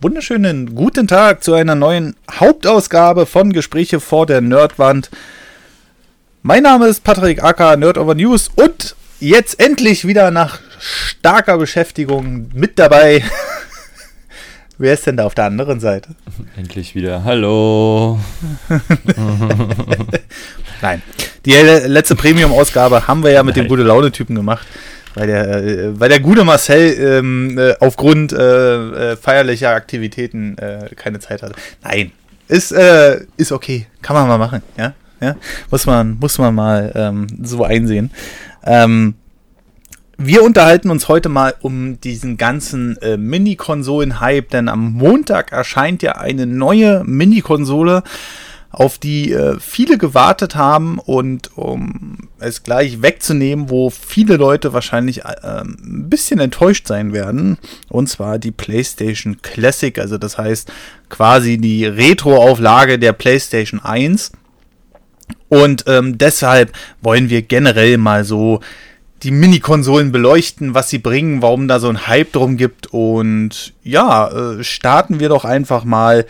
wunderschönen 0.00 0.76
guten 0.76 1.08
Tag 1.08 1.42
zu 1.42 1.54
einer 1.54 1.74
neuen 1.74 2.14
Hauptausgabe 2.30 3.26
von 3.26 3.52
Gespräche 3.52 3.98
vor 3.98 4.26
der 4.26 4.40
Nerdwand. 4.40 5.10
Mein 6.42 6.62
Name 6.62 6.86
ist 6.86 7.02
Patrick 7.02 7.42
Acker, 7.42 7.76
Nerd 7.76 7.98
Over 7.98 8.14
News 8.14 8.48
und 8.54 8.94
jetzt 9.18 9.58
endlich 9.58 10.06
wieder 10.06 10.30
nach 10.30 10.60
starker 10.78 11.58
Beschäftigung 11.58 12.48
mit 12.54 12.78
dabei. 12.78 13.24
Wer 14.78 14.94
ist 14.94 15.04
denn 15.08 15.16
da 15.16 15.26
auf 15.26 15.34
der 15.34 15.46
anderen 15.46 15.80
Seite? 15.80 16.10
Endlich 16.56 16.94
wieder. 16.94 17.24
Hallo. 17.24 18.20
Nein. 20.80 21.02
Die 21.44 21.50
letzte 21.50 22.14
Premium-Ausgabe 22.14 23.08
haben 23.08 23.24
wir 23.24 23.32
ja 23.32 23.42
mit 23.42 23.56
Nein. 23.56 23.64
dem 23.64 23.68
gute 23.68 23.82
Laune-Typen 23.82 24.36
gemacht 24.36 24.66
weil 25.18 25.26
der, 25.26 25.64
äh, 25.64 26.00
weil 26.00 26.08
der 26.08 26.20
gute 26.20 26.44
Marcel 26.44 26.94
ähm, 26.98 27.58
äh, 27.58 27.74
aufgrund 27.80 28.32
äh, 28.32 29.12
äh, 29.12 29.16
feierlicher 29.16 29.70
Aktivitäten 29.70 30.56
äh, 30.58 30.90
keine 30.94 31.18
Zeit 31.18 31.42
hatte. 31.42 31.54
Nein, 31.82 32.12
ist, 32.46 32.72
äh, 32.72 33.20
ist 33.36 33.52
okay, 33.52 33.86
kann 34.00 34.14
man 34.14 34.28
mal 34.28 34.38
machen, 34.38 34.62
ja, 34.76 34.94
ja, 35.20 35.36
muss 35.70 35.86
man, 35.86 36.16
muss 36.20 36.38
man 36.38 36.54
mal 36.54 36.92
ähm, 36.94 37.26
so 37.42 37.64
einsehen. 37.64 38.10
Ähm, 38.64 39.14
wir 40.20 40.42
unterhalten 40.42 40.90
uns 40.90 41.06
heute 41.08 41.28
mal 41.28 41.54
um 41.60 42.00
diesen 42.00 42.36
ganzen 42.36 42.96
äh, 43.02 43.16
Mini-Konsolen-Hype, 43.16 44.50
denn 44.50 44.68
am 44.68 44.92
Montag 44.94 45.52
erscheint 45.52 46.02
ja 46.02 46.12
eine 46.16 46.44
neue 46.44 47.04
Mini-Konsole, 47.04 48.02
auf 48.70 48.98
die 48.98 49.32
äh, 49.32 49.58
viele 49.60 49.96
gewartet 49.96 50.54
haben 50.54 50.98
und 50.98 51.56
um 51.56 52.28
es 52.38 52.62
gleich 52.62 53.00
wegzunehmen, 53.00 53.70
wo 53.70 53.90
viele 53.90 54.36
Leute 54.36 54.72
wahrscheinlich 54.72 55.24
äh, 55.24 55.62
ein 55.62 56.08
bisschen 56.08 56.38
enttäuscht 56.38 56.86
sein 56.86 57.12
werden, 57.12 57.58
und 57.88 58.08
zwar 58.08 58.38
die 58.38 58.50
PlayStation 58.50 59.40
Classic, 59.40 59.98
also 59.98 60.18
das 60.18 60.36
heißt 60.36 60.70
quasi 61.08 61.56
die 61.58 61.86
Retro-Auflage 61.86 62.98
der 62.98 63.14
PlayStation 63.14 63.80
1. 63.80 64.32
Und 65.48 65.84
ähm, 65.86 66.18
deshalb 66.18 66.72
wollen 67.00 67.30
wir 67.30 67.42
generell 67.42 67.96
mal 67.96 68.24
so 68.24 68.60
die 69.22 69.30
Mini-Konsolen 69.30 70.12
beleuchten, 70.12 70.74
was 70.74 70.90
sie 70.90 70.98
bringen, 70.98 71.42
warum 71.42 71.68
da 71.68 71.80
so 71.80 71.88
ein 71.88 72.06
Hype 72.06 72.32
drum 72.32 72.56
gibt. 72.56 72.88
Und 72.88 73.72
ja, 73.82 74.28
äh, 74.28 74.62
starten 74.62 75.20
wir 75.20 75.28
doch 75.28 75.44
einfach 75.44 75.84
mal 75.84 76.26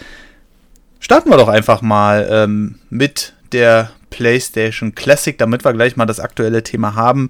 Starten 1.01 1.31
wir 1.31 1.37
doch 1.37 1.49
einfach 1.49 1.83
mal 1.83 2.29
ähm, 2.31 2.77
mit 2.91 3.35
der 3.53 3.91
PlayStation 4.11 4.95
Classic, 4.95 5.37
damit 5.37 5.65
wir 5.65 5.73
gleich 5.73 5.97
mal 5.97 6.07
das 6.07 6.21
aktuelle 6.21 6.63
Thema 6.63 6.95
haben. 6.95 7.29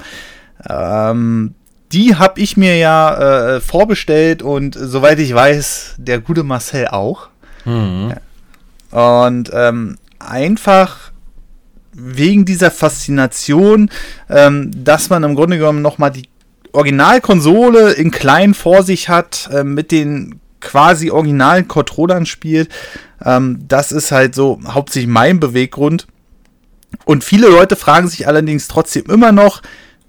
Ähm, 0.69 1.55
die 1.93 2.17
habe 2.17 2.41
ich 2.41 2.57
mir 2.57 2.77
ja 2.77 3.57
äh, 3.57 3.61
vorbestellt 3.61 4.43
und 4.43 4.77
soweit 4.79 5.19
ich 5.19 5.35
weiß, 5.35 5.97
der 5.99 6.21
gute 6.21 6.43
Marcel 6.43 6.89
auch. 6.89 7.29
Mhm. 7.65 8.15
Und 8.91 9.51
ähm, 9.53 9.99
einfach 10.19 11.13
wegen 11.93 12.45
dieser 12.45 12.71
Faszination, 12.71 13.91
ähm, 14.29 14.71
dass 14.85 15.11
man 15.11 15.25
im 15.25 15.35
Grunde 15.35 15.59
genommen 15.59 15.83
nochmal 15.83 16.11
die 16.11 16.29
Originalkonsole 16.73 17.93
in 17.93 18.11
klein 18.11 18.55
vor 18.55 18.83
sich 18.83 19.09
hat, 19.09 19.49
äh, 19.53 19.65
mit 19.65 19.91
den 19.91 20.41
quasi 20.61 21.11
originalen 21.11 21.69
Controllern 21.69 22.27
spielt. 22.27 22.69
Ähm, 23.25 23.65
das 23.67 23.93
ist 23.93 24.13
halt 24.13 24.35
so 24.35 24.61
hauptsächlich 24.67 25.11
mein 25.11 25.41
Beweggrund. 25.41 26.07
Und 27.05 27.25
viele 27.25 27.49
Leute 27.49 27.77
fragen 27.77 28.09
sich 28.09 28.27
allerdings 28.27 28.69
trotzdem 28.69 29.05
immer 29.07 29.33
noch, 29.33 29.63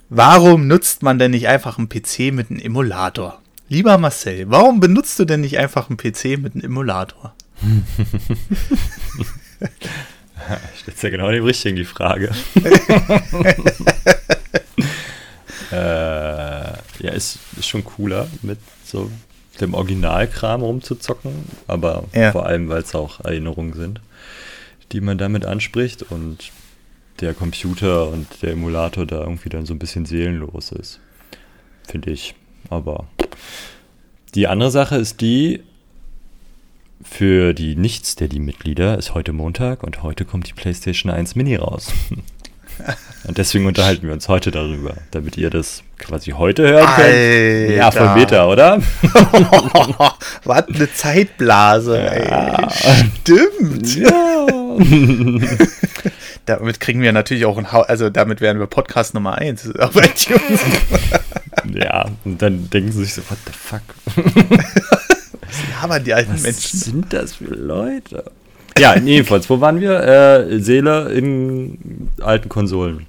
warum 0.10 0.68
nutzt 0.68 1.04
man 1.04 1.20
denn 1.20 1.32
nicht 1.32 1.48
einfach 1.48 1.78
einen 1.78 1.90
PC 1.90 2.32
mit 2.34 2.50
einem 2.50 2.60
Emulator? 2.60 3.42
Lieber 3.68 3.98
Marcel, 3.98 4.50
warum 4.50 4.80
benutzt 4.80 5.20
du 5.20 5.26
denn 5.26 5.42
nicht 5.42 5.58
einfach 5.58 5.90
einen 5.90 5.98
PC 5.98 6.40
mit 6.40 6.56
einem 6.56 6.64
Emulator? 6.64 7.36
Stellst 10.82 11.04
ja 11.04 11.10
genau 11.10 11.30
dem 11.30 11.44
Richtigen 11.44 11.76
die 11.76 11.86
Frage. 11.86 12.32
äh, 15.72 15.76
ja, 15.76 17.12
ist, 17.12 17.40
ist 17.58 17.68
schon 17.68 17.84
cooler 17.84 18.28
mit 18.42 18.58
so 18.86 19.12
dem 19.62 19.74
Originalkram 19.74 20.62
rumzuzocken, 20.62 21.32
aber 21.68 22.06
ja. 22.14 22.32
vor 22.32 22.46
allem, 22.46 22.70
weil 22.70 22.82
es 22.82 22.96
auch 22.96 23.24
Erinnerungen 23.24 23.74
sind, 23.74 24.02
die 24.92 25.02
man 25.02 25.18
damit 25.18 25.46
anspricht 25.46 26.04
und 26.04 26.52
der 27.20 27.34
Computer 27.34 28.10
und 28.10 28.28
der 28.42 28.52
Emulator 28.52 29.06
da 29.06 29.22
irgendwie 29.22 29.50
dann 29.50 29.66
so 29.66 29.74
ein 29.74 29.80
bisschen 29.80 30.06
seelenlos 30.06 30.72
ist, 30.72 31.00
finde 31.88 32.12
ich. 32.12 32.36
Aber 32.70 33.08
die 34.36 34.48
andere 34.48 34.72
Sache 34.72 34.96
ist 34.96 35.22
die, 35.22 35.64
für 37.02 37.54
die 37.54 37.76
Nichts-Steady-Mitglieder 37.76 38.98
ist 38.98 39.14
heute 39.14 39.34
Montag 39.34 39.84
und 39.84 40.04
heute 40.04 40.26
kommt 40.26 40.48
die 40.50 40.54
PlayStation 40.54 41.12
1 41.12 41.36
Mini 41.36 41.56
raus. 41.56 41.94
Und 43.26 43.38
deswegen 43.38 43.66
unterhalten 43.68 44.08
wir 44.08 44.14
uns 44.14 44.28
heute 44.28 44.50
darüber, 44.50 44.96
damit 45.12 45.38
ihr 45.38 45.50
das 45.50 45.84
quasi 45.98 46.32
heute 46.32 46.68
hören 46.68 46.88
könnt. 46.96 47.78
Ja, 47.78 47.92
von 47.92 48.16
Beta, 48.16 48.48
oder? 48.48 48.82
Was 50.46 50.68
eine 50.68 50.92
Zeitblase, 50.92 51.98
ja. 51.98 52.12
ey. 52.12 53.10
Stimmt. 53.22 53.96
Ja. 53.98 54.48
damit 56.46 56.80
kriegen 56.80 57.02
wir 57.02 57.12
natürlich 57.12 57.46
auch 57.46 57.58
ein 57.58 57.72
Haus, 57.72 57.88
also 57.88 58.10
damit 58.10 58.42
werden 58.42 58.60
wir 58.60 58.68
Podcast 58.68 59.14
Nummer 59.14 59.36
1 59.38 59.76
auf 59.76 59.96
iTunes. 59.96 60.62
ja, 61.74 62.10
und 62.26 62.42
dann 62.42 62.70
denken 62.70 62.92
sie 62.92 63.04
sich 63.04 63.14
so, 63.14 63.22
what 63.30 63.38
the 63.46 63.52
fuck? 63.52 63.82
Was 65.42 65.82
labern 65.82 66.04
die 66.04 66.14
alten 66.14 66.34
Was 66.34 66.42
Menschen? 66.42 66.80
Was 66.80 66.86
sind 66.86 67.14
das 67.14 67.36
für 67.36 67.46
Leute? 67.46 68.24
Ja, 68.82 68.98
jedenfalls, 68.98 69.50
wo 69.50 69.60
waren 69.62 69.80
wir? 69.82 70.00
Äh, 70.00 70.60
Seele 70.60 71.12
in 71.12 72.10
alten 72.22 72.50
Konsolen. 72.50 73.06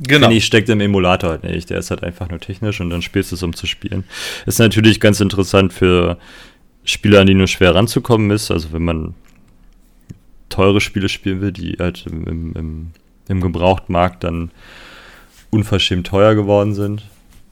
Genau. 0.00 0.28
Penny 0.28 0.40
steckt 0.40 0.68
im 0.68 0.80
Emulator 0.80 1.30
halt 1.30 1.44
nicht. 1.44 1.70
Der 1.70 1.78
ist 1.78 1.90
halt 1.90 2.04
einfach 2.04 2.28
nur 2.28 2.38
technisch 2.38 2.80
und 2.80 2.90
dann 2.90 3.02
spielst 3.02 3.32
du 3.32 3.36
es, 3.36 3.42
um 3.42 3.54
zu 3.54 3.66
spielen. 3.66 4.04
Ist 4.46 4.58
natürlich 4.58 5.00
ganz 5.00 5.20
interessant 5.20 5.72
für 5.72 6.18
Spieler, 6.84 7.20
an 7.20 7.26
die 7.26 7.34
nur 7.34 7.48
schwer 7.48 7.74
ranzukommen 7.74 8.30
ist. 8.30 8.50
Also 8.50 8.72
wenn 8.72 8.84
man 8.84 9.14
teure 10.48 10.80
Spiele 10.80 11.08
spielen 11.08 11.40
will, 11.40 11.52
die 11.52 11.76
halt 11.78 12.06
im, 12.06 12.54
im, 12.54 12.86
im 13.28 13.40
Gebrauchtmarkt 13.40 14.24
dann 14.24 14.50
unverschämt 15.50 16.06
teuer 16.06 16.34
geworden 16.34 16.74
sind, 16.74 17.02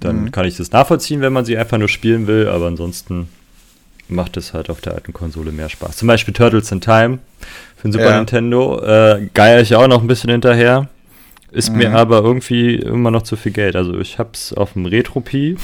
dann 0.01 0.25
mhm. 0.25 0.31
kann 0.31 0.47
ich 0.47 0.57
das 0.57 0.71
nachvollziehen, 0.71 1.21
wenn 1.21 1.33
man 1.33 1.45
sie 1.45 1.57
einfach 1.57 1.79
nur 1.79 1.89
spielen 1.89 2.27
will. 2.27 2.49
Aber 2.49 2.67
ansonsten 2.67 3.29
macht 4.09 4.37
es 4.37 4.53
halt 4.55 4.71
auf 4.71 4.81
der 4.81 4.95
alten 4.95 5.13
Konsole 5.13 5.53
mehr 5.53 5.69
Spaß. 5.69 5.97
Zum 5.97 6.09
Beispiel 6.09 6.35
Turtles 6.35 6.73
in 6.73 6.81
Time 6.81 7.19
für 7.77 7.89
den 7.89 7.93
Super 7.93 8.11
ja. 8.11 8.17
Nintendo. 8.19 8.81
Äh, 8.83 9.29
geier 9.35 9.61
ich 9.61 9.75
auch 9.75 9.89
noch 9.89 10.01
ein 10.01 10.07
bisschen 10.07 10.31
hinterher. 10.31 10.89
Ist 11.51 11.71
mhm. 11.71 11.79
mir 11.79 11.93
aber 11.93 12.19
irgendwie 12.19 12.77
immer 12.77 13.11
noch 13.11 13.23
zu 13.23 13.37
viel 13.37 13.53
Geld. 13.53 13.77
Also 13.77 13.99
ich 13.99 14.19
hab's 14.19 14.53
auf 14.53 14.75
dem 14.75 14.87
Retro-Pi 14.87 15.57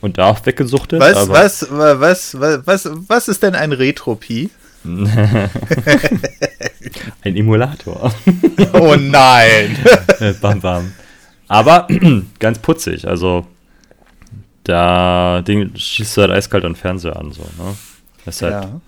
und 0.00 0.18
da 0.18 0.26
auch 0.26 0.44
weggesuchtet. 0.44 1.00
Was, 1.00 1.28
was, 1.28 1.66
was, 1.70 2.38
was, 2.40 2.66
was, 2.66 2.90
was 3.08 3.28
ist 3.28 3.42
denn 3.42 3.54
ein 3.54 3.72
Retro-Pi? 3.72 4.50
ein 4.84 5.50
Emulator. 7.36 8.12
oh 8.72 8.94
nein! 8.96 9.76
bam, 10.40 10.60
bam. 10.60 10.92
Aber 11.48 11.88
ganz 12.38 12.58
putzig. 12.58 13.08
Also 13.08 13.46
da 14.68 15.42
Ding 15.42 15.74
schießt 15.74 16.16
du 16.16 16.20
halt 16.22 16.32
eiskalt 16.32 16.64
an 16.64 16.76
Fernseher 16.76 17.16
an. 17.16 17.32
So, 17.32 17.42
ne? 17.42 17.74
Das 18.24 18.36
ist 18.36 18.42
halt 18.42 18.64
ja. 18.64 18.80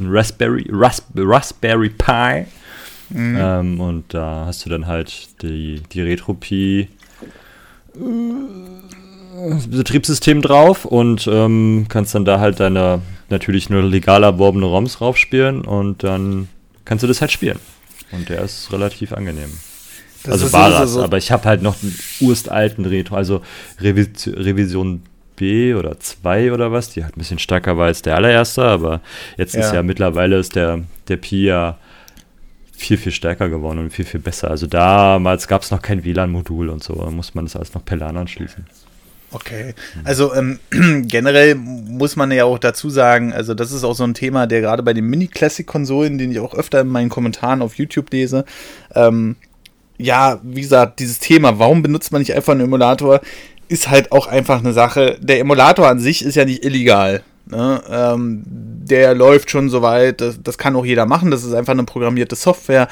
ein 0.00 0.06
Raspberry, 0.08 0.66
Rasp 0.70 1.04
Raspberry 1.16 1.90
Pi. 1.90 2.46
Mhm. 3.10 3.38
Ähm, 3.38 3.80
und 3.80 4.14
da 4.14 4.46
hast 4.46 4.64
du 4.64 4.70
dann 4.70 4.86
halt 4.86 5.42
die, 5.42 5.82
die 5.92 6.02
Retro-Pi 6.02 6.88
äh, 7.94 7.98
Betriebssystem 9.68 10.42
drauf 10.42 10.84
und 10.84 11.28
ähm, 11.30 11.86
kannst 11.88 12.14
dann 12.14 12.24
da 12.24 12.40
halt 12.40 12.58
deine 12.58 13.02
natürlich 13.28 13.70
nur 13.70 13.82
legal 13.82 14.22
erworbene 14.24 14.66
ROMs 14.66 14.96
draufspielen 14.96 15.62
und 15.62 16.02
dann 16.02 16.48
kannst 16.84 17.02
du 17.04 17.06
das 17.06 17.20
halt 17.20 17.30
spielen. 17.30 17.58
Und 18.10 18.28
der 18.28 18.42
ist 18.42 18.72
relativ 18.72 19.12
angenehm. 19.12 19.50
Das 20.24 20.34
also 20.34 20.52
war 20.52 20.70
das, 20.70 20.92
so 20.92 21.02
aber 21.02 21.18
ich 21.18 21.30
habe 21.30 21.44
halt 21.44 21.62
noch 21.62 21.82
einen 21.82 21.96
urstalten 22.20 22.84
Retro, 22.84 23.16
also 23.16 23.42
Revis 23.80 24.26
Revision 24.26 25.02
B 25.36 25.74
oder 25.74 25.98
2 25.98 26.52
oder 26.52 26.72
was, 26.72 26.90
die 26.90 27.04
halt 27.04 27.16
ein 27.16 27.20
bisschen 27.20 27.38
stärker 27.38 27.76
war 27.76 27.86
als 27.86 28.02
der 28.02 28.16
allererste, 28.16 28.62
aber 28.62 29.00
jetzt 29.36 29.54
ja. 29.54 29.60
ist 29.60 29.72
ja 29.72 29.82
mittlerweile 29.82 30.38
ist 30.38 30.56
der, 30.56 30.80
der 31.08 31.16
Pi 31.16 31.44
ja 31.44 31.78
viel, 32.72 32.96
viel 32.96 33.12
stärker 33.12 33.48
geworden 33.48 33.78
und 33.78 33.90
viel, 33.90 34.04
viel 34.04 34.20
besser. 34.20 34.50
Also 34.50 34.66
damals 34.66 35.48
gab 35.48 35.62
es 35.62 35.70
noch 35.70 35.82
kein 35.82 36.04
WLAN-Modul 36.04 36.68
und 36.68 36.82
so, 36.82 36.94
da 36.94 37.10
muss 37.10 37.34
man 37.34 37.44
das 37.44 37.56
alles 37.56 37.74
noch 37.74 37.84
per 37.84 37.96
LAN 37.96 38.16
anschließen. 38.16 38.66
Okay, 39.34 39.74
also 40.04 40.34
ähm, 40.34 40.58
generell 41.08 41.54
muss 41.54 42.16
man 42.16 42.30
ja 42.32 42.44
auch 42.44 42.58
dazu 42.58 42.90
sagen, 42.90 43.32
also 43.32 43.54
das 43.54 43.72
ist 43.72 43.82
auch 43.82 43.94
so 43.94 44.04
ein 44.04 44.14
Thema, 44.14 44.46
der 44.46 44.60
gerade 44.60 44.82
bei 44.82 44.92
den 44.92 45.06
Mini-Classic-Konsolen, 45.06 46.18
den 46.18 46.32
ich 46.32 46.40
auch 46.40 46.54
öfter 46.54 46.82
in 46.82 46.88
meinen 46.88 47.08
Kommentaren 47.08 47.62
auf 47.62 47.76
YouTube 47.76 48.12
lese, 48.12 48.44
ähm, 48.94 49.36
ja, 49.96 50.40
wie 50.42 50.60
gesagt, 50.60 51.00
dieses 51.00 51.18
Thema, 51.18 51.58
warum 51.58 51.82
benutzt 51.82 52.12
man 52.12 52.20
nicht 52.20 52.34
einfach 52.34 52.52
einen 52.52 52.62
Emulator? 52.62 53.20
Ist 53.72 53.90
halt 53.90 54.12
auch 54.12 54.26
einfach 54.26 54.58
eine 54.58 54.72
Sache. 54.72 55.18
Der 55.20 55.40
Emulator 55.40 55.88
an 55.88 55.98
sich 55.98 56.24
ist 56.24 56.36
ja 56.36 56.44
nicht 56.44 56.64
illegal. 56.64 57.22
Ne? 57.46 57.82
Ähm, 57.90 58.42
der 58.46 59.14
läuft 59.14 59.50
schon 59.50 59.70
soweit, 59.70 60.20
das, 60.20 60.42
das 60.42 60.58
kann 60.58 60.76
auch 60.76 60.84
jeder 60.84 61.06
machen, 61.06 61.30
das 61.30 61.42
ist 61.42 61.54
einfach 61.54 61.72
eine 61.72 61.84
programmierte 61.84 62.36
Software. 62.36 62.88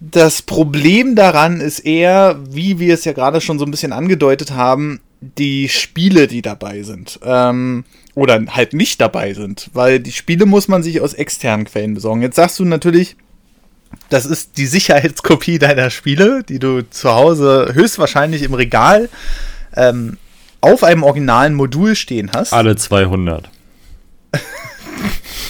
Das 0.00 0.42
Problem 0.42 1.14
daran 1.14 1.60
ist 1.60 1.78
eher, 1.78 2.38
wie 2.50 2.80
wir 2.80 2.94
es 2.94 3.04
ja 3.04 3.12
gerade 3.12 3.40
schon 3.40 3.58
so 3.58 3.64
ein 3.64 3.70
bisschen 3.70 3.92
angedeutet 3.92 4.50
haben, 4.50 5.00
die 5.20 5.68
Spiele, 5.68 6.26
die 6.26 6.42
dabei 6.42 6.82
sind. 6.82 7.20
Ähm, 7.24 7.84
oder 8.14 8.44
halt 8.48 8.74
nicht 8.74 9.00
dabei 9.00 9.32
sind, 9.32 9.70
weil 9.72 10.00
die 10.00 10.12
Spiele 10.12 10.44
muss 10.44 10.66
man 10.68 10.82
sich 10.82 11.00
aus 11.00 11.14
externen 11.14 11.66
Quellen 11.66 11.94
besorgen. 11.94 12.20
Jetzt 12.20 12.36
sagst 12.36 12.58
du 12.58 12.64
natürlich, 12.64 13.16
das 14.08 14.26
ist 14.26 14.58
die 14.58 14.66
Sicherheitskopie 14.66 15.58
deiner 15.60 15.90
Spiele, 15.90 16.42
die 16.42 16.58
du 16.58 16.82
zu 16.90 17.10
Hause 17.10 17.70
höchstwahrscheinlich 17.72 18.42
im 18.42 18.54
Regal 18.54 19.08
ähm, 19.76 20.18
auf 20.60 20.84
einem 20.84 21.02
originalen 21.02 21.54
Modul 21.54 21.94
stehen 21.96 22.30
hast. 22.34 22.52
Alle 22.52 22.76
200. 22.76 23.48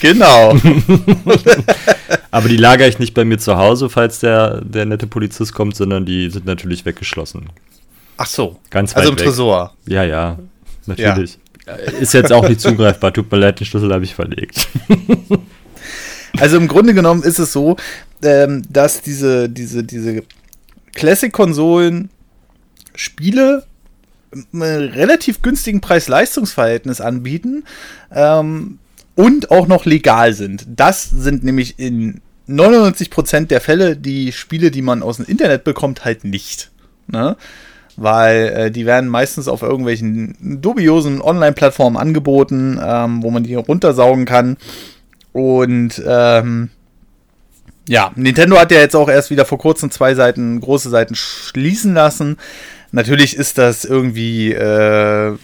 genau. 0.00 0.56
Aber 2.30 2.48
die 2.48 2.56
lagere 2.56 2.88
ich 2.88 2.98
nicht 2.98 3.12
bei 3.12 3.24
mir 3.24 3.38
zu 3.38 3.58
Hause, 3.58 3.90
falls 3.90 4.20
der, 4.20 4.62
der 4.62 4.86
nette 4.86 5.06
Polizist 5.06 5.52
kommt, 5.52 5.76
sondern 5.76 6.06
die 6.06 6.30
sind 6.30 6.46
natürlich 6.46 6.84
weggeschlossen. 6.84 7.50
Ach 8.16 8.26
so. 8.26 8.58
Ganz 8.70 8.92
weit 8.92 9.00
Also 9.00 9.12
im 9.12 9.18
weg. 9.18 9.26
Tresor. 9.26 9.74
Ja, 9.86 10.04
ja. 10.04 10.38
Natürlich. 10.86 11.38
Ja. 11.66 11.74
Ist 11.74 12.14
jetzt 12.14 12.32
auch 12.32 12.48
nicht 12.48 12.60
zugreifbar. 12.60 13.12
Tut 13.12 13.30
mir 13.30 13.38
leid, 13.38 13.60
den 13.60 13.66
Schlüssel 13.66 13.92
habe 13.92 14.04
ich 14.04 14.14
verlegt. 14.14 14.68
Also 16.38 16.56
im 16.56 16.68
Grunde 16.68 16.94
genommen 16.94 17.22
ist 17.22 17.38
es 17.38 17.52
so, 17.52 17.76
ähm, 18.22 18.62
dass 18.68 19.02
diese, 19.02 19.48
diese, 19.48 19.84
diese 19.84 20.22
Classic-Konsolen 20.94 22.10
Spiele 22.94 23.64
relativ 24.54 25.42
günstigen 25.42 25.80
Preis-Leistungs-Verhältnis 25.80 27.00
anbieten 27.00 27.64
ähm, 28.12 28.78
und 29.14 29.50
auch 29.50 29.66
noch 29.66 29.84
legal 29.84 30.32
sind. 30.32 30.66
Das 30.68 31.04
sind 31.04 31.44
nämlich 31.44 31.78
in 31.78 32.20
99% 32.48 33.46
der 33.46 33.60
Fälle 33.60 33.96
die 33.96 34.32
Spiele, 34.32 34.70
die 34.70 34.82
man 34.82 35.02
aus 35.02 35.16
dem 35.18 35.26
Internet 35.26 35.64
bekommt, 35.64 36.04
halt 36.04 36.24
nicht. 36.24 36.70
Ne? 37.06 37.36
Weil 37.96 38.48
äh, 38.48 38.70
die 38.70 38.86
werden 38.86 39.08
meistens 39.08 39.48
auf 39.48 39.62
irgendwelchen 39.62 40.60
dubiosen 40.60 41.20
Online-Plattformen 41.20 41.96
angeboten, 41.96 42.80
ähm, 42.82 43.22
wo 43.22 43.30
man 43.30 43.44
die 43.44 43.54
runtersaugen 43.54 44.24
kann. 44.24 44.56
Und 45.32 46.02
ähm, 46.06 46.70
ja, 47.88 48.12
Nintendo 48.14 48.58
hat 48.58 48.70
ja 48.70 48.78
jetzt 48.78 48.96
auch 48.96 49.08
erst 49.08 49.30
wieder 49.30 49.44
vor 49.44 49.58
kurzem 49.58 49.90
zwei 49.90 50.14
Seiten, 50.14 50.60
große 50.60 50.88
Seiten 50.88 51.14
schließen 51.14 51.94
lassen. 51.94 52.38
Natürlich 52.92 53.36
ist 53.36 53.56
das 53.56 53.86
irgendwie 53.86 54.52
äh, 54.52 55.36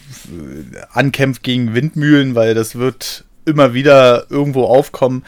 Ankämpf 0.92 1.42
gegen 1.42 1.74
Windmühlen, 1.74 2.34
weil 2.34 2.54
das 2.54 2.76
wird 2.76 3.24
immer 3.46 3.72
wieder 3.72 4.26
irgendwo 4.30 4.64
aufkommen. 4.64 5.24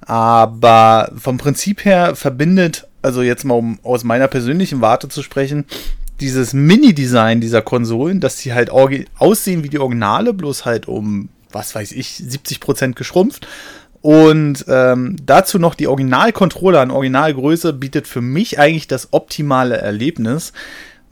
Aber 0.00 1.10
vom 1.16 1.36
Prinzip 1.38 1.84
her 1.84 2.14
verbindet, 2.14 2.86
also 3.02 3.22
jetzt 3.22 3.44
mal 3.44 3.54
um 3.54 3.78
aus 3.82 4.04
meiner 4.04 4.28
persönlichen 4.28 4.80
Warte 4.80 5.08
zu 5.08 5.22
sprechen, 5.22 5.64
dieses 6.20 6.52
Mini-Design 6.52 7.40
dieser 7.40 7.62
Konsolen, 7.62 8.20
dass 8.20 8.38
sie 8.38 8.54
halt 8.54 8.70
aussehen 8.70 9.64
wie 9.64 9.68
die 9.68 9.80
Originale, 9.80 10.32
bloß 10.32 10.64
halt 10.64 10.86
um, 10.86 11.28
was 11.50 11.74
weiß 11.74 11.90
ich, 11.92 12.08
70% 12.08 12.92
geschrumpft. 12.92 13.48
Und 14.00 14.66
ähm, 14.68 15.16
dazu 15.24 15.58
noch 15.58 15.74
die 15.74 15.88
Original-Controller 15.88 16.82
in 16.82 16.90
Originalgröße 16.90 17.72
bietet 17.72 18.06
für 18.06 18.20
mich 18.20 18.58
eigentlich 18.58 18.86
das 18.86 19.08
optimale 19.12 19.78
Erlebnis 19.78 20.52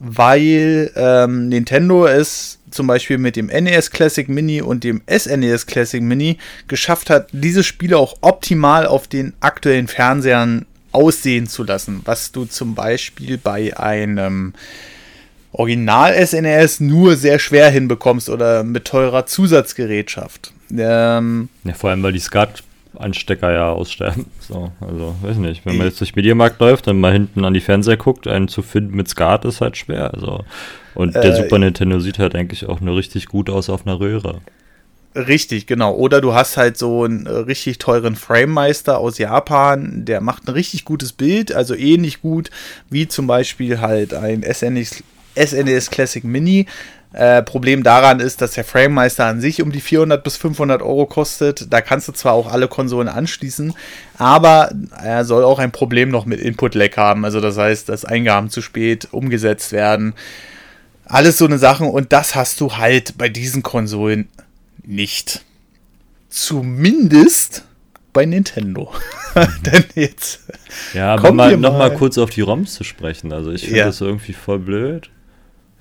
weil 0.05 0.91
ähm, 0.97 1.47
Nintendo 1.47 2.05
es 2.05 2.59
zum 2.71 2.87
Beispiel 2.87 3.17
mit 3.17 3.37
dem 3.37 3.47
NES 3.47 3.89
Classic 3.89 4.27
Mini 4.27 4.61
und 4.61 4.83
dem 4.83 5.01
SNES 5.09 5.65
Classic 5.65 6.01
Mini 6.01 6.39
geschafft 6.67 7.09
hat, 7.09 7.29
diese 7.31 7.63
Spiele 7.63 7.97
auch 7.97 8.15
optimal 8.19 8.85
auf 8.85 9.07
den 9.07 9.33
aktuellen 9.39 9.87
Fernsehern 9.87 10.65
aussehen 10.91 11.47
zu 11.47 11.63
lassen, 11.63 12.01
was 12.03 12.33
du 12.33 12.45
zum 12.45 12.75
Beispiel 12.75 13.37
bei 13.37 13.77
einem 13.77 14.53
Original 15.53 16.13
SNES 16.25 16.81
nur 16.81 17.15
sehr 17.15 17.39
schwer 17.39 17.69
hinbekommst 17.69 18.29
oder 18.29 18.63
mit 18.63 18.85
teurer 18.85 19.25
Zusatzgerätschaft. 19.25 20.51
Ähm, 20.75 21.47
ja, 21.63 21.73
vor 21.75 21.91
allem, 21.91 22.03
weil 22.03 22.11
die 22.11 22.19
Skat 22.19 22.63
Anstecker 22.97 23.51
ja 23.51 23.71
aussterben. 23.71 24.25
So, 24.39 24.71
also, 24.81 25.15
weiß 25.21 25.37
nicht. 25.37 25.65
Wenn 25.65 25.77
man 25.77 25.87
jetzt 25.87 25.99
durch 25.99 26.15
Mediamarkt 26.15 26.59
läuft 26.59 26.87
und 26.87 26.99
mal 26.99 27.13
hinten 27.13 27.45
an 27.45 27.53
die 27.53 27.61
Fernseher 27.61 27.97
guckt, 27.97 28.27
einen 28.27 28.47
zu 28.47 28.61
finden 28.61 28.95
mit 28.95 29.07
Skat 29.07 29.45
ist 29.45 29.61
halt 29.61 29.77
schwer. 29.77 30.13
Also. 30.13 30.43
Und 30.95 31.15
der 31.15 31.23
äh, 31.23 31.35
Super 31.35 31.59
Nintendo 31.59 31.99
sieht 31.99 32.19
halt 32.19 32.35
eigentlich 32.35 32.67
auch 32.67 32.81
nur 32.81 32.97
richtig 32.97 33.27
gut 33.27 33.49
aus 33.49 33.69
auf 33.69 33.87
einer 33.87 33.99
Röhre. 33.99 34.41
Richtig, 35.15 35.67
genau. 35.67 35.93
Oder 35.93 36.21
du 36.21 36.33
hast 36.33 36.57
halt 36.57 36.77
so 36.77 37.03
einen 37.03 37.27
äh, 37.27 37.31
richtig 37.31 37.77
teuren 37.77 38.15
Framemeister 38.15 38.97
aus 38.97 39.19
Japan, 39.19 40.05
der 40.05 40.21
macht 40.21 40.47
ein 40.47 40.53
richtig 40.53 40.85
gutes 40.85 41.13
Bild, 41.13 41.53
also 41.53 41.75
ähnlich 41.75 42.21
gut 42.21 42.49
wie 42.89 43.07
zum 43.07 43.27
Beispiel 43.27 43.79
halt 43.79 44.13
ein 44.15 44.43
SNES, 44.43 45.03
SNES 45.35 45.91
Classic 45.91 46.23
Mini. 46.23 46.65
Äh, 47.13 47.43
Problem 47.43 47.83
daran 47.83 48.19
ist, 48.19 48.41
dass 48.41 48.53
der 48.53 48.63
Framemeister 48.63 49.27
an 49.27 49.39
sich 49.39 49.61
um 49.61 49.71
die 49.71 49.81
400 49.81 50.23
bis 50.23 50.35
500 50.37 50.81
Euro 50.81 51.05
kostet. 51.05 51.71
Da 51.71 51.79
kannst 51.81 52.07
du 52.07 52.11
zwar 52.11 52.33
auch 52.33 52.51
alle 52.51 52.67
Konsolen 52.67 53.07
anschließen, 53.07 53.73
aber 54.17 54.71
er 54.99 55.23
soll 55.23 55.43
auch 55.43 55.59
ein 55.59 55.71
Problem 55.71 56.09
noch 56.09 56.25
mit 56.25 56.39
Input-Lag 56.39 56.97
haben. 56.97 57.23
Also 57.23 57.39
das 57.39 57.55
heißt, 57.55 57.87
dass 57.87 58.03
Eingaben 58.03 58.49
zu 58.49 58.63
spät 58.63 59.09
umgesetzt 59.11 59.71
werden. 59.71 60.15
Alles 61.05 61.37
so 61.37 61.45
eine 61.45 61.59
Sachen 61.59 61.87
und 61.87 62.11
das 62.13 62.33
hast 62.33 62.59
du 62.59 62.77
halt 62.77 63.15
bei 63.15 63.29
diesen 63.29 63.61
Konsolen 63.61 64.27
nicht. 64.83 65.43
Zumindest 66.29 67.63
bei 68.11 68.25
Nintendo. 68.25 68.91
Denn 69.65 69.85
jetzt. 69.93 70.39
Ja, 70.95 71.13
aber 71.13 71.31
mal, 71.31 71.57
noch 71.57 71.77
mal 71.77 71.93
kurz 71.93 72.17
auf 72.17 72.31
die 72.31 72.41
ROMs 72.41 72.73
zu 72.73 72.83
sprechen. 72.83 73.31
Also 73.31 73.51
ich 73.51 73.65
finde 73.65 73.79
ja. 73.79 73.85
das 73.85 74.01
irgendwie 74.01 74.33
voll 74.33 74.57
blöd 74.57 75.11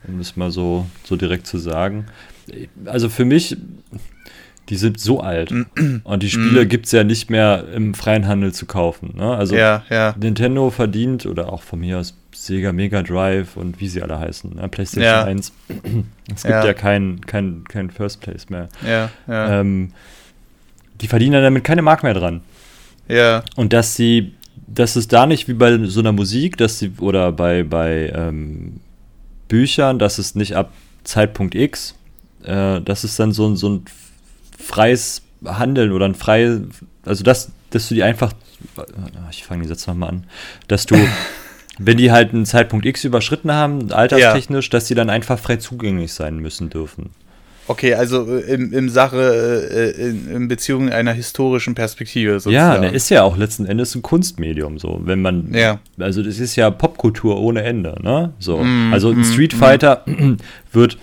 um 0.06 0.18
das 0.18 0.36
mal 0.36 0.50
so, 0.50 0.86
so 1.04 1.16
direkt 1.16 1.46
zu 1.46 1.58
sagen. 1.58 2.06
Also 2.84 3.08
für 3.08 3.24
mich, 3.24 3.56
die 4.68 4.76
sind 4.76 5.00
so 5.00 5.20
alt 5.20 5.52
und 6.04 6.22
die 6.22 6.30
Spiele 6.30 6.64
mm. 6.64 6.68
gibt 6.68 6.86
es 6.86 6.92
ja 6.92 7.04
nicht 7.04 7.30
mehr 7.30 7.64
im 7.74 7.94
freien 7.94 8.26
Handel 8.26 8.52
zu 8.52 8.66
kaufen. 8.66 9.14
Ne? 9.16 9.36
Also 9.36 9.56
ja, 9.56 9.84
ja. 9.90 10.14
Nintendo 10.18 10.70
verdient 10.70 11.26
oder 11.26 11.52
auch 11.52 11.62
von 11.62 11.80
mir 11.80 11.98
aus 11.98 12.16
Sega 12.34 12.72
Mega 12.72 13.02
Drive 13.02 13.56
und 13.56 13.80
wie 13.80 13.88
sie 13.88 14.02
alle 14.02 14.18
heißen, 14.18 14.56
ne? 14.56 14.68
PlayStation 14.68 15.04
ja. 15.04 15.24
1. 15.24 15.52
Es 16.34 16.44
gibt 16.44 16.54
ja, 16.54 16.64
ja 16.64 16.72
kein, 16.72 17.20
kein, 17.26 17.64
kein 17.68 17.90
First 17.90 18.20
Place 18.20 18.48
mehr. 18.48 18.68
Ähm, 19.28 19.92
die 21.00 21.08
verdienen 21.08 21.42
damit 21.42 21.64
keine 21.64 21.82
Mark 21.82 22.02
mehr 22.02 22.14
dran. 22.14 22.40
Ja. 23.08 23.44
Und 23.56 23.72
dass 23.72 23.96
sie, 23.96 24.32
dass 24.66 24.96
es 24.96 25.08
da 25.08 25.26
nicht 25.26 25.48
wie 25.48 25.54
bei 25.54 25.84
so 25.84 26.00
einer 26.00 26.12
Musik, 26.12 26.56
dass 26.56 26.78
sie, 26.78 26.92
oder 27.00 27.32
bei, 27.32 27.64
bei 27.64 28.10
ähm, 28.14 28.80
Büchern, 29.52 29.98
das 29.98 30.18
ist 30.18 30.34
nicht 30.34 30.56
ab 30.56 30.72
Zeitpunkt 31.04 31.54
X, 31.54 31.94
äh, 32.42 32.80
das 32.80 33.04
ist 33.04 33.18
dann 33.20 33.32
so, 33.32 33.54
so 33.54 33.68
ein 33.68 33.84
freies 34.58 35.20
Handeln 35.44 35.92
oder 35.92 36.06
ein 36.06 36.14
freies, 36.14 36.62
also 37.04 37.22
das, 37.22 37.52
dass 37.68 37.86
du 37.88 37.94
die 37.94 38.02
einfach, 38.02 38.32
ich 39.30 39.44
fange 39.44 39.62
die 39.62 39.68
Sätze 39.68 39.90
nochmal 39.90 40.08
an, 40.08 40.24
dass 40.68 40.86
du, 40.86 40.96
wenn 41.78 41.98
die 41.98 42.10
halt 42.10 42.32
einen 42.32 42.46
Zeitpunkt 42.46 42.86
X 42.86 43.04
überschritten 43.04 43.52
haben, 43.52 43.92
alterstechnisch, 43.92 44.68
ja. 44.68 44.70
dass 44.70 44.86
die 44.86 44.94
dann 44.94 45.10
einfach 45.10 45.38
frei 45.38 45.56
zugänglich 45.56 46.14
sein 46.14 46.38
müssen 46.38 46.70
dürfen. 46.70 47.10
Okay, 47.72 47.94
also 47.94 48.26
äh, 48.36 48.52
im, 48.52 48.70
im 48.74 48.90
Sache, 48.90 49.16
äh, 49.72 50.10
in, 50.10 50.30
in 50.30 50.48
Beziehung 50.48 50.90
einer 50.90 51.12
historischen 51.12 51.74
Perspektive 51.74 52.38
sozusagen. 52.38 52.54
Ja, 52.54 52.78
der 52.78 52.92
ist 52.92 53.08
ja 53.08 53.22
auch 53.22 53.38
letzten 53.38 53.64
Endes 53.64 53.94
ein 53.94 54.02
Kunstmedium, 54.02 54.78
so, 54.78 55.00
wenn 55.04 55.22
man, 55.22 55.54
ja. 55.54 55.78
also 55.98 56.22
das 56.22 56.38
ist 56.38 56.54
ja 56.56 56.70
Popkultur 56.70 57.40
ohne 57.40 57.62
Ende, 57.62 57.94
ne, 58.02 58.34
so. 58.38 58.58
Mm, 58.58 58.92
also 58.92 59.08
ein 59.08 59.20
mm, 59.20 59.24
Street 59.24 59.54
Fighter 59.54 60.02
mm. 60.04 60.34
wird 60.72 60.98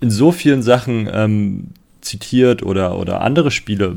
in 0.00 0.10
so 0.10 0.32
vielen 0.32 0.64
Sachen 0.64 1.08
ähm, 1.12 1.68
zitiert 2.00 2.64
oder, 2.64 2.98
oder 2.98 3.20
andere 3.20 3.52
Spiele, 3.52 3.94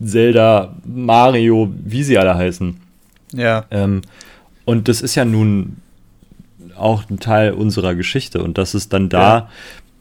Zelda, 0.00 0.76
Mario, 0.86 1.72
wie 1.84 2.04
sie 2.04 2.16
alle 2.16 2.36
heißen. 2.36 2.76
Ja. 3.32 3.64
Ähm, 3.72 4.02
und 4.64 4.86
das 4.86 5.02
ist 5.02 5.16
ja 5.16 5.24
nun 5.24 5.78
auch 6.76 7.10
ein 7.10 7.18
Teil 7.18 7.52
unserer 7.52 7.96
Geschichte 7.96 8.40
und 8.40 8.56
das 8.56 8.76
ist 8.76 8.92
dann 8.92 9.08
da 9.08 9.20
ja 9.20 9.48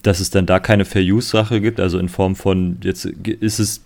dass 0.03 0.19
es 0.19 0.29
dann 0.29 0.45
da 0.45 0.60
keine 0.60 0.86
Fair-Use-Sache 0.86 1.60
gibt, 1.62 1.79
also 1.79 1.98
in 1.98 2.10
Form 2.10 2.36
von, 2.36 2.77
jetzt 2.83 3.05
ist 3.05 3.60
es 3.60 3.81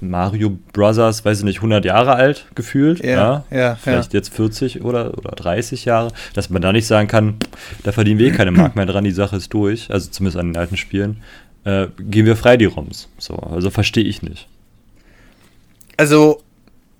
Mario 0.00 0.58
Brothers, 0.72 1.24
weiß 1.24 1.38
ich 1.38 1.44
nicht, 1.44 1.56
100 1.58 1.84
Jahre 1.84 2.14
alt 2.14 2.46
gefühlt, 2.54 3.02
ja, 3.02 3.44
ja, 3.50 3.56
ja 3.56 3.74
vielleicht 3.76 4.12
ja. 4.12 4.18
jetzt 4.18 4.34
40 4.34 4.82
oder, 4.82 5.16
oder 5.16 5.30
30 5.30 5.84
Jahre, 5.84 6.12
dass 6.34 6.50
man 6.50 6.60
da 6.60 6.72
nicht 6.72 6.86
sagen 6.86 7.08
kann, 7.08 7.36
da 7.82 7.92
verdienen 7.92 8.18
wir 8.18 8.28
eh 8.28 8.32
keine 8.32 8.50
Mark 8.50 8.76
mehr 8.76 8.86
dran, 8.86 9.04
die 9.04 9.12
Sache 9.12 9.36
ist 9.36 9.52
durch, 9.54 9.90
also 9.90 10.10
zumindest 10.10 10.38
an 10.38 10.52
den 10.52 10.56
alten 10.56 10.76
Spielen, 10.76 11.22
äh, 11.64 11.86
gehen 11.98 12.26
wir 12.26 12.36
frei 12.36 12.56
die 12.56 12.64
ROMs. 12.64 13.08
So, 13.18 13.36
also 13.36 13.70
verstehe 13.70 14.04
ich 14.04 14.22
nicht. 14.22 14.48
Also 15.96 16.42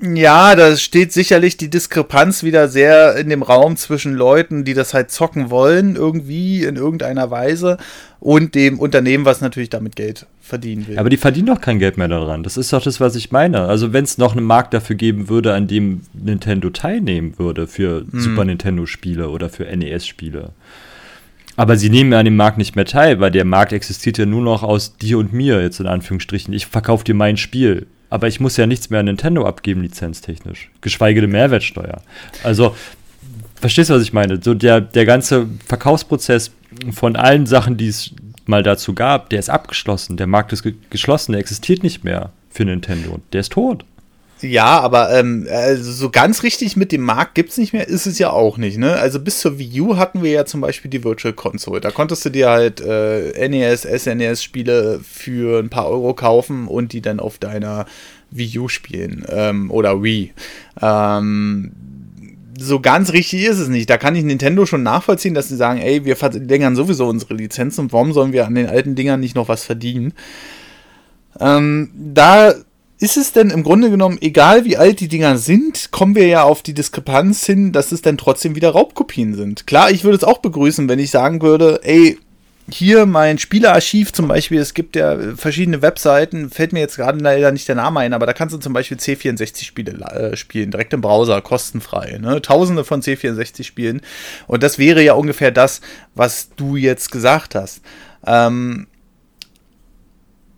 ja, 0.02 0.56
da 0.56 0.76
steht 0.76 1.12
sicherlich 1.12 1.56
die 1.56 1.70
Diskrepanz 1.70 2.42
wieder 2.42 2.68
sehr 2.68 3.16
in 3.16 3.28
dem 3.28 3.42
Raum 3.42 3.76
zwischen 3.76 4.14
Leuten, 4.14 4.64
die 4.64 4.74
das 4.74 4.94
halt 4.94 5.12
zocken 5.12 5.48
wollen, 5.48 5.94
irgendwie 5.94 6.64
in 6.64 6.74
irgendeiner 6.74 7.30
Weise, 7.30 7.78
und 8.18 8.56
dem 8.56 8.80
Unternehmen, 8.80 9.24
was 9.24 9.40
natürlich 9.40 9.70
damit 9.70 9.94
Geld 9.94 10.26
verdienen 10.40 10.88
will. 10.88 10.98
Aber 10.98 11.08
die 11.08 11.16
verdienen 11.16 11.46
doch 11.46 11.60
kein 11.60 11.78
Geld 11.78 11.98
mehr 11.98 12.08
daran. 12.08 12.42
Das 12.42 12.56
ist 12.56 12.72
doch 12.72 12.82
das, 12.82 13.00
was 13.00 13.14
ich 13.14 13.30
meine. 13.30 13.62
Also 13.62 13.92
wenn 13.92 14.04
es 14.04 14.18
noch 14.18 14.36
einen 14.36 14.44
Markt 14.44 14.74
dafür 14.74 14.96
geben 14.96 15.28
würde, 15.28 15.54
an 15.54 15.68
dem 15.68 16.02
Nintendo 16.12 16.70
teilnehmen 16.70 17.38
würde 17.38 17.68
für 17.68 18.00
hm. 18.00 18.20
Super 18.20 18.44
Nintendo-Spiele 18.44 19.28
oder 19.28 19.50
für 19.50 19.64
NES-Spiele. 19.64 20.50
Aber 21.56 21.76
sie 21.76 21.90
nehmen 21.90 22.12
ja 22.12 22.18
an 22.18 22.24
dem 22.24 22.36
Markt 22.36 22.58
nicht 22.58 22.74
mehr 22.76 22.86
teil, 22.86 23.20
weil 23.20 23.30
der 23.30 23.44
Markt 23.44 23.72
existiert 23.72 24.18
ja 24.18 24.26
nur 24.26 24.42
noch 24.42 24.62
aus 24.62 24.96
dir 24.96 25.18
und 25.18 25.32
mir, 25.32 25.60
jetzt 25.62 25.80
in 25.80 25.86
Anführungsstrichen. 25.86 26.52
Ich 26.54 26.66
verkaufe 26.66 27.04
dir 27.04 27.14
mein 27.14 27.36
Spiel. 27.36 27.86
Aber 28.12 28.28
ich 28.28 28.40
muss 28.40 28.58
ja 28.58 28.66
nichts 28.66 28.90
mehr 28.90 29.00
an 29.00 29.06
Nintendo 29.06 29.46
abgeben, 29.46 29.80
lizenztechnisch. 29.80 30.68
Geschweige 30.82 31.22
denn 31.22 31.30
Mehrwertsteuer. 31.30 32.02
Also, 32.42 32.76
verstehst 33.54 33.88
du, 33.88 33.94
was 33.94 34.02
ich 34.02 34.12
meine? 34.12 34.38
So 34.42 34.52
der, 34.52 34.82
der 34.82 35.06
ganze 35.06 35.46
Verkaufsprozess 35.66 36.50
von 36.90 37.16
allen 37.16 37.46
Sachen, 37.46 37.78
die 37.78 37.88
es 37.88 38.10
mal 38.44 38.62
dazu 38.62 38.92
gab, 38.92 39.30
der 39.30 39.38
ist 39.38 39.48
abgeschlossen. 39.48 40.18
Der 40.18 40.26
Markt 40.26 40.52
ist 40.52 40.62
ge 40.62 40.74
geschlossen, 40.90 41.32
der 41.32 41.40
existiert 41.40 41.82
nicht 41.82 42.04
mehr 42.04 42.32
für 42.50 42.66
Nintendo. 42.66 43.18
Der 43.32 43.40
ist 43.40 43.52
tot. 43.52 43.86
Ja, 44.42 44.80
aber 44.80 45.16
ähm, 45.16 45.46
also 45.48 45.92
so 45.92 46.10
ganz 46.10 46.42
richtig 46.42 46.76
mit 46.76 46.90
dem 46.90 47.02
Markt 47.02 47.36
gibt 47.36 47.50
es 47.50 47.58
nicht 47.58 47.72
mehr, 47.72 47.86
ist 47.86 48.06
es 48.06 48.18
ja 48.18 48.30
auch 48.30 48.58
nicht. 48.58 48.76
Ne? 48.76 48.94
Also 48.94 49.20
bis 49.20 49.38
zur 49.38 49.58
Wii 49.58 49.80
U 49.80 49.96
hatten 49.96 50.22
wir 50.22 50.32
ja 50.32 50.44
zum 50.44 50.60
Beispiel 50.60 50.90
die 50.90 51.04
Virtual 51.04 51.32
Console. 51.32 51.80
Da 51.80 51.92
konntest 51.92 52.24
du 52.24 52.30
dir 52.30 52.50
halt 52.50 52.80
äh, 52.80 53.48
NES, 53.48 53.82
SNES-Spiele 53.82 55.00
für 55.02 55.60
ein 55.60 55.70
paar 55.70 55.88
Euro 55.88 56.14
kaufen 56.14 56.66
und 56.66 56.92
die 56.92 57.00
dann 57.00 57.20
auf 57.20 57.38
deiner 57.38 57.86
Wii 58.32 58.58
U 58.58 58.68
spielen 58.68 59.24
ähm, 59.28 59.70
oder 59.70 60.02
Wii. 60.02 60.32
Ähm, 60.80 61.72
so 62.58 62.80
ganz 62.80 63.12
richtig 63.12 63.44
ist 63.44 63.58
es 63.58 63.68
nicht. 63.68 63.88
Da 63.88 63.96
kann 63.96 64.16
ich 64.16 64.24
Nintendo 64.24 64.66
schon 64.66 64.82
nachvollziehen, 64.82 65.34
dass 65.34 65.48
sie 65.48 65.56
sagen, 65.56 65.80
ey, 65.80 66.04
wir 66.04 66.16
verlängern 66.16 66.76
sowieso 66.76 67.06
unsere 67.06 67.34
Lizenzen 67.34 67.92
warum 67.92 68.12
sollen 68.12 68.32
wir 68.32 68.46
an 68.46 68.54
den 68.54 68.66
alten 68.66 68.94
Dingern 68.94 69.20
nicht 69.20 69.36
noch 69.36 69.48
was 69.48 69.64
verdienen? 69.64 70.12
Ähm, 71.40 71.90
da 71.94 72.54
ist 73.02 73.16
es 73.16 73.32
denn 73.32 73.50
im 73.50 73.64
Grunde 73.64 73.90
genommen, 73.90 74.18
egal 74.20 74.64
wie 74.64 74.76
alt 74.76 75.00
die 75.00 75.08
Dinger 75.08 75.36
sind, 75.36 75.90
kommen 75.90 76.14
wir 76.14 76.26
ja 76.28 76.44
auf 76.44 76.62
die 76.62 76.72
Diskrepanz 76.72 77.44
hin, 77.44 77.72
dass 77.72 77.90
es 77.90 78.00
dann 78.00 78.16
trotzdem 78.16 78.54
wieder 78.54 78.70
Raubkopien 78.70 79.34
sind. 79.34 79.66
Klar, 79.66 79.90
ich 79.90 80.04
würde 80.04 80.16
es 80.16 80.24
auch 80.24 80.38
begrüßen, 80.38 80.88
wenn 80.88 81.00
ich 81.00 81.10
sagen 81.10 81.42
würde, 81.42 81.80
ey, 81.82 82.18
hier 82.70 83.06
mein 83.06 83.38
Spielearchiv 83.38 84.12
zum 84.12 84.28
Beispiel, 84.28 84.60
es 84.60 84.72
gibt 84.72 84.94
ja 84.94 85.18
verschiedene 85.36 85.82
Webseiten, 85.82 86.48
fällt 86.48 86.72
mir 86.72 86.78
jetzt 86.78 86.96
gerade 86.96 87.18
leider 87.18 87.50
nicht 87.50 87.66
der 87.66 87.74
Name 87.74 88.00
ein, 88.00 88.14
aber 88.14 88.24
da 88.24 88.32
kannst 88.32 88.54
du 88.54 88.58
zum 88.58 88.72
Beispiel 88.72 88.98
C64-Spiele 88.98 89.92
äh, 89.92 90.36
spielen, 90.36 90.70
direkt 90.70 90.92
im 90.92 91.00
Browser, 91.00 91.40
kostenfrei. 91.42 92.18
Ne? 92.20 92.40
Tausende 92.40 92.84
von 92.84 93.02
C64-Spielen. 93.02 94.00
Und 94.46 94.62
das 94.62 94.78
wäre 94.78 95.02
ja 95.02 95.14
ungefähr 95.14 95.50
das, 95.50 95.80
was 96.14 96.50
du 96.54 96.76
jetzt 96.76 97.10
gesagt 97.10 97.56
hast. 97.56 97.80
Ähm, 98.24 98.86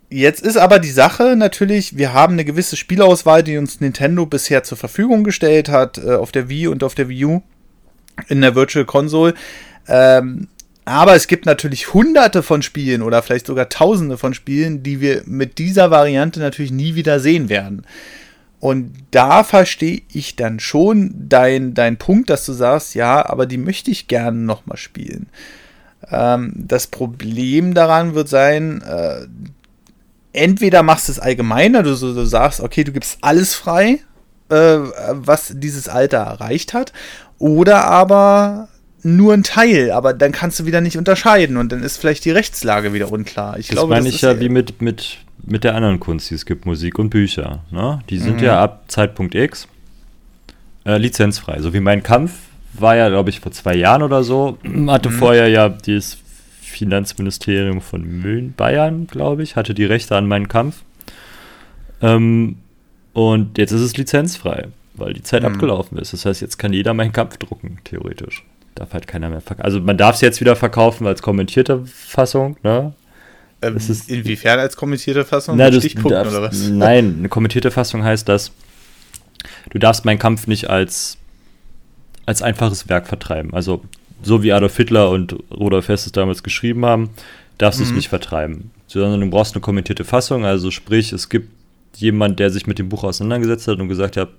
Jetzt 0.09 0.41
ist 0.43 0.57
aber 0.57 0.79
die 0.79 0.91
Sache 0.91 1.35
natürlich, 1.35 1.97
wir 1.97 2.13
haben 2.13 2.33
eine 2.33 2.45
gewisse 2.45 2.75
Spielauswahl, 2.75 3.43
die 3.43 3.57
uns 3.57 3.81
Nintendo 3.81 4.25
bisher 4.25 4.63
zur 4.63 4.77
Verfügung 4.77 5.23
gestellt 5.23 5.69
hat, 5.69 5.97
äh, 5.97 6.13
auf 6.13 6.31
der 6.31 6.47
Wii 6.47 6.67
und 6.67 6.83
auf 6.83 6.95
der 6.95 7.09
Wii 7.09 7.25
U 7.25 7.41
in 8.27 8.41
der 8.41 8.55
Virtual 8.55 8.85
Console. 8.85 9.33
Ähm, 9.87 10.47
aber 10.85 11.15
es 11.15 11.25
gibt 11.25 11.47
natürlich 11.47 11.93
hunderte 11.93 12.43
von 12.43 12.61
Spielen 12.61 13.01
oder 13.01 13.23
vielleicht 13.23 13.47
sogar 13.47 13.69
tausende 13.69 14.17
von 14.17 14.35
Spielen, 14.35 14.83
die 14.83 15.01
wir 15.01 15.23
mit 15.25 15.57
dieser 15.57 15.89
Variante 15.89 16.39
natürlich 16.39 16.71
nie 16.71 16.93
wieder 16.93 17.19
sehen 17.19 17.49
werden. 17.49 17.85
Und 18.59 18.93
da 19.11 19.43
verstehe 19.43 20.03
ich 20.13 20.35
dann 20.35 20.59
schon 20.59 21.13
dein, 21.27 21.73
dein 21.73 21.97
Punkt, 21.97 22.29
dass 22.29 22.45
du 22.45 22.53
sagst, 22.53 22.95
ja, 22.95 23.27
aber 23.27 23.47
die 23.47 23.57
möchte 23.57 23.91
ich 23.91 24.07
gerne 24.07 24.39
nochmal 24.39 24.77
spielen. 24.77 25.27
Ähm, 26.09 26.53
das 26.55 26.87
Problem 26.87 27.73
daran 27.73 28.13
wird 28.15 28.29
sein, 28.29 28.81
äh, 28.81 29.27
entweder 30.35 30.83
machst 30.83 31.07
du 31.07 31.13
es 31.13 31.19
allgemeiner, 31.19 31.83
du, 31.83 31.95
du 31.95 32.25
sagst, 32.25 32.61
okay, 32.61 32.83
du 32.83 32.91
gibst 32.91 33.17
alles 33.21 33.55
frei, 33.55 33.99
äh, 34.49 34.77
was 35.11 35.53
dieses 35.55 35.87
Alter 35.87 36.17
erreicht 36.17 36.73
hat, 36.73 36.93
oder 37.39 37.85
aber 37.85 38.67
nur 39.03 39.33
ein 39.33 39.43
Teil, 39.43 39.91
aber 39.91 40.13
dann 40.13 40.31
kannst 40.31 40.59
du 40.59 40.65
wieder 40.65 40.81
nicht 40.81 40.97
unterscheiden 40.97 41.57
und 41.57 41.71
dann 41.71 41.83
ist 41.83 41.97
vielleicht 41.97 42.25
die 42.25 42.31
Rechtslage 42.31 42.93
wieder 42.93 43.11
unklar. 43.11 43.59
Ich 43.59 43.67
das 43.67 43.75
glaube, 43.75 43.93
meine 43.93 44.05
das 44.05 44.15
ich 44.15 44.21
ja 44.21 44.39
wie 44.39 44.49
mit, 44.49 44.81
mit, 44.81 45.17
mit 45.43 45.63
der 45.63 45.75
anderen 45.75 45.99
Kunst, 45.99 46.31
die 46.31 46.35
es 46.35 46.45
gibt, 46.45 46.65
Musik 46.65 46.97
und 46.97 47.09
Bücher. 47.11 47.63
Ne? 47.69 48.01
Die 48.09 48.17
sind 48.17 48.37
mhm. 48.37 48.45
ja 48.45 48.63
ab 48.63 48.85
Zeitpunkt 48.87 49.35
X 49.35 49.67
äh, 50.85 50.97
lizenzfrei. 50.97 51.61
So 51.61 51.73
wie 51.73 51.79
mein 51.79 52.01
Kampf 52.01 52.31
war 52.73 52.95
ja, 52.95 53.09
glaube 53.09 53.29
ich, 53.29 53.39
vor 53.39 53.51
zwei 53.51 53.75
Jahren 53.75 54.01
oder 54.01 54.23
so, 54.23 54.57
hatte 54.87 55.09
mhm. 55.09 55.13
vorher 55.13 55.49
ja 55.49 55.69
dieses 55.69 56.17
Finanzministerium 56.75 57.81
von 57.81 58.03
Mühlen, 58.03 58.53
Bayern, 58.53 59.07
glaube 59.07 59.43
ich, 59.43 59.55
hatte 59.55 59.73
die 59.73 59.85
Rechte 59.85 60.15
an 60.15 60.27
meinen 60.27 60.47
Kampf. 60.47 60.83
Ähm, 62.01 62.57
und 63.13 63.57
jetzt 63.57 63.71
ist 63.71 63.81
es 63.81 63.95
lizenzfrei, 63.95 64.67
weil 64.95 65.13
die 65.13 65.23
Zeit 65.23 65.43
mhm. 65.43 65.49
abgelaufen 65.49 65.97
ist. 65.97 66.13
Das 66.13 66.25
heißt, 66.25 66.41
jetzt 66.41 66.57
kann 66.57 66.73
jeder 66.73 66.93
meinen 66.93 67.13
Kampf 67.13 67.37
drucken, 67.37 67.79
theoretisch. 67.85 68.43
Darf 68.75 68.93
halt 68.93 69.07
keiner 69.07 69.29
mehr 69.29 69.39
verkaufen. 69.39 69.65
Also 69.65 69.79
man 69.79 69.97
darf 69.97 70.15
es 70.15 70.21
jetzt 70.21 70.41
wieder 70.41 70.57
verkaufen 70.57 71.07
als 71.07 71.21
kommentierte 71.21 71.85
Fassung, 71.85 72.57
ne? 72.61 72.93
Ähm, 73.61 73.77
ist, 73.77 74.09
inwiefern 74.09 74.59
als 74.59 74.75
kommentierte 74.75 75.23
Fassung? 75.23 75.55
Na, 75.55 75.69
darfst, 75.69 75.95
oder 76.03 76.41
was? 76.41 76.67
Nein, 76.67 77.15
eine 77.19 77.29
kommentierte 77.29 77.71
Fassung 77.71 78.03
heißt, 78.03 78.27
dass 78.27 78.51
du 79.69 79.79
darfst 79.79 80.03
meinen 80.03 80.19
Kampf 80.19 80.47
nicht 80.47 80.69
als, 80.69 81.17
als 82.25 82.41
einfaches 82.41 82.89
Werk 82.89 83.07
vertreiben. 83.07 83.53
Also 83.53 83.81
so 84.23 84.43
wie 84.43 84.53
Adolf 84.53 84.77
Hitler 84.77 85.09
und 85.09 85.35
Rudolf 85.51 85.87
Hess 85.87 86.05
es 86.05 86.11
damals 86.11 86.43
geschrieben 86.43 86.85
haben, 86.85 87.09
darfst 87.57 87.79
du 87.79 87.83
es 87.83 87.89
mhm. 87.89 87.97
nicht 87.97 88.09
vertreiben. 88.09 88.71
Sondern 88.87 89.21
du 89.21 89.29
brauchst 89.29 89.55
eine 89.55 89.61
kommentierte 89.61 90.03
Fassung, 90.03 90.45
also 90.45 90.71
sprich, 90.71 91.11
es 91.11 91.29
gibt 91.29 91.49
jemand, 91.97 92.39
der 92.39 92.49
sich 92.49 92.67
mit 92.67 92.79
dem 92.79 92.89
Buch 92.89 93.03
auseinandergesetzt 93.03 93.67
hat 93.67 93.79
und 93.79 93.87
gesagt 93.87 94.17
hat, 94.17 94.29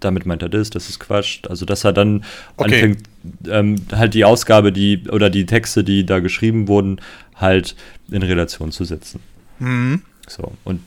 damit 0.00 0.26
meint 0.26 0.42
er 0.42 0.48
das, 0.48 0.70
das 0.70 0.88
ist 0.88 0.98
Quatsch. 0.98 1.40
Also, 1.48 1.64
dass 1.64 1.84
er 1.84 1.92
dann 1.92 2.24
okay. 2.56 2.74
anfängt, 2.74 3.02
ähm, 3.48 3.76
halt 3.92 4.14
die 4.14 4.24
Ausgabe, 4.24 4.72
die 4.72 5.04
oder 5.08 5.30
die 5.30 5.46
Texte, 5.46 5.84
die 5.84 6.04
da 6.04 6.18
geschrieben 6.18 6.68
wurden, 6.68 7.00
halt 7.36 7.76
in 8.10 8.22
Relation 8.22 8.72
zu 8.72 8.84
setzen. 8.84 9.20
Mhm. 9.58 10.02
So, 10.28 10.52
und 10.64 10.80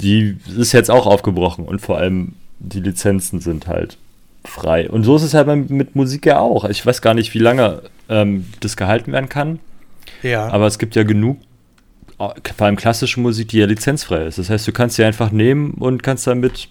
die 0.00 0.36
ist 0.56 0.72
jetzt 0.72 0.90
auch 0.90 1.06
aufgebrochen 1.06 1.64
und 1.64 1.80
vor 1.80 1.98
allem 1.98 2.34
die 2.58 2.80
Lizenzen 2.80 3.40
sind 3.40 3.66
halt 3.66 3.96
frei. 4.44 4.88
Und 4.88 5.04
so 5.04 5.16
ist 5.16 5.22
es 5.22 5.34
halt 5.34 5.70
mit 5.70 5.96
Musik 5.96 6.26
ja 6.26 6.38
auch. 6.38 6.64
Ich 6.64 6.84
weiß 6.84 7.02
gar 7.02 7.14
nicht, 7.14 7.34
wie 7.34 7.38
lange 7.38 7.82
ähm, 8.08 8.46
das 8.60 8.76
gehalten 8.76 9.12
werden 9.12 9.28
kann. 9.28 9.60
Ja. 10.22 10.48
Aber 10.48 10.66
es 10.66 10.78
gibt 10.78 10.96
ja 10.96 11.02
genug, 11.02 11.38
äh, 12.18 12.28
vor 12.56 12.66
allem 12.66 12.76
klassische 12.76 13.20
Musik, 13.20 13.48
die 13.48 13.58
ja 13.58 13.66
lizenzfrei 13.66 14.24
ist. 14.24 14.38
Das 14.38 14.50
heißt, 14.50 14.66
du 14.66 14.72
kannst 14.72 14.96
sie 14.96 15.04
einfach 15.04 15.30
nehmen 15.30 15.72
und 15.74 16.02
kannst 16.02 16.26
damit, 16.26 16.68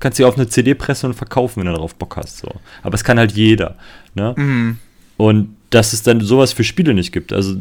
kannst 0.00 0.16
sie 0.16 0.24
auf 0.24 0.36
eine 0.36 0.48
CD 0.48 0.74
pressen 0.74 1.10
und 1.10 1.14
verkaufen, 1.14 1.60
wenn 1.60 1.66
du 1.66 1.72
darauf 1.72 1.94
Bock 1.94 2.16
hast. 2.16 2.38
So. 2.38 2.48
Aber 2.82 2.94
es 2.94 3.04
kann 3.04 3.18
halt 3.18 3.32
jeder. 3.32 3.76
Ne? 4.14 4.34
Mhm. 4.36 4.78
Und 5.16 5.56
dass 5.70 5.92
es 5.92 6.02
dann 6.02 6.20
sowas 6.20 6.52
für 6.52 6.64
Spiele 6.64 6.94
nicht 6.94 7.12
gibt. 7.12 7.32
Also 7.32 7.56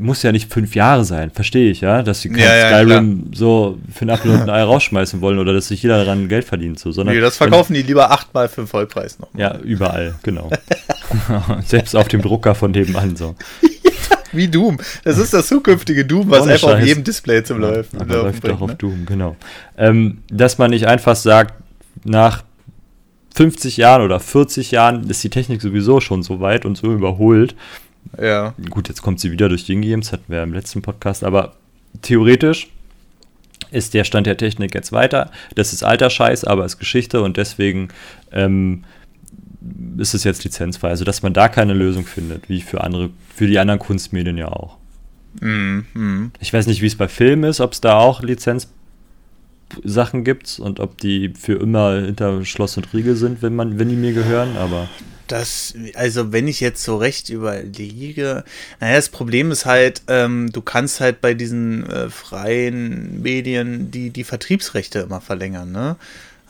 muss 0.00 0.22
ja 0.22 0.32
nicht 0.32 0.52
fünf 0.52 0.74
Jahre 0.74 1.04
sein, 1.04 1.30
verstehe 1.30 1.70
ich, 1.70 1.82
ja, 1.82 2.02
dass 2.02 2.22
sie 2.22 2.30
kein 2.30 2.40
ja, 2.40 2.68
Skyrim 2.68 3.26
ja, 3.30 3.38
so 3.38 3.78
für 3.92 4.06
ein 4.06 4.10
Apfel 4.10 4.30
und 4.30 4.40
ein 4.40 4.50
Ei 4.50 4.62
rausschmeißen 4.62 5.20
wollen 5.20 5.38
oder 5.38 5.52
dass 5.52 5.68
sich 5.68 5.82
jeder 5.82 6.04
daran 6.04 6.28
Geld 6.28 6.44
verdient, 6.44 6.78
so, 6.78 6.90
sondern. 6.90 7.14
Nee, 7.14 7.20
das 7.20 7.36
verkaufen 7.36 7.74
wenn, 7.74 7.82
die 7.82 7.88
lieber 7.88 8.10
achtmal 8.10 8.48
für 8.48 8.62
den 8.62 8.66
Vollpreis 8.66 9.18
noch. 9.18 9.28
Ja, 9.36 9.58
überall, 9.58 10.14
genau. 10.22 10.50
Selbst 11.66 11.94
auf 11.94 12.08
dem 12.08 12.22
Drucker 12.22 12.54
von 12.54 12.70
nebenan, 12.70 13.16
so. 13.16 13.36
Wie 14.32 14.48
Doom. 14.48 14.78
Das 15.04 15.18
ist 15.18 15.34
das 15.34 15.48
zukünftige 15.48 16.04
Doom, 16.04 16.30
was 16.30 16.42
Ohne 16.42 16.52
einfach 16.52 16.68
Scheiß. 16.68 16.82
auf 16.82 16.86
jedem 16.86 17.04
Display 17.04 17.42
zum 17.42 17.60
ja, 17.60 17.68
Läuft. 17.68 17.94
Aber 18.00 18.22
läuft 18.22 18.46
doch 18.46 18.60
auf 18.60 18.70
ne? 18.70 18.76
Doom, 18.76 19.06
genau. 19.06 19.36
Ähm, 19.76 20.18
dass 20.30 20.58
man 20.58 20.70
nicht 20.70 20.86
einfach 20.86 21.16
sagt, 21.16 21.54
nach 22.04 22.44
50 23.34 23.76
Jahren 23.76 24.02
oder 24.02 24.20
40 24.20 24.70
Jahren 24.70 25.08
ist 25.08 25.22
die 25.24 25.30
Technik 25.30 25.60
sowieso 25.60 26.00
schon 26.00 26.22
so 26.22 26.40
weit 26.40 26.64
und 26.64 26.76
so 26.76 26.92
überholt, 26.92 27.54
ja. 28.18 28.54
Gut, 28.70 28.88
jetzt 28.88 29.02
kommt 29.02 29.20
sie 29.20 29.30
wieder 29.30 29.48
durch 29.48 29.64
die 29.64 29.80
Games, 29.80 30.12
hatten 30.12 30.32
wir 30.32 30.42
im 30.42 30.52
letzten 30.52 30.82
Podcast, 30.82 31.24
aber 31.24 31.54
theoretisch 32.02 32.68
ist 33.70 33.94
der 33.94 34.04
Stand 34.04 34.26
der 34.26 34.36
Technik 34.36 34.74
jetzt 34.74 34.92
weiter. 34.92 35.30
Das 35.54 35.72
ist 35.72 35.82
alter 35.82 36.10
Scheiß, 36.10 36.44
aber 36.44 36.64
ist 36.64 36.78
Geschichte 36.78 37.22
und 37.22 37.36
deswegen 37.36 37.88
ähm, 38.32 38.84
ist 39.98 40.14
es 40.14 40.24
jetzt 40.24 40.44
lizenzfrei. 40.44 40.88
Also, 40.88 41.04
dass 41.04 41.22
man 41.22 41.32
da 41.32 41.48
keine 41.48 41.74
Lösung 41.74 42.06
findet, 42.06 42.48
wie 42.48 42.60
für 42.60 42.82
andere, 42.82 43.10
für 43.34 43.46
die 43.46 43.58
anderen 43.58 43.78
Kunstmedien 43.78 44.38
ja 44.38 44.48
auch. 44.48 44.78
Mm, 45.40 45.80
mm. 45.94 46.32
Ich 46.40 46.52
weiß 46.52 46.66
nicht, 46.66 46.82
wie 46.82 46.86
es 46.86 46.96
bei 46.96 47.08
Filmen 47.08 47.44
ist, 47.44 47.60
ob 47.60 47.72
es 47.72 47.80
da 47.80 47.98
auch 47.98 48.22
Lizenzsachen 48.22 48.74
gibt 50.24 50.58
und 50.58 50.80
ob 50.80 50.98
die 50.98 51.32
für 51.38 51.54
immer 51.54 52.00
hinter 52.00 52.44
Schloss 52.44 52.76
und 52.76 52.92
Riegel 52.92 53.14
sind, 53.14 53.42
wenn 53.42 53.54
man, 53.54 53.78
wenn 53.78 53.88
die 53.88 53.96
mir 53.96 54.12
gehören, 54.12 54.56
aber 54.56 54.88
das, 55.32 55.74
also 55.94 56.32
wenn 56.32 56.48
ich 56.48 56.60
jetzt 56.60 56.82
so 56.82 56.96
recht 56.96 57.28
überlege, 57.28 58.44
naja, 58.80 58.96
das 58.96 59.08
Problem 59.08 59.50
ist 59.50 59.66
halt, 59.66 60.02
ähm, 60.08 60.50
du 60.52 60.60
kannst 60.60 61.00
halt 61.00 61.20
bei 61.20 61.34
diesen 61.34 61.88
äh, 61.88 62.10
freien 62.10 63.22
Medien 63.22 63.90
die, 63.90 64.10
die 64.10 64.24
Vertriebsrechte 64.24 65.00
immer 65.00 65.20
verlängern, 65.20 65.72
ne? 65.72 65.96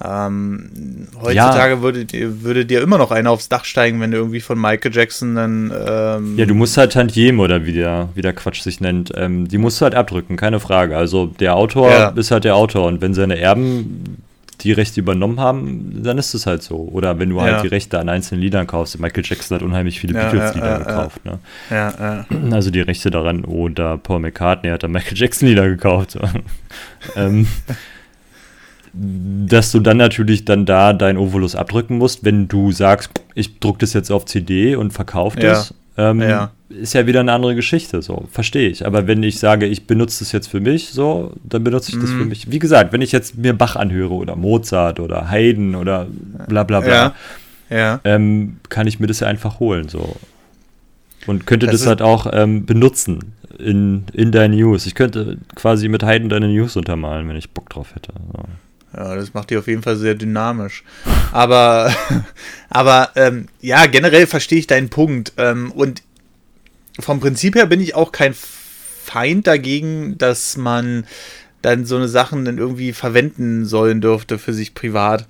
Ähm, 0.03 1.09
heutzutage 1.21 1.75
ja. 1.75 1.83
würde, 1.83 2.07
würde 2.43 2.65
dir 2.65 2.81
immer 2.81 2.97
noch 2.97 3.11
einer 3.11 3.31
aufs 3.31 3.51
Dach 3.51 3.67
steigen, 3.67 4.01
wenn 4.01 4.11
du 4.11 4.17
irgendwie 4.17 4.41
von 4.41 4.59
Michael 4.59 4.95
Jackson 4.95 5.35
dann. 5.35 5.73
Ähm 5.87 6.39
ja, 6.39 6.47
du 6.47 6.55
musst 6.55 6.79
halt 6.79 6.93
Tantieme 6.93 7.43
oder 7.43 7.67
wie 7.67 7.75
der, 7.75 8.09
wie 8.15 8.23
der 8.23 8.33
Quatsch 8.33 8.63
sich 8.63 8.81
nennt, 8.81 9.13
ähm, 9.15 9.47
die 9.49 9.59
musst 9.59 9.79
du 9.79 9.85
halt 9.85 9.95
abdrücken, 9.95 10.37
keine 10.39 10.59
Frage. 10.59 10.97
Also 10.97 11.27
der 11.27 11.55
Autor 11.55 11.91
ja. 11.91 12.09
ist 12.11 12.31
halt 12.31 12.45
der 12.45 12.57
Autor 12.57 12.87
und 12.87 13.03
wenn 13.03 13.13
seine 13.13 13.39
Erben 13.39 14.23
die 14.63 14.73
Rechte 14.73 15.01
übernommen 15.01 15.41
haben, 15.41 16.03
dann 16.03 16.19
ist 16.19 16.35
es 16.35 16.47
halt 16.47 16.63
so. 16.63 16.77
Oder 16.93 17.19
wenn 17.19 17.31
du 17.31 17.37
ja. 17.37 17.43
halt 17.43 17.65
die 17.65 17.69
Rechte 17.69 17.99
an 17.99 18.09
einzelnen 18.09 18.43
Liedern 18.43 18.67
kaufst. 18.67 18.99
Michael 18.99 19.25
Jackson 19.25 19.57
hat 19.57 19.63
unheimlich 19.63 20.01
viele 20.01 20.15
ja, 20.15 20.31
Beatles-Lieder 20.31 20.71
ja, 20.71 20.79
gekauft. 20.79 21.21
Ne? 21.25 21.39
Also 22.53 22.71
die 22.71 22.81
Rechte 22.81 23.11
daran. 23.11 23.45
Oder 23.45 23.99
Paul 23.99 24.21
McCartney 24.21 24.71
hat 24.71 24.83
da 24.83 24.89
Michael 24.89 25.17
Jackson-Lieder 25.17 25.69
gekauft. 25.69 26.19
ähm, 27.17 27.47
dass 28.93 29.71
du 29.71 29.81
dann 29.81 29.97
natürlich 29.97 30.45
dann 30.45 30.67
da 30.67 30.93
dein 30.93 31.17
Ovolus 31.17 31.55
abdrücken 31.55 31.99
musst, 31.99 32.25
wenn 32.25 32.49
du 32.49 32.73
sagst, 32.73 33.11
ich 33.35 33.61
druck 33.61 33.79
das 33.79 33.93
jetzt 33.93 34.11
auf 34.11 34.25
CD 34.25 34.75
und 34.75 34.93
verkaufe 34.93 35.39
das. 35.39 35.75
Ähm, 36.01 36.21
ja. 36.23 36.51
Ist 36.71 36.95
ja 36.95 37.07
wieder 37.07 37.21
eine 37.21 37.33
andere 37.33 37.55
Geschichte, 37.55 38.01
so, 38.01 38.25
verstehe 38.31 38.69
ich. 38.69 38.87
Aber 38.87 39.07
wenn 39.07 39.23
ich 39.23 39.39
sage, 39.39 39.67
ich 39.67 39.87
benutze 39.87 40.21
das 40.21 40.33
jetzt 40.33 40.47
für 40.47 40.61
mich, 40.61 40.91
so, 40.91 41.33
dann 41.43 41.65
benutze 41.65 41.91
ich 41.91 41.97
mm. 41.97 42.01
das 42.01 42.11
für 42.11 42.17
mhm. 42.17 42.29
mich. 42.29 42.51
Wie 42.51 42.61
gesagt, 42.61 42.93
wenn 42.93 43.03
ich 43.03 43.11
jetzt 43.11 43.37
mir 43.37 43.53
Bach 43.53 43.75
anhöre 43.77 44.15
oder 44.15 44.37
Mozart 44.37 45.01
oder 45.01 45.31
Haydn 45.31 45.75
oder 45.75 46.07
bla 46.49 46.63
bla 46.63 46.81
bla, 46.81 46.95
ja. 46.95 47.15
Ja. 47.71 48.01
Ähm, 48.05 48.59
kann 48.69 48.87
ich 48.87 49.01
mir 49.01 49.09
das 49.09 49.21
ja 49.21 49.27
einfach 49.27 49.61
holen, 49.61 49.89
so. 49.89 50.17
Und 51.27 51.47
könnte 51.47 51.67
das, 51.67 51.81
das 51.81 51.87
halt 51.87 52.03
auch 52.03 52.29
ähm, 52.33 52.67
benutzen 52.67 53.35
in, 53.59 54.05
in 54.13 54.33
deinen 54.33 54.55
News. 54.55 54.87
Ich 54.87 54.95
könnte 54.95 55.39
quasi 55.55 55.89
mit 55.89 56.03
Haydn 56.03 56.29
deine 56.29 56.49
News 56.49 56.77
untermalen, 56.77 57.29
wenn 57.29 57.37
ich 57.37 57.51
Bock 57.51 57.69
drauf 57.69 57.95
hätte. 57.95 58.13
So. 58.33 58.45
Ja, 58.97 59.15
das 59.15 59.35
macht 59.35 59.51
die 59.51 59.57
auf 59.57 59.69
jeden 59.69 59.83
Fall 59.83 59.97
sehr 59.97 60.15
dynamisch. 60.15 60.85
Aber, 61.33 61.95
aber 62.71 63.11
ähm, 63.15 63.47
ja, 63.61 63.87
generell 63.87 64.27
verstehe 64.27 64.59
ich 64.59 64.67
deinen 64.67 64.91
Punkt. 64.91 65.33
Ähm, 65.37 65.71
und 65.73 66.03
vom 66.99 67.21
Prinzip 67.21 67.55
her 67.55 67.67
bin 67.67 67.81
ich 67.81 67.95
auch 67.95 68.13
kein 68.13 68.35
Feind 68.35 69.47
dagegen, 69.47 70.19
dass 70.19 70.57
man 70.57 71.07
dann 71.63 71.85
so 71.85 71.97
eine 71.97 72.09
Sachen 72.09 72.45
dann 72.45 72.59
irgendwie 72.59 72.93
verwenden 72.93 73.65
sollen 73.65 74.01
dürfte 74.01 74.39
für 74.39 74.53
sich 74.53 74.75
privat. 74.75 75.27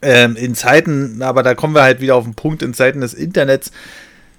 Ähm, 0.00 0.36
in 0.36 0.54
Zeiten, 0.54 1.20
aber 1.20 1.42
da 1.42 1.54
kommen 1.54 1.74
wir 1.74 1.82
halt 1.82 2.00
wieder 2.00 2.14
auf 2.14 2.24
den 2.24 2.34
Punkt, 2.34 2.62
in 2.62 2.72
Zeiten 2.72 3.02
des 3.02 3.12
Internets 3.12 3.70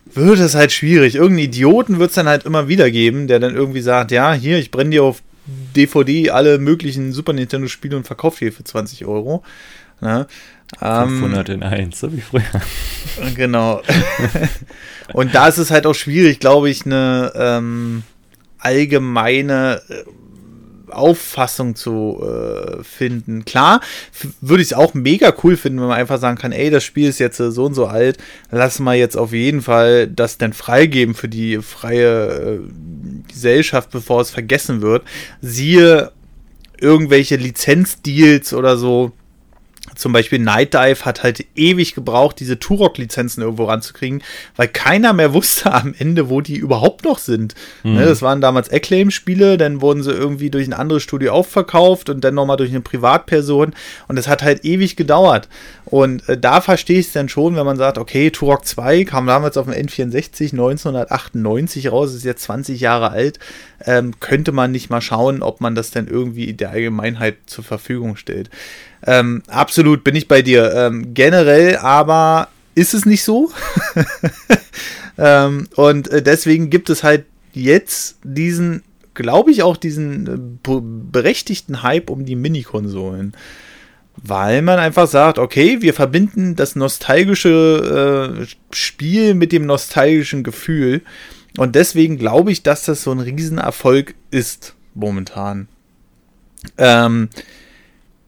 wird 0.05 0.39
es 0.39 0.55
halt 0.55 0.71
schwierig. 0.71 1.15
Irgendeinen 1.15 1.49
Idioten 1.49 1.99
wird 1.99 2.09
es 2.09 2.15
dann 2.15 2.27
halt 2.27 2.45
immer 2.45 2.67
wieder 2.67 2.89
geben, 2.89 3.27
der 3.27 3.39
dann 3.39 3.55
irgendwie 3.55 3.81
sagt, 3.81 4.11
ja, 4.11 4.33
hier, 4.33 4.57
ich 4.57 4.71
brenne 4.71 4.91
dir 4.91 5.03
auf 5.03 5.21
DVD 5.45 6.31
alle 6.31 6.57
möglichen 6.57 7.11
Super 7.11 7.33
Nintendo-Spiele 7.33 7.95
und 7.95 8.07
verkauft 8.07 8.39
hier 8.39 8.51
für 8.51 8.63
20 8.63 9.05
Euro. 9.05 9.43
Ne? 10.01 10.27
500 10.79 11.49
ähm, 11.49 11.55
in 11.55 11.63
1, 11.63 11.99
so 11.99 12.11
wie 12.11 12.21
früher. 12.21 12.43
Genau. 13.35 13.81
und 15.13 15.35
da 15.35 15.47
ist 15.47 15.57
es 15.57 15.71
halt 15.71 15.85
auch 15.85 15.93
schwierig, 15.93 16.39
glaube 16.39 16.69
ich, 16.69 16.85
eine 16.85 17.31
ähm, 17.35 18.03
allgemeine 18.57 19.81
äh, 19.89 20.03
Auffassung 20.95 21.75
zu 21.75 22.21
äh, 22.23 22.83
finden. 22.83 23.45
Klar, 23.45 23.81
würde 24.41 24.61
ich 24.61 24.69
es 24.69 24.73
auch 24.73 24.93
mega 24.93 25.33
cool 25.43 25.57
finden, 25.57 25.79
wenn 25.79 25.87
man 25.87 25.97
einfach 25.97 26.19
sagen 26.19 26.37
kann, 26.37 26.51
ey, 26.51 26.69
das 26.69 26.83
Spiel 26.83 27.09
ist 27.09 27.19
jetzt 27.19 27.39
äh, 27.39 27.51
so 27.51 27.65
und 27.65 27.73
so 27.73 27.85
alt, 27.87 28.17
lass 28.51 28.79
mal 28.79 28.95
jetzt 28.95 29.17
auf 29.17 29.33
jeden 29.33 29.61
Fall 29.61 30.07
das 30.07 30.37
dann 30.37 30.53
freigeben 30.53 31.15
für 31.15 31.29
die 31.29 31.59
freie 31.61 32.27
äh, 32.27 32.59
Gesellschaft, 33.27 33.91
bevor 33.91 34.21
es 34.21 34.29
vergessen 34.29 34.81
wird. 34.81 35.03
Siehe 35.41 36.11
irgendwelche 36.79 37.35
Lizenzdeals 37.37 38.53
oder 38.53 38.77
so 38.77 39.13
zum 39.93 40.13
Beispiel 40.13 40.39
Night 40.39 40.73
Dive 40.73 41.05
hat 41.05 41.21
halt 41.21 41.45
ewig 41.55 41.93
gebraucht, 41.93 42.39
diese 42.39 42.57
Turok-Lizenzen 42.57 43.43
irgendwo 43.43 43.65
ranzukriegen, 43.65 44.23
weil 44.55 44.67
keiner 44.67 45.13
mehr 45.13 45.33
wusste 45.35 45.71
am 45.71 45.93
Ende, 45.97 46.29
wo 46.29 46.41
die 46.41 46.57
überhaupt 46.57 47.05
noch 47.05 47.19
sind. 47.19 47.53
Mhm. 47.83 47.95
Ne, 47.95 48.05
das 48.05 48.21
waren 48.21 48.41
damals 48.41 48.71
Acclaim-Spiele, 48.71 49.57
dann 49.57 49.81
wurden 49.81 50.01
sie 50.01 50.11
irgendwie 50.11 50.49
durch 50.49 50.67
ein 50.67 50.73
anderes 50.73 51.03
Studio 51.03 51.33
aufverkauft 51.33 52.09
und 52.09 52.23
dann 52.23 52.33
nochmal 52.33 52.57
durch 52.57 52.71
eine 52.71 52.81
Privatperson 52.81 53.73
und 54.07 54.15
das 54.15 54.27
hat 54.27 54.41
halt 54.41 54.65
ewig 54.65 54.95
gedauert. 54.95 55.47
Und 55.85 56.27
äh, 56.27 56.37
da 56.37 56.61
verstehe 56.61 56.99
ich 56.99 57.07
es 57.07 57.13
dann 57.13 57.29
schon, 57.29 57.55
wenn 57.55 57.65
man 57.65 57.77
sagt, 57.77 57.97
okay, 57.99 58.31
Turok 58.31 58.65
2 58.65 59.03
kam 59.03 59.27
damals 59.27 59.55
auf 59.55 59.65
dem 59.65 59.75
N64 59.75 60.51
1998 60.51 61.91
raus, 61.91 62.13
ist 62.13 62.25
jetzt 62.25 62.43
20 62.43 62.79
Jahre 62.79 63.11
alt, 63.11 63.39
ähm, 63.85 64.19
könnte 64.19 64.51
man 64.51 64.71
nicht 64.71 64.89
mal 64.89 65.01
schauen, 65.01 65.43
ob 65.43 65.61
man 65.61 65.75
das 65.75 65.91
dann 65.91 66.07
irgendwie 66.07 66.53
der 66.53 66.71
Allgemeinheit 66.71 67.37
zur 67.45 67.63
Verfügung 67.63 68.15
stellt. 68.15 68.49
Ähm, 69.05 69.43
absolut 69.47 70.03
bin 70.03 70.15
ich 70.15 70.27
bei 70.27 70.41
dir. 70.41 70.73
Ähm, 70.73 71.13
generell 71.13 71.77
aber 71.77 72.49
ist 72.73 72.93
es 72.93 73.05
nicht 73.05 73.23
so. 73.23 73.51
ähm, 75.17 75.67
und 75.75 76.09
äh, 76.09 76.21
deswegen 76.21 76.69
gibt 76.69 76.89
es 76.89 77.03
halt 77.03 77.25
jetzt 77.53 78.17
diesen, 78.23 78.83
glaube 79.13 79.51
ich, 79.51 79.63
auch 79.63 79.77
diesen 79.77 80.27
äh, 80.27 80.81
berechtigten 81.11 81.83
Hype 81.83 82.09
um 82.09 82.25
die 82.25 82.35
Mini-Konsolen. 82.35 83.33
Weil 84.17 84.61
man 84.61 84.79
einfach 84.79 85.07
sagt, 85.07 85.39
okay, 85.39 85.81
wir 85.81 85.93
verbinden 85.93 86.55
das 86.55 86.75
nostalgische 86.75 88.39
äh, 88.41 88.73
Spiel 88.73 89.33
mit 89.33 89.51
dem 89.51 89.65
nostalgischen 89.65 90.43
Gefühl. 90.43 91.01
Und 91.57 91.75
deswegen 91.75 92.17
glaube 92.17 92.51
ich, 92.51 92.63
dass 92.63 92.83
das 92.83 93.03
so 93.03 93.11
ein 93.11 93.19
Riesenerfolg 93.19 94.15
ist 94.31 94.75
momentan. 94.93 95.67
Ähm, 96.77 97.29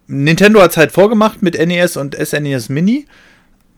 Nintendo 0.07 0.61
hat 0.61 0.71
es 0.71 0.77
halt 0.77 0.91
vorgemacht 0.91 1.41
mit 1.41 1.57
NES 1.57 1.97
und 1.97 2.15
SNES 2.15 2.69
Mini 2.69 3.05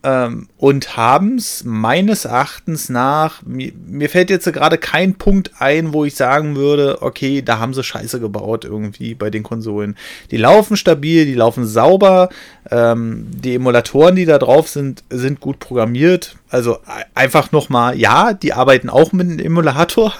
ähm, 0.02 0.48
und 0.56 0.96
haben 0.96 1.36
es 1.36 1.64
meines 1.64 2.24
Erachtens 2.24 2.88
nach, 2.88 3.42
mir, 3.42 3.72
mir 3.86 4.08
fällt 4.08 4.30
jetzt 4.30 4.50
gerade 4.52 4.78
kein 4.78 5.16
Punkt 5.16 5.50
ein, 5.58 5.92
wo 5.92 6.04
ich 6.04 6.14
sagen 6.14 6.56
würde, 6.56 7.02
okay, 7.02 7.42
da 7.42 7.58
haben 7.58 7.74
sie 7.74 7.82
Scheiße 7.82 8.20
gebaut 8.20 8.64
irgendwie 8.64 9.14
bei 9.14 9.30
den 9.30 9.42
Konsolen. 9.42 9.96
Die 10.30 10.38
laufen 10.38 10.76
stabil, 10.76 11.26
die 11.26 11.34
laufen 11.34 11.66
sauber, 11.66 12.30
ähm, 12.70 13.26
die 13.30 13.56
Emulatoren, 13.56 14.16
die 14.16 14.24
da 14.24 14.38
drauf 14.38 14.68
sind, 14.68 15.04
sind 15.10 15.40
gut 15.40 15.58
programmiert. 15.58 16.36
Also 16.48 16.78
einfach 17.14 17.52
nochmal, 17.52 17.98
ja, 17.98 18.32
die 18.32 18.54
arbeiten 18.54 18.88
auch 18.88 19.12
mit 19.12 19.28
einem 19.28 19.38
Emulator. 19.38 20.14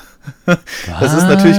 Das 0.47 1.15
ist 1.15 1.25
natürlich. 1.25 1.57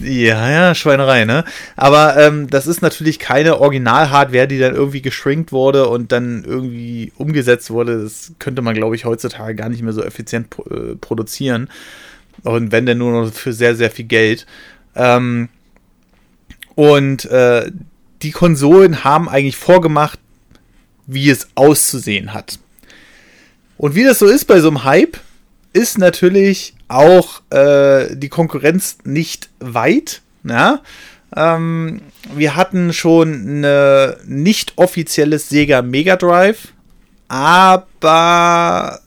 Ja, 0.00 0.50
ja, 0.50 0.74
Schweinerei, 0.74 1.24
ne? 1.24 1.44
Aber 1.76 2.16
ähm, 2.16 2.48
das 2.48 2.66
ist 2.66 2.82
natürlich 2.82 3.18
keine 3.18 3.60
Original-Hardware, 3.60 4.46
die 4.46 4.58
dann 4.58 4.74
irgendwie 4.74 5.02
geschrinkt 5.02 5.52
wurde 5.52 5.88
und 5.88 6.12
dann 6.12 6.44
irgendwie 6.44 7.12
umgesetzt 7.16 7.70
wurde. 7.70 8.02
Das 8.02 8.32
könnte 8.38 8.62
man, 8.62 8.74
glaube 8.74 8.96
ich, 8.96 9.04
heutzutage 9.04 9.54
gar 9.54 9.68
nicht 9.68 9.82
mehr 9.82 9.92
so 9.92 10.02
effizient 10.02 10.48
äh, 10.70 10.94
produzieren. 10.96 11.68
Und 12.42 12.72
wenn 12.72 12.86
denn 12.86 12.98
nur 12.98 13.12
noch 13.12 13.32
für 13.32 13.52
sehr, 13.52 13.74
sehr 13.74 13.90
viel 13.90 14.06
Geld. 14.06 14.46
Ähm, 14.94 15.48
und 16.74 17.24
äh, 17.26 17.70
die 18.22 18.32
Konsolen 18.32 19.04
haben 19.04 19.28
eigentlich 19.28 19.56
vorgemacht, 19.56 20.18
wie 21.06 21.30
es 21.30 21.48
auszusehen 21.54 22.32
hat. 22.32 22.58
Und 23.76 23.94
wie 23.94 24.04
das 24.04 24.18
so 24.18 24.26
ist 24.26 24.46
bei 24.46 24.60
so 24.60 24.68
einem 24.68 24.84
Hype, 24.84 25.18
ist 25.72 25.98
natürlich 25.98 26.74
auch 26.94 27.42
äh, 27.50 28.14
die 28.16 28.28
Konkurrenz 28.28 28.98
nicht 29.04 29.50
weit. 29.60 30.22
Ja? 30.44 30.82
Ähm, 31.36 32.02
wir 32.34 32.56
hatten 32.56 32.92
schon 32.92 33.62
ein 33.62 34.14
nicht 34.26 34.74
offizielles 34.76 35.48
Sega 35.48 35.82
Mega 35.82 36.16
Drive, 36.16 36.72
aber 37.28 39.00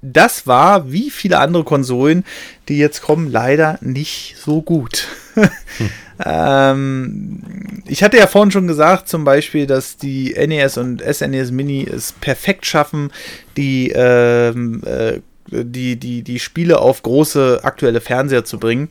das 0.00 0.46
war, 0.46 0.92
wie 0.92 1.10
viele 1.10 1.40
andere 1.40 1.64
Konsolen, 1.64 2.24
die 2.68 2.78
jetzt 2.78 3.02
kommen, 3.02 3.30
leider 3.30 3.78
nicht 3.80 4.36
so 4.38 4.62
gut. 4.62 5.08
hm. 5.34 5.50
ähm, 6.24 7.82
ich 7.86 8.02
hatte 8.02 8.16
ja 8.16 8.26
vorhin 8.26 8.50
schon 8.50 8.68
gesagt, 8.68 9.08
zum 9.08 9.24
Beispiel, 9.24 9.66
dass 9.66 9.96
die 9.96 10.34
NES 10.34 10.78
und 10.78 11.02
SNES 11.02 11.50
Mini 11.50 11.84
es 11.84 12.12
perfekt 12.12 12.66
schaffen, 12.66 13.10
die 13.56 13.90
ähm, 13.94 14.82
äh, 14.84 15.20
die, 15.50 15.96
die, 15.96 16.22
die 16.22 16.38
Spiele 16.38 16.78
auf 16.80 17.02
große 17.02 17.60
aktuelle 17.62 18.00
Fernseher 18.00 18.44
zu 18.44 18.58
bringen, 18.58 18.88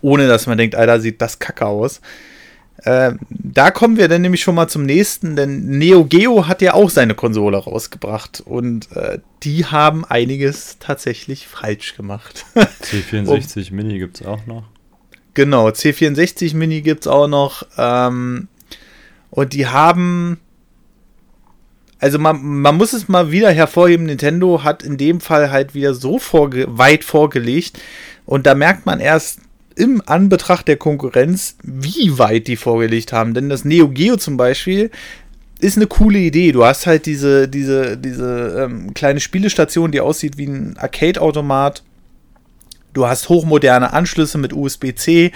ohne 0.00 0.28
dass 0.28 0.46
man 0.46 0.58
denkt, 0.58 0.74
Alter, 0.74 1.00
sieht 1.00 1.20
das 1.20 1.38
kacke 1.38 1.66
aus. 1.66 2.00
Äh, 2.84 3.14
da 3.28 3.70
kommen 3.72 3.96
wir 3.96 4.06
dann 4.06 4.22
nämlich 4.22 4.42
schon 4.42 4.54
mal 4.54 4.68
zum 4.68 4.84
nächsten, 4.84 5.34
denn 5.34 5.66
Neo 5.66 6.04
Geo 6.04 6.46
hat 6.46 6.62
ja 6.62 6.74
auch 6.74 6.90
seine 6.90 7.14
Konsole 7.14 7.56
rausgebracht 7.56 8.40
und 8.40 8.92
äh, 8.92 9.18
die 9.42 9.66
haben 9.66 10.04
einiges 10.04 10.76
tatsächlich 10.78 11.48
falsch 11.48 11.96
gemacht. 11.96 12.44
C64 12.54 13.72
Mini 13.72 13.98
gibt 13.98 14.20
es 14.20 14.26
auch 14.26 14.46
noch. 14.46 14.64
Genau, 15.34 15.68
C64 15.68 16.54
Mini 16.54 16.82
gibt 16.82 17.00
es 17.00 17.06
auch 17.08 17.26
noch. 17.26 17.64
Ähm, 17.76 18.48
und 19.30 19.52
die 19.52 19.66
haben 19.66 20.38
also 21.98 22.18
man, 22.18 22.42
man 22.42 22.76
muss 22.76 22.92
es 22.92 23.08
mal 23.08 23.30
wieder 23.32 23.50
hervorheben, 23.50 24.06
Nintendo 24.06 24.62
hat 24.62 24.82
in 24.82 24.96
dem 24.96 25.20
Fall 25.20 25.50
halt 25.50 25.74
wieder 25.74 25.94
so 25.94 26.18
vorge 26.18 26.66
weit 26.68 27.04
vorgelegt 27.04 27.78
und 28.24 28.46
da 28.46 28.54
merkt 28.54 28.86
man 28.86 29.00
erst 29.00 29.40
im 29.74 30.02
Anbetracht 30.06 30.66
der 30.66 30.76
Konkurrenz, 30.76 31.56
wie 31.62 32.18
weit 32.18 32.48
die 32.48 32.56
vorgelegt 32.56 33.12
haben. 33.12 33.32
Denn 33.32 33.48
das 33.48 33.64
Neo 33.64 33.88
Geo 33.88 34.16
zum 34.16 34.36
Beispiel 34.36 34.90
ist 35.60 35.76
eine 35.76 35.86
coole 35.86 36.18
Idee. 36.18 36.52
Du 36.52 36.64
hast 36.64 36.86
halt 36.86 37.06
diese, 37.06 37.48
diese, 37.48 37.96
diese 37.96 38.64
ähm, 38.64 38.92
kleine 38.94 39.20
Spielestation, 39.20 39.92
die 39.92 40.00
aussieht 40.00 40.36
wie 40.36 40.46
ein 40.46 40.76
Arcade-Automat. 40.78 41.84
Du 42.92 43.06
hast 43.06 43.28
hochmoderne 43.28 43.92
Anschlüsse 43.92 44.38
mit 44.38 44.52
USB-C. 44.52 45.32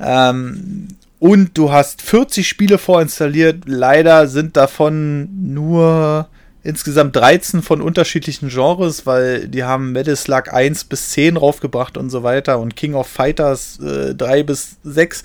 Ähm, 0.00 0.88
und 1.18 1.56
du 1.56 1.72
hast 1.72 2.02
40 2.02 2.46
Spiele 2.46 2.78
vorinstalliert. 2.78 3.64
Leider 3.66 4.28
sind 4.28 4.56
davon 4.56 5.28
nur 5.52 6.28
insgesamt 6.62 7.14
13 7.16 7.62
von 7.62 7.80
unterschiedlichen 7.80 8.48
Genres, 8.48 9.06
weil 9.06 9.48
die 9.48 9.64
haben 9.64 9.92
Metal 9.92 10.16
Slug 10.16 10.52
1 10.52 10.84
bis 10.84 11.10
10 11.10 11.36
raufgebracht 11.36 11.96
und 11.96 12.10
so 12.10 12.22
weiter 12.22 12.58
und 12.58 12.76
King 12.76 12.94
of 12.94 13.06
Fighters 13.06 13.78
äh, 13.78 14.14
3 14.14 14.42
bis 14.42 14.76
6. 14.82 15.22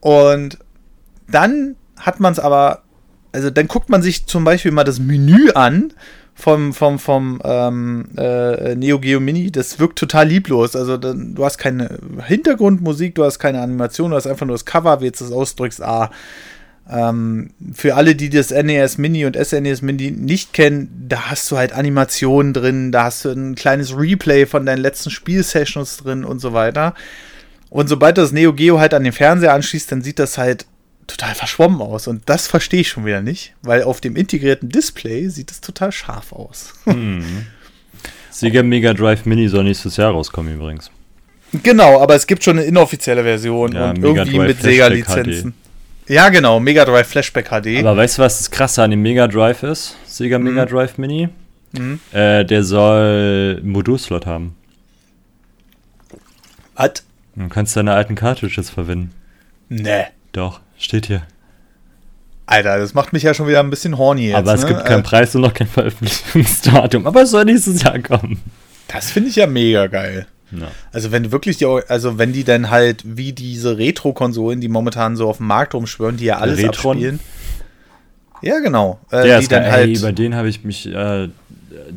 Und 0.00 0.58
dann 1.28 1.76
hat 1.96 2.20
man 2.20 2.32
es 2.32 2.40
aber, 2.40 2.82
also 3.32 3.50
dann 3.50 3.68
guckt 3.68 3.88
man 3.88 4.02
sich 4.02 4.26
zum 4.26 4.44
Beispiel 4.44 4.72
mal 4.72 4.84
das 4.84 4.98
Menü 4.98 5.50
an 5.52 5.92
vom, 6.34 6.72
vom, 6.72 6.98
vom 6.98 7.40
ähm, 7.44 8.06
äh, 8.16 8.74
Neo 8.74 8.98
Geo 8.98 9.20
Mini, 9.20 9.50
das 9.50 9.78
wirkt 9.78 9.98
total 9.98 10.28
lieblos. 10.28 10.74
Also 10.74 10.96
dann, 10.96 11.34
du 11.34 11.44
hast 11.44 11.58
keine 11.58 11.98
Hintergrundmusik, 12.26 13.14
du 13.14 13.24
hast 13.24 13.38
keine 13.38 13.60
Animation, 13.60 14.10
du 14.10 14.16
hast 14.16 14.26
einfach 14.26 14.46
nur 14.46 14.54
das 14.54 14.64
Cover, 14.64 15.00
wie 15.00 15.06
jetzt 15.06 15.20
das 15.20 15.32
ausdrückst, 15.32 15.82
ah. 15.82 16.10
Ähm, 16.90 17.50
für 17.72 17.94
alle, 17.94 18.14
die 18.14 18.28
das 18.28 18.50
NES 18.50 18.98
Mini 18.98 19.24
und 19.24 19.36
SNES 19.42 19.80
Mini 19.80 20.10
nicht 20.10 20.52
kennen, 20.52 21.06
da 21.08 21.30
hast 21.30 21.50
du 21.50 21.56
halt 21.56 21.72
Animationen 21.72 22.52
drin, 22.52 22.92
da 22.92 23.04
hast 23.04 23.24
du 23.24 23.30
ein 23.30 23.54
kleines 23.54 23.96
Replay 23.96 24.44
von 24.44 24.66
deinen 24.66 24.82
letzten 24.82 25.10
Spielsessions 25.10 25.96
drin 25.98 26.24
und 26.24 26.40
so 26.40 26.52
weiter. 26.52 26.94
Und 27.70 27.88
sobald 27.88 28.18
das 28.18 28.32
Neo 28.32 28.52
Geo 28.52 28.80
halt 28.80 28.92
an 28.92 29.02
den 29.02 29.14
Fernseher 29.14 29.54
anschließt, 29.54 29.90
dann 29.90 30.02
sieht 30.02 30.18
das 30.18 30.36
halt 30.36 30.66
total 31.06 31.34
verschwommen 31.34 31.80
aus. 31.80 32.06
Und 32.06 32.22
das 32.26 32.46
verstehe 32.46 32.80
ich 32.80 32.88
schon 32.88 33.04
wieder 33.04 33.22
nicht, 33.22 33.54
weil 33.62 33.82
auf 33.82 34.00
dem 34.00 34.16
integrierten 34.16 34.68
Display 34.68 35.28
sieht 35.28 35.50
es 35.50 35.60
total 35.60 35.92
scharf 35.92 36.32
aus. 36.32 36.74
Mhm. 36.86 37.46
Sega 38.30 38.62
Mega 38.62 38.92
Drive 38.94 39.26
Mini 39.26 39.48
soll 39.48 39.64
nächstes 39.64 39.96
Jahr 39.96 40.10
rauskommen 40.10 40.54
übrigens. 40.54 40.90
Genau, 41.62 42.00
aber 42.00 42.16
es 42.16 42.26
gibt 42.26 42.42
schon 42.42 42.58
eine 42.58 42.66
inoffizielle 42.66 43.22
Version 43.22 43.72
ja, 43.72 43.90
und 43.90 44.00
Mega 44.00 44.22
irgendwie 44.22 44.38
Drive 44.38 44.48
mit 44.48 44.62
Sega-Lizenzen. 44.62 45.54
Ja, 46.08 46.28
genau, 46.28 46.58
Mega 46.58 46.84
Drive 46.84 47.06
Flashback 47.06 47.48
HD. 47.48 47.78
Aber 47.78 47.96
weißt 47.96 48.18
du, 48.18 48.22
was 48.22 48.38
das 48.38 48.50
Krasse 48.50 48.82
an 48.82 48.90
dem 48.90 49.02
Mega 49.02 49.28
Drive 49.28 49.62
ist? 49.62 49.96
Sega 50.06 50.38
mhm. 50.38 50.46
Mega 50.46 50.66
Drive 50.66 50.98
Mini? 50.98 51.28
Mhm. 51.72 52.00
Äh, 52.12 52.44
der 52.44 52.64
soll 52.64 53.60
Modulslot 53.62 54.26
haben. 54.26 54.56
Was? 56.74 57.04
Du 57.36 57.48
kannst 57.48 57.76
deine 57.76 57.92
alten 57.92 58.14
Cartridges 58.14 58.70
verwenden. 58.70 59.12
Nee. 59.68 60.04
Doch. 60.32 60.60
Steht 60.78 61.06
hier. 61.06 61.22
Alter, 62.46 62.78
das 62.78 62.92
macht 62.94 63.12
mich 63.12 63.22
ja 63.22 63.32
schon 63.32 63.48
wieder 63.48 63.60
ein 63.60 63.70
bisschen 63.70 63.96
horny 63.96 64.28
jetzt. 64.28 64.36
Aber 64.36 64.54
es 64.54 64.62
ne? 64.62 64.68
gibt 64.68 64.84
keinen 64.84 65.00
äh, 65.00 65.04
Preis 65.04 65.34
und 65.34 65.42
noch 65.42 65.54
kein 65.54 65.66
Veröffentlichungsdatum. 65.66 67.06
Aber 67.06 67.22
es 67.22 67.30
soll 67.30 67.44
nächstes 67.46 67.82
Jahr 67.82 67.98
kommen. 68.00 68.40
Das 68.88 69.10
finde 69.10 69.30
ich 69.30 69.36
ja 69.36 69.46
mega 69.46 69.86
geil. 69.86 70.26
Ja. 70.50 70.68
Also 70.92 71.10
wenn 71.10 71.32
wirklich 71.32 71.56
die, 71.56 71.64
also 71.64 72.18
wenn 72.18 72.32
die 72.32 72.44
dann 72.44 72.70
halt 72.70 73.02
wie 73.04 73.32
diese 73.32 73.78
Retro-Konsolen, 73.78 74.60
die 74.60 74.68
momentan 74.68 75.16
so 75.16 75.28
auf 75.28 75.38
dem 75.38 75.46
Markt 75.46 75.74
rumschwören, 75.74 76.18
die 76.18 76.26
ja 76.26 76.38
alles 76.38 76.58
Retron. 76.58 76.96
abspielen. 76.96 77.20
Ja, 78.42 78.58
genau. 78.58 79.00
Äh, 79.10 79.22
der 79.22 79.38
ist 79.38 79.50
dann 79.50 79.62
geil. 79.62 79.72
halt 79.72 79.88
Ey, 79.88 79.96
über 79.96 80.12
den 80.12 80.34
habe 80.34 80.48
ich 80.48 80.64
mich 80.64 80.86
äh, 80.86 81.28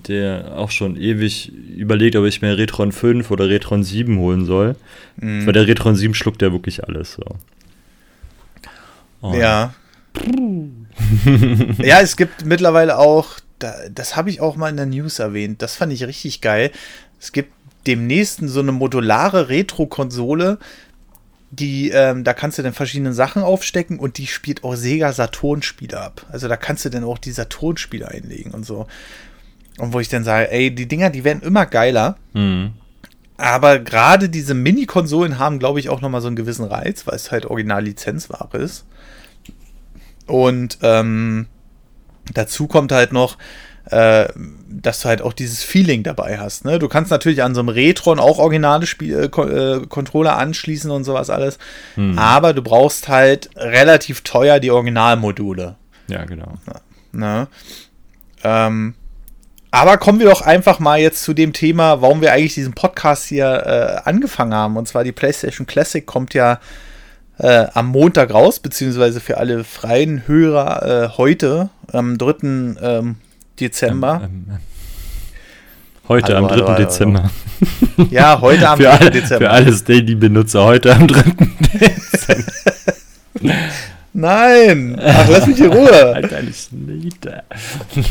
der 0.08 0.54
auch 0.56 0.72
schon 0.72 0.96
ewig 0.96 1.52
überlegt, 1.76 2.16
ob 2.16 2.26
ich 2.26 2.42
mir 2.42 2.58
Retron 2.58 2.92
5 2.92 3.32
oder 3.32 3.50
Retron 3.50 3.84
7 3.84 4.18
holen 4.18 4.46
soll. 4.46 4.76
Mhm. 5.18 5.46
Weil 5.46 5.54
der 5.54 5.68
Retron 5.68 5.96
7 5.96 6.14
schluckt 6.14 6.42
ja 6.42 6.52
wirklich 6.52 6.88
alles. 6.88 7.14
So. 7.14 7.24
Oh. 9.22 9.34
Ja. 9.34 9.74
ja, 11.80 12.02
es 12.02 12.16
gibt 12.18 12.46
mittlerweile 12.46 12.98
auch, 12.98 13.40
das 13.92 14.16
habe 14.16 14.30
ich 14.30 14.42
auch 14.42 14.56
mal 14.56 14.70
in 14.70 14.78
der 14.78 14.86
News 14.86 15.20
erwähnt, 15.20 15.62
das 15.62 15.76
fand 15.76 15.94
ich 15.94 16.04
richtig 16.06 16.42
geil. 16.42 16.72
Es 17.20 17.32
gibt 17.32 17.52
demnächst 17.86 18.40
so 18.44 18.60
eine 18.60 18.72
modulare 18.72 19.50
Retro-Konsole, 19.50 20.60
die, 21.50 21.90
ähm, 21.90 22.24
da 22.24 22.34
kannst 22.34 22.58
du 22.58 22.64
dann 22.64 22.74
verschiedene 22.74 23.14
Sachen 23.14 23.42
aufstecken 23.42 24.00
und 24.00 24.18
die 24.18 24.28
spielt 24.28 24.64
auch 24.64 24.76
Sega 24.76 25.14
Saturn-Spiele 25.14 26.00
ab. 26.00 26.26
Also 26.30 26.48
da 26.48 26.58
kannst 26.58 26.84
du 26.86 26.90
dann 26.90 27.06
auch 27.06 27.18
die 27.18 27.32
Saturn-Spiele 27.32 28.08
einlegen 28.08 28.52
und 28.52 28.66
so. 28.66 28.88
Und 29.78 29.94
wo 29.94 30.00
ich 30.00 30.10
dann 30.10 30.24
sage, 30.24 30.52
ey, 30.52 30.74
die 30.74 30.88
Dinger, 30.88 31.10
die 31.10 31.24
werden 31.24 31.42
immer 31.42 31.66
geiler. 31.66 32.18
Mhm. 32.34 32.74
Aber 33.38 33.80
gerade 33.80 34.30
diese 34.30 34.54
Mini-Konsolen 34.54 35.38
haben, 35.38 35.60
glaube 35.60 35.80
ich, 35.80 35.90
auch 35.90 36.02
nochmal 36.02 36.22
so 36.22 36.28
einen 36.28 36.36
gewissen 36.36 36.66
Reiz, 36.66 37.06
weil 37.06 37.16
es 37.16 37.32
halt 37.32 37.46
original 37.46 37.84
Lizenzware 37.84 38.58
ist. 38.58 38.86
Und 40.26 40.80
ähm, 40.82 41.48
dazu 42.34 42.68
kommt 42.68 42.92
halt 42.92 43.14
noch, 43.14 43.38
äh, 43.86 44.28
dass 44.70 45.02
du 45.02 45.10
halt 45.10 45.22
auch 45.22 45.34
dieses 45.34 45.64
Feeling 45.64 46.04
dabei 46.04 46.40
hast. 46.40 46.66
Ne? 46.66 46.80
Du 46.80 46.90
kannst 46.90 47.12
natürlich 47.12 47.44
an 47.44 47.56
so 47.56 47.62
einem 47.62 47.70
Retron 47.70 48.20
auch 48.20 48.40
originale 48.40 48.86
Spiel 48.86 49.16
äh, 49.16 49.42
äh, 49.42 49.86
Controller 49.88 50.38
anschließen 50.38 50.92
und 50.92 51.04
sowas 51.06 51.30
alles, 51.30 51.58
hm. 51.96 52.18
aber 52.20 52.54
du 52.54 52.62
brauchst 52.62 53.08
halt 53.08 53.50
relativ 53.56 54.22
teuer 54.22 54.60
die 54.60 54.72
Originalmodule. 54.72 55.76
Ja, 56.08 56.26
genau. 56.26 56.54
Ne? 57.14 57.48
ähm, 58.44 58.94
aber 59.72 59.98
kommen 59.98 60.20
wir 60.20 60.28
doch 60.28 60.42
einfach 60.42 60.80
mal 60.80 61.00
jetzt 61.00 61.24
zu 61.24 61.34
dem 61.34 61.54
Thema, 61.54 62.02
warum 62.02 62.22
wir 62.22 62.32
eigentlich 62.32 62.54
diesen 62.54 62.74
Podcast 62.74 63.26
hier 63.28 63.46
äh, 64.06 64.10
angefangen 64.10 64.54
haben. 64.54 64.78
Und 64.78 64.88
zwar 64.88 65.04
die 65.04 65.12
PlayStation 65.12 65.68
Classic 65.68 66.06
kommt 66.06 66.34
ja 66.34 66.60
äh, 67.38 67.66
am 67.74 67.88
Montag 67.88 68.34
raus, 68.34 68.60
beziehungsweise 68.60 69.20
für 69.20 69.38
alle 69.38 69.64
freien 69.64 70.28
Hörer 70.28 71.06
äh, 71.06 71.18
heute, 71.18 71.70
am 71.92 72.18
3. 72.18 72.36
Ähm, 72.82 73.16
Dezember. 73.60 74.22
Ähm, 74.24 74.46
ähm, 74.50 74.58
heute 76.08 76.36
hallo, 76.36 76.48
am 76.48 76.48
3. 76.48 76.56
Hallo, 76.56 76.68
hallo, 76.70 76.78
Dezember. 76.86 77.30
Ja, 78.10 78.42
heute 78.42 78.70
am 78.70 78.80
3. 78.80 78.90
All, 78.90 79.12
Dezember. 79.12 79.46
Für 79.46 79.52
alle 79.52 79.76
Daily-Benutzer 79.76 80.64
heute 80.64 80.96
am 80.96 81.08
3. 81.08 81.24
Dezember. 81.80 82.52
Nein! 84.20 85.00
Ach, 85.00 85.30
lass 85.30 85.46
mich 85.46 85.60
in 85.60 85.72
Ruhe! 85.72 85.92
Alter, 86.16 86.42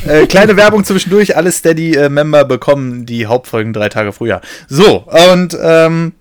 äh, 0.06 0.26
kleine 0.28 0.56
Werbung 0.56 0.84
zwischendurch. 0.84 1.36
Alle 1.36 1.50
Steady-Member 1.50 2.44
bekommen 2.44 3.06
die 3.06 3.26
Hauptfolgen 3.26 3.72
drei 3.72 3.88
Tage 3.88 4.12
früher. 4.12 4.40
So, 4.68 4.98
und 5.00 5.58
ähm, 5.60 6.12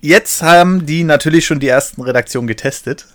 jetzt 0.00 0.42
haben 0.42 0.86
die 0.86 1.04
natürlich 1.04 1.44
schon 1.44 1.60
die 1.60 1.68
ersten 1.68 2.00
Redaktionen 2.00 2.46
getestet. 2.46 3.08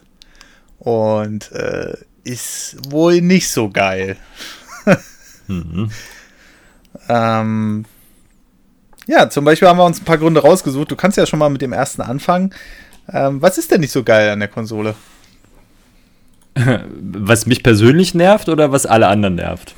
Und 0.78 1.52
äh, 1.54 1.96
ist 2.24 2.92
wohl 2.92 3.20
nicht 3.22 3.50
so 3.50 3.72
geil. 3.72 4.18
mhm. 5.48 5.90
ähm, 7.10 7.86
ja, 9.08 9.28
zum 9.32 9.44
Beispiel 9.44 9.68
haben 9.68 9.80
wir 9.80 9.86
uns 9.86 10.02
ein 10.02 10.06
paar 10.06 10.20
Gründe 10.20 10.42
rausgesucht. 10.42 10.92
Du 10.92 10.96
kannst 10.96 11.18
ja 11.18 11.26
schon 11.26 11.40
mal 11.40 11.50
mit 11.50 11.64
dem 11.64 11.74
ersten 11.74 12.04
anfangen. 12.04 12.54
Ähm, 13.12 13.42
was 13.42 13.58
ist 13.58 13.72
denn 13.72 13.82
nicht 13.82 13.92
so 13.92 14.04
geil 14.04 14.30
an 14.30 14.40
der 14.40 14.50
Konsole? 14.50 14.94
Was 17.00 17.46
mich 17.46 17.64
persönlich 17.64 18.14
nervt 18.14 18.50
oder 18.50 18.72
was 18.72 18.86
alle 18.86 19.08
anderen 19.08 19.36
nervt? 19.36 19.76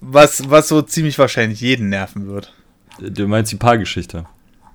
Was, 0.00 0.48
was 0.48 0.68
so 0.68 0.82
ziemlich 0.82 1.18
wahrscheinlich 1.18 1.60
jeden 1.60 1.88
nerven 1.88 2.28
wird. 2.28 2.52
Du 3.00 3.26
meinst 3.26 3.50
die 3.50 3.56
Paargeschichte? 3.56 4.26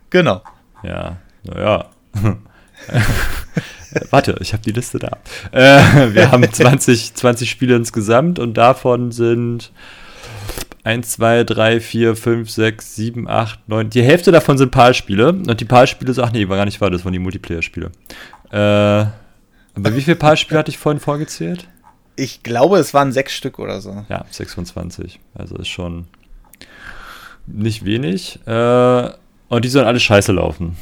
Genau. 0.09 0.41
Ja, 0.83 1.17
naja. 1.43 1.85
Warte, 4.09 4.37
ich 4.41 4.53
habe 4.53 4.63
die 4.63 4.71
Liste 4.71 4.99
da. 4.99 5.17
Äh, 5.51 6.13
wir 6.13 6.31
haben 6.31 6.51
20, 6.51 7.13
20 7.13 7.49
Spiele 7.49 7.75
insgesamt 7.75 8.39
und 8.39 8.55
davon 8.55 9.11
sind 9.11 9.71
1, 10.83 11.11
2, 11.11 11.43
3, 11.45 11.79
4, 11.79 12.15
5, 12.15 12.49
6, 12.49 12.95
7, 12.95 13.27
8, 13.27 13.69
9. 13.69 13.89
Die 13.89 14.03
Hälfte 14.03 14.31
davon 14.31 14.57
sind 14.57 14.71
PAL-Spiele. 14.71 15.29
Und 15.29 15.59
die 15.59 15.65
PAL-Spiele, 15.65 16.13
ach 16.21 16.31
nee, 16.31 16.49
war 16.49 16.57
gar 16.57 16.65
nicht 16.65 16.81
wahr, 16.81 16.89
das 16.89 17.05
waren 17.05 17.13
die 17.13 17.19
Multiplayer-Spiele. 17.19 17.91
Äh, 18.51 19.05
aber 19.75 19.95
wie 19.95 20.01
viele 20.01 20.15
PAL-Spiele 20.15 20.59
hatte 20.59 20.71
ich 20.71 20.77
vorhin 20.77 20.99
vorgezählt? 20.99 21.67
Ich 22.15 22.43
glaube, 22.43 22.77
es 22.77 22.93
waren 22.93 23.11
sechs 23.11 23.33
Stück 23.33 23.57
oder 23.57 23.81
so. 23.81 24.05
Ja, 24.09 24.25
26. 24.29 25.19
Also 25.33 25.55
ist 25.55 25.67
schon 25.67 26.07
nicht 27.47 27.83
wenig. 27.85 28.39
Äh, 28.45 29.09
und 29.49 29.65
die 29.65 29.69
sollen 29.69 29.87
alle 29.87 29.99
scheiße 29.99 30.31
laufen. 30.31 30.77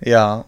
Ja. 0.00 0.44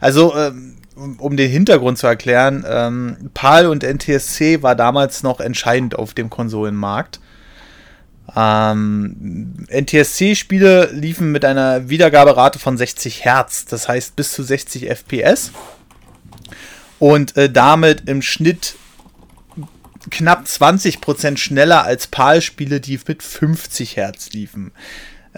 Also, 0.00 0.34
ähm, 0.36 0.76
um 1.18 1.36
den 1.36 1.50
Hintergrund 1.50 1.98
zu 1.98 2.06
erklären, 2.06 2.64
ähm, 2.68 3.30
PAL 3.34 3.66
und 3.66 3.82
NTSC 3.82 4.62
war 4.62 4.74
damals 4.74 5.22
noch 5.22 5.40
entscheidend 5.40 5.94
auf 5.98 6.14
dem 6.14 6.30
Konsolenmarkt. 6.30 7.20
Ähm, 8.34 9.66
NTSC-Spiele 9.68 10.90
liefen 10.92 11.32
mit 11.32 11.44
einer 11.44 11.88
Wiedergaberate 11.88 12.58
von 12.58 12.76
60 12.76 13.24
Hertz, 13.24 13.66
das 13.66 13.88
heißt 13.88 14.16
bis 14.16 14.32
zu 14.32 14.42
60 14.42 14.88
FPS. 14.88 15.52
Und 16.98 17.36
äh, 17.36 17.50
damit 17.50 18.08
im 18.08 18.22
Schnitt 18.22 18.76
knapp 20.10 20.44
20% 20.44 21.36
schneller 21.36 21.84
als 21.84 22.06
PAL-Spiele, 22.06 22.80
die 22.80 22.98
mit 23.06 23.22
50 23.22 23.96
Hertz 23.96 24.30
liefen. 24.30 24.72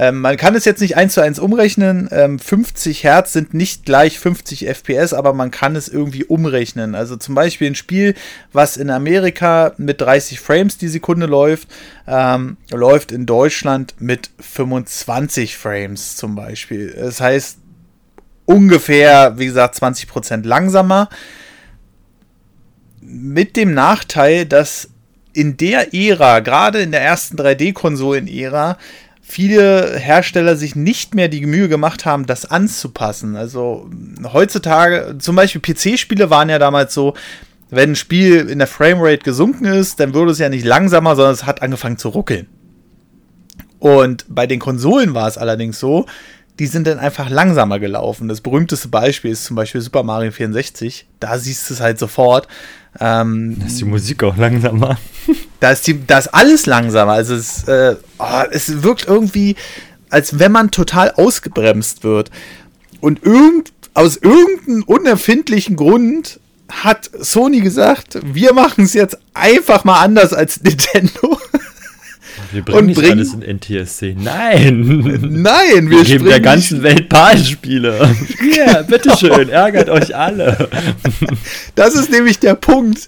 Ähm, 0.01 0.21
man 0.21 0.37
kann 0.37 0.55
es 0.55 0.65
jetzt 0.65 0.81
nicht 0.81 0.97
eins 0.97 1.15
zu 1.15 1.21
eins 1.21 1.41
umrechnen. 1.41 2.09
Ähm, 2.13 2.39
50 2.39 3.03
Hertz 3.03 3.33
sind 3.33 3.53
nicht 3.53 3.85
gleich 3.85 4.21
50 4.21 4.69
FPS, 4.69 5.13
aber 5.13 5.33
man 5.33 5.51
kann 5.51 5.75
es 5.75 5.89
irgendwie 5.89 6.25
umrechnen. 6.25 6.95
Also 6.95 7.17
zum 7.17 7.35
Beispiel 7.35 7.67
ein 7.67 7.75
Spiel, 7.75 8.15
was 8.53 8.77
in 8.77 8.91
Amerika 8.91 9.73
mit 9.77 10.01
30 10.01 10.39
Frames 10.39 10.79
die 10.79 10.87
Sekunde 10.87 11.27
läuft, 11.27 11.67
ähm, 12.07 12.59
läuft 12.71 13.11
in 13.11 13.27
Deutschland 13.27 13.97
mit 13.99 14.31
25 14.39 15.57
Frames 15.57 16.15
zum 16.15 16.37
Beispiel. 16.37 16.95
Das 16.97 17.21
heißt 17.21 17.59
ungefähr, 18.45 19.37
wie 19.37 19.47
gesagt, 19.47 19.83
20% 19.83 20.47
langsamer. 20.47 21.09
Mit 23.11 23.57
dem 23.57 23.73
Nachteil, 23.73 24.45
dass 24.45 24.91
in 25.33 25.57
der 25.57 25.95
Ära, 25.95 26.41
gerade 26.41 26.81
in 26.81 26.91
der 26.91 27.01
ersten 27.01 27.37
3D-Konsolen-Ära, 27.37 28.77
viele 29.23 29.97
Hersteller 29.99 30.57
sich 30.57 30.75
nicht 30.77 31.15
mehr 31.15 31.29
die 31.29 31.47
Mühe 31.47 31.69
gemacht 31.69 32.05
haben, 32.05 32.27
das 32.27 32.51
anzupassen. 32.51 33.37
Also 33.37 33.89
heutzutage, 34.33 35.17
zum 35.19 35.37
Beispiel 35.37 35.61
PC-Spiele 35.61 36.31
waren 36.31 36.49
ja 36.49 36.59
damals 36.59 36.95
so, 36.95 37.15
wenn 37.71 37.93
ein 37.93 37.97
Spiel 37.97 38.49
in 38.49 38.59
der 38.59 38.67
Framerate 38.67 39.23
gesunken 39.23 39.67
ist, 39.67 40.01
dann 40.01 40.15
wurde 40.15 40.33
es 40.33 40.39
ja 40.39 40.49
nicht 40.49 40.65
langsamer, 40.65 41.17
sondern 41.17 41.35
es 41.35 41.45
hat 41.45 41.63
angefangen 41.63 41.99
zu 41.99 42.09
ruckeln. 42.09 42.47
Und 43.79 44.25
bei 44.29 44.47
den 44.47 44.59
Konsolen 44.59 45.15
war 45.15 45.29
es 45.29 45.39
allerdings 45.39 45.79
so, 45.79 46.07
die 46.59 46.67
sind 46.67 46.87
dann 46.87 46.99
einfach 46.99 47.31
langsamer 47.31 47.79
gelaufen. 47.79 48.29
Das 48.29 48.41
berühmteste 48.41 48.89
Beispiel 48.89 49.31
ist 49.31 49.45
zum 49.45 49.57
Beispiel 49.57 49.81
Super 49.81 50.03
Mario 50.03 50.33
64. 50.33 51.07
Da 51.21 51.39
siehst 51.39 51.69
du 51.69 51.75
es 51.75 51.81
halt 51.81 51.99
sofort. 51.99 52.49
Ähm, 53.01 53.57
da 53.59 53.67
ist 53.67 53.81
die 53.81 53.85
Musik 53.85 54.23
auch 54.25 54.37
langsamer. 54.37 54.99
Da 55.61 55.73
ist, 55.73 55.89
die, 55.89 56.07
da 56.07 56.19
ist 56.19 56.29
alles 56.29 56.67
langsamer. 56.67 57.15
Also 57.15 57.35
es, 57.35 57.67
äh, 57.67 57.97
oh, 58.21 58.43
es 58.53 58.85
wirkt 58.85 59.09
irgendwie, 59.09 59.57
als 60.09 60.39
wenn 60.39 60.53
man 60.53 60.71
total 60.71 61.11
ausgebremst 61.11 62.05
wird. 62.05 62.31
Und 63.01 63.25
irgend, 63.25 63.73
aus 63.93 64.19
irgendeinem 64.19 64.85
unerfindlichen 64.85 65.75
Grund 65.75 66.39
hat 66.71 67.11
Sony 67.19 67.61
gesagt, 67.61 68.21
wir 68.23 68.53
machen 68.53 68.85
es 68.85 68.95
jetzt 68.95 69.19
einfach 69.35 69.83
mal 69.83 70.01
anders 70.01 70.33
als 70.33 70.63
Nintendo. 70.63 71.41
Wir 72.53 72.65
bringen 72.65 72.87
nicht 72.87 72.99
bringen, 72.99 73.13
alles 73.13 73.35
in 73.35 73.43
NTSC. 73.43 74.17
Nein! 74.19 74.81
Nein, 75.23 75.91
wir, 75.91 75.99
wir 75.99 76.05
geben 76.05 76.25
der 76.27 76.41
ganzen 76.41 76.83
Welt 76.83 77.09
PAL-Spiele. 77.09 78.17
Ja, 78.57 78.83
bitteschön, 78.83 79.49
ärgert 79.49 79.89
euch 79.89 80.17
alle. 80.17 80.69
Das 81.75 81.95
ist 81.95 82.11
nämlich 82.11 82.39
der 82.39 82.55
Punkt. 82.55 83.07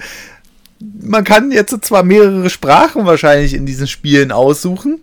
Man 0.79 1.24
kann 1.24 1.50
jetzt 1.50 1.76
zwar 1.85 2.03
mehrere 2.03 2.48
Sprachen 2.50 3.05
wahrscheinlich 3.05 3.55
in 3.55 3.66
diesen 3.66 3.87
Spielen 3.87 4.33
aussuchen, 4.33 5.00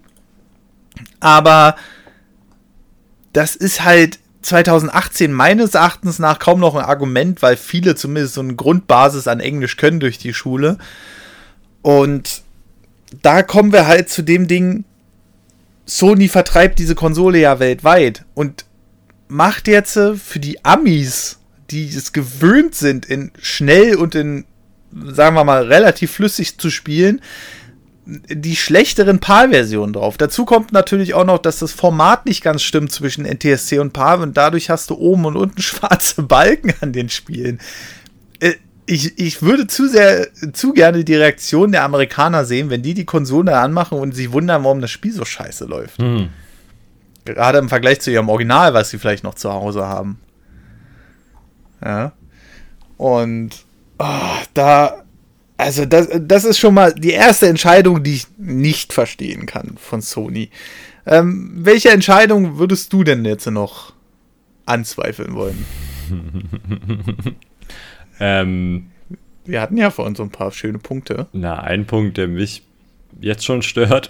aber 1.19 1.75
das 3.33 3.55
ist 3.55 3.83
halt 3.83 4.19
2018 4.41 5.33
meines 5.33 5.73
Erachtens 5.73 6.19
nach 6.19 6.39
kaum 6.39 6.59
noch 6.59 6.75
ein 6.75 6.85
Argument, 6.85 7.41
weil 7.41 7.57
viele 7.57 7.95
zumindest 7.95 8.35
so 8.35 8.41
eine 8.41 8.55
Grundbasis 8.55 9.27
an 9.27 9.39
Englisch 9.39 9.75
können 9.75 9.99
durch 9.99 10.17
die 10.17 10.33
Schule. 10.33 10.77
Und 11.81 12.43
da 13.21 13.43
kommen 13.43 13.71
wir 13.71 13.87
halt 13.87 14.09
zu 14.09 14.21
dem 14.21 14.47
Ding, 14.47 14.83
Sony 15.85 16.27
vertreibt 16.27 16.79
diese 16.79 16.95
Konsole 16.95 17.39
ja 17.39 17.59
weltweit 17.59 18.25
und 18.33 18.65
macht 19.27 19.67
jetzt 19.67 19.93
für 19.93 20.39
die 20.39 20.63
Amis, 20.65 21.39
die 21.69 21.87
es 21.87 22.13
gewöhnt 22.13 22.75
sind, 22.75 23.05
in 23.05 23.31
schnell 23.41 23.95
und 23.95 24.15
in, 24.15 24.45
sagen 24.91 25.35
wir 25.35 25.43
mal, 25.43 25.63
relativ 25.63 26.11
flüssig 26.11 26.57
zu 26.57 26.69
spielen, 26.69 27.21
die 28.05 28.55
schlechteren 28.55 29.19
PAL-Versionen 29.19 29.91
drauf. 29.93 30.17
Dazu 30.17 30.45
kommt 30.45 30.71
natürlich 30.71 31.13
auch 31.13 31.25
noch, 31.25 31.39
dass 31.39 31.59
das 31.59 31.73
Format 31.73 32.25
nicht 32.25 32.41
ganz 32.41 32.63
stimmt 32.63 32.91
zwischen 32.91 33.25
NTSC 33.25 33.79
und 33.79 33.91
PAL 33.91 34.21
und 34.21 34.37
dadurch 34.37 34.69
hast 34.69 34.89
du 34.89 34.95
oben 34.95 35.25
und 35.25 35.35
unten 35.35 35.61
schwarze 35.61 36.23
Balken 36.23 36.73
an 36.79 36.93
den 36.93 37.09
Spielen. 37.09 37.59
Ich, 38.89 39.19
ich 39.19 39.41
würde 39.41 39.67
zu 39.67 39.87
sehr, 39.87 40.27
zu 40.53 40.73
gerne 40.73 41.03
die 41.03 41.15
Reaktion 41.15 41.73
der 41.73 41.83
Amerikaner 41.83 42.45
sehen, 42.45 42.69
wenn 42.69 42.81
die 42.81 42.93
die 42.93 43.05
Konsole 43.05 43.57
anmachen 43.57 43.99
und 43.99 44.15
sich 44.15 44.31
wundern, 44.31 44.63
warum 44.63 44.81
das 44.81 44.91
Spiel 44.91 45.11
so 45.11 45.25
scheiße 45.25 45.65
läuft. 45.65 45.99
Mhm. 45.99 46.29
Gerade 47.25 47.57
im 47.57 47.67
Vergleich 47.67 47.99
zu 47.99 48.11
ihrem 48.11 48.29
Original, 48.29 48.73
was 48.73 48.89
sie 48.89 48.97
vielleicht 48.97 49.25
noch 49.25 49.35
zu 49.35 49.51
Hause 49.51 49.85
haben. 49.85 50.19
Ja. 51.83 52.13
Und 52.95 53.65
oh, 53.99 54.05
da, 54.53 55.03
also 55.57 55.85
das, 55.85 56.07
das 56.21 56.45
ist 56.45 56.57
schon 56.57 56.73
mal 56.73 56.93
die 56.93 57.11
erste 57.11 57.47
Entscheidung, 57.47 58.03
die 58.03 58.15
ich 58.15 58.27
nicht 58.37 58.93
verstehen 58.93 59.45
kann 59.45 59.75
von 59.77 60.01
Sony. 60.01 60.49
Ähm, 61.05 61.51
welche 61.57 61.89
Entscheidung 61.89 62.57
würdest 62.57 62.93
du 62.93 63.03
denn 63.03 63.25
jetzt 63.25 63.45
noch 63.47 63.93
anzweifeln 64.65 65.35
wollen? 65.35 65.65
Ähm, 68.19 68.87
Wir 69.45 69.61
hatten 69.61 69.77
ja 69.77 69.89
vor 69.89 70.05
uns 70.05 70.17
so 70.17 70.23
ein 70.23 70.29
paar 70.29 70.51
schöne 70.51 70.79
Punkte. 70.79 71.27
Na, 71.33 71.59
ein 71.61 71.85
Punkt, 71.85 72.17
der 72.17 72.27
mich 72.27 72.63
jetzt 73.21 73.45
schon 73.45 73.61
stört. 73.61 74.09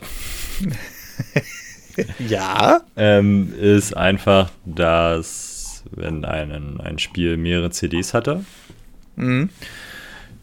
ja. 2.27 2.81
Ähm, 2.95 3.53
ist 3.59 3.95
einfach, 3.95 4.51
dass, 4.65 5.83
wenn 5.91 6.25
ein, 6.25 6.79
ein 6.79 6.99
Spiel 6.99 7.37
mehrere 7.37 7.69
CDs 7.69 8.13
hatte, 8.13 8.43
mhm. 9.15 9.49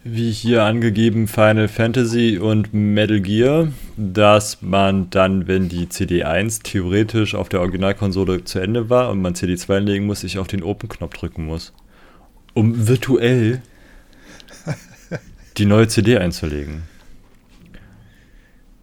wie 0.05 0.31
hier 0.31 0.63
angegeben 0.65 1.27
Final 1.29 1.69
Fantasy 1.69 2.39
und 2.39 2.73
Metal 2.73 3.21
Gear, 3.21 3.69
dass 3.97 4.63
man 4.63 5.11
dann, 5.11 5.47
wenn 5.47 5.69
die 5.69 5.89
CD 5.89 6.25
1 6.25 6.61
theoretisch 6.61 7.35
auf 7.35 7.49
der 7.49 7.61
Originalkonsole 7.61 8.45
zu 8.45 8.59
Ende 8.59 8.91
war 8.91 9.11
und 9.11 9.21
man 9.21 9.35
CD 9.35 9.57
2 9.57 9.81
legen 9.81 10.07
muss, 10.07 10.21
sich 10.21 10.39
auf 10.39 10.47
den 10.47 10.63
Open-Knopf 10.63 11.15
drücken 11.15 11.47
muss 11.47 11.73
um 12.55 12.89
virtuell 12.89 13.63
die 15.57 15.67
neue 15.67 15.89
CD 15.89 16.19
einzulegen. 16.19 16.83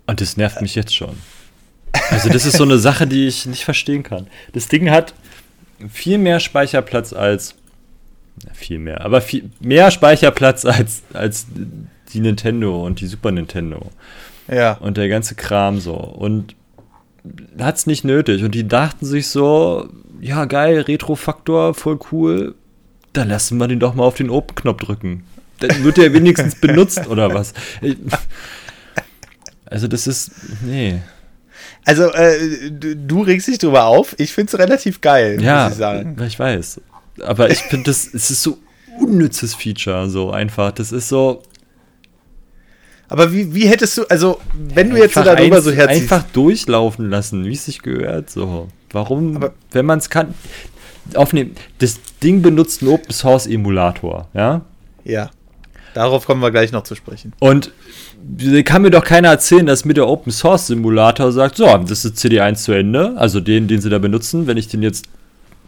Und 0.08 0.22
das 0.22 0.38
nervt 0.38 0.62
mich 0.62 0.76
jetzt 0.76 0.96
schon. 0.96 1.16
Also 2.10 2.30
das 2.30 2.46
ist 2.46 2.58
so 2.58 2.64
eine 2.64 2.78
Sache, 2.78 3.08
die 3.08 3.28
ich 3.28 3.46
nicht 3.46 3.64
verstehen 3.64 4.04
kann. 4.04 4.28
Das 4.54 4.68
Ding 4.68 4.90
hat 4.90 5.14
viel 5.90 6.18
mehr 6.18 6.40
Speicherplatz 6.40 7.14
als 7.14 7.56
viel 8.54 8.80
mehr, 8.80 9.02
aber 9.02 9.22
viel 9.22 9.50
mehr 9.60 9.92
Speicherplatz 9.92 10.66
als 10.66 11.04
als 11.14 11.48
die 12.14 12.20
Nintendo 12.20 12.86
und 12.86 13.00
die 13.02 13.08
Super 13.08 13.32
Nintendo. 13.32 13.90
Ja. 14.48 14.74
Und 14.74 14.98
der 14.98 15.08
ganze 15.10 15.36
Kram 15.36 15.80
so 15.80 15.94
und 15.94 16.56
hat 17.60 17.78
es 17.78 17.88
nicht 17.88 18.04
nötig 18.04 18.44
und 18.44 18.56
die 18.56 18.68
dachten 18.68 19.06
sich 19.06 19.28
so, 19.28 19.88
ja 20.20 20.46
geil, 20.46 20.82
Retro-Faktor, 20.82 21.74
voll 21.74 22.00
cool, 22.12 22.56
dann 23.14 23.30
lassen 23.30 23.58
wir 23.58 23.68
den 23.68 23.80
doch 23.80 23.94
mal 23.94 24.04
auf 24.04 24.16
den 24.16 24.30
Open-Knopf 24.30 24.84
drücken. 24.84 25.24
Dann 25.60 25.84
wird 25.84 25.98
der 25.98 26.14
wenigstens 26.14 26.56
benutzt 26.56 27.08
oder 27.08 27.34
was. 27.34 27.54
Also 29.66 29.88
das 29.88 30.08
ist, 30.08 30.32
nee. 30.64 31.00
Also 31.86 32.12
äh, 32.12 32.70
du, 32.72 32.96
du, 32.96 33.22
regst 33.22 33.48
dich 33.48 33.58
drüber 33.58 33.86
auf. 33.86 34.16
Ich 34.20 34.34
finde 34.34 34.52
es 34.52 34.60
relativ 34.60 35.02
geil, 35.02 35.42
ja, 35.42 35.64
muss 35.64 35.74
ich 35.74 35.78
sagen. 35.80 36.18
ich 36.28 36.38
weiß. 36.38 36.82
Aber 37.22 37.50
ich 37.50 37.60
finde 37.60 37.86
das, 37.86 38.08
es 38.14 38.32
ist 38.32 38.44
so 38.44 38.58
unnützes 39.00 39.56
Feature, 39.56 40.10
so 40.10 40.32
einfach. 40.32 40.72
Das 40.72 40.92
ist 40.92 41.08
so. 41.08 41.42
Aber 43.08 43.34
wie, 43.34 43.54
wie 43.54 43.68
hättest 43.68 43.98
du, 43.98 44.04
also 44.06 44.40
wenn 44.54 44.90
du 44.90 44.98
jetzt 44.98 45.16
so 45.16 45.24
darüber 45.24 45.58
eins, 45.58 45.66
so 45.66 45.72
herziehst. 45.72 46.04
Einfach 46.04 46.24
durchlaufen 46.32 47.10
lassen, 47.10 47.46
wie 47.46 47.54
es 47.54 47.66
sich 47.66 47.82
gehört, 47.82 48.30
so. 48.30 48.68
Warum, 48.92 49.38
aber 49.38 49.54
wenn 49.72 49.86
man 49.86 50.00
es 50.00 50.10
kann 50.10 50.34
aufnehmen. 51.16 51.56
Das 51.80 52.00
Ding 52.24 52.42
benutzt 52.42 52.82
einen 52.82 52.92
Open 52.92 53.12
Source 53.12 53.48
Emulator, 53.48 54.28
ja? 54.34 54.62
Ja. 55.04 55.30
Darauf 55.94 56.26
kommen 56.26 56.42
wir 56.42 56.52
gleich 56.52 56.72
noch 56.72 56.84
zu 56.84 56.96
sprechen. 56.96 57.34
Und 57.40 57.72
kann 58.66 58.82
mir 58.82 58.92
doch 58.92 59.04
keiner 59.04 59.30
erzählen, 59.30 59.66
dass 59.66 59.84
mit 59.84 59.98
der 59.98 60.08
Open 60.08 60.32
Source 60.32 60.68
Simulator 60.68 61.32
sagt, 61.32 61.58
so, 61.58 61.66
das 61.78 62.06
ist 62.06 62.18
CD1 62.18 62.56
zu 62.56 62.72
Ende, 62.72 63.14
also 63.18 63.40
den, 63.40 63.68
den 63.68 63.82
sie 63.82 63.90
da 63.90 63.98
benutzen, 63.98 64.48
wenn 64.48 64.58
ich 64.58 64.68
den 64.68 64.84
jetzt 64.84 65.06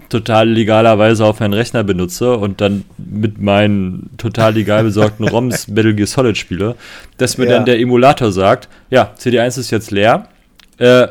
total 0.10 0.48
legalerweise 0.48 1.26
auf 1.26 1.39
meinen 1.39 1.54
Rechner 1.54 1.84
benutze 1.84 2.38
und 2.38 2.62
dann 2.62 2.86
mit 2.98 3.41
meinen 3.41 4.12
total 4.17 4.54
legal 4.54 4.84
besorgten 4.84 5.28
ROMs 5.28 5.67
Metal 5.67 5.93
Gear 5.93 6.08
Solid 6.08 6.38
spiele, 6.38 6.76
dass 7.17 7.38
mir 7.38 7.46
ja. 7.46 7.54
dann 7.54 7.65
der 7.65 7.80
Emulator 7.80 8.32
sagt, 8.32 8.69
ja, 8.91 9.13
CD1 9.19 9.60
ist 9.60 9.72
jetzt 9.72 9.91
leer, 9.91 10.28
äh, 10.78 11.08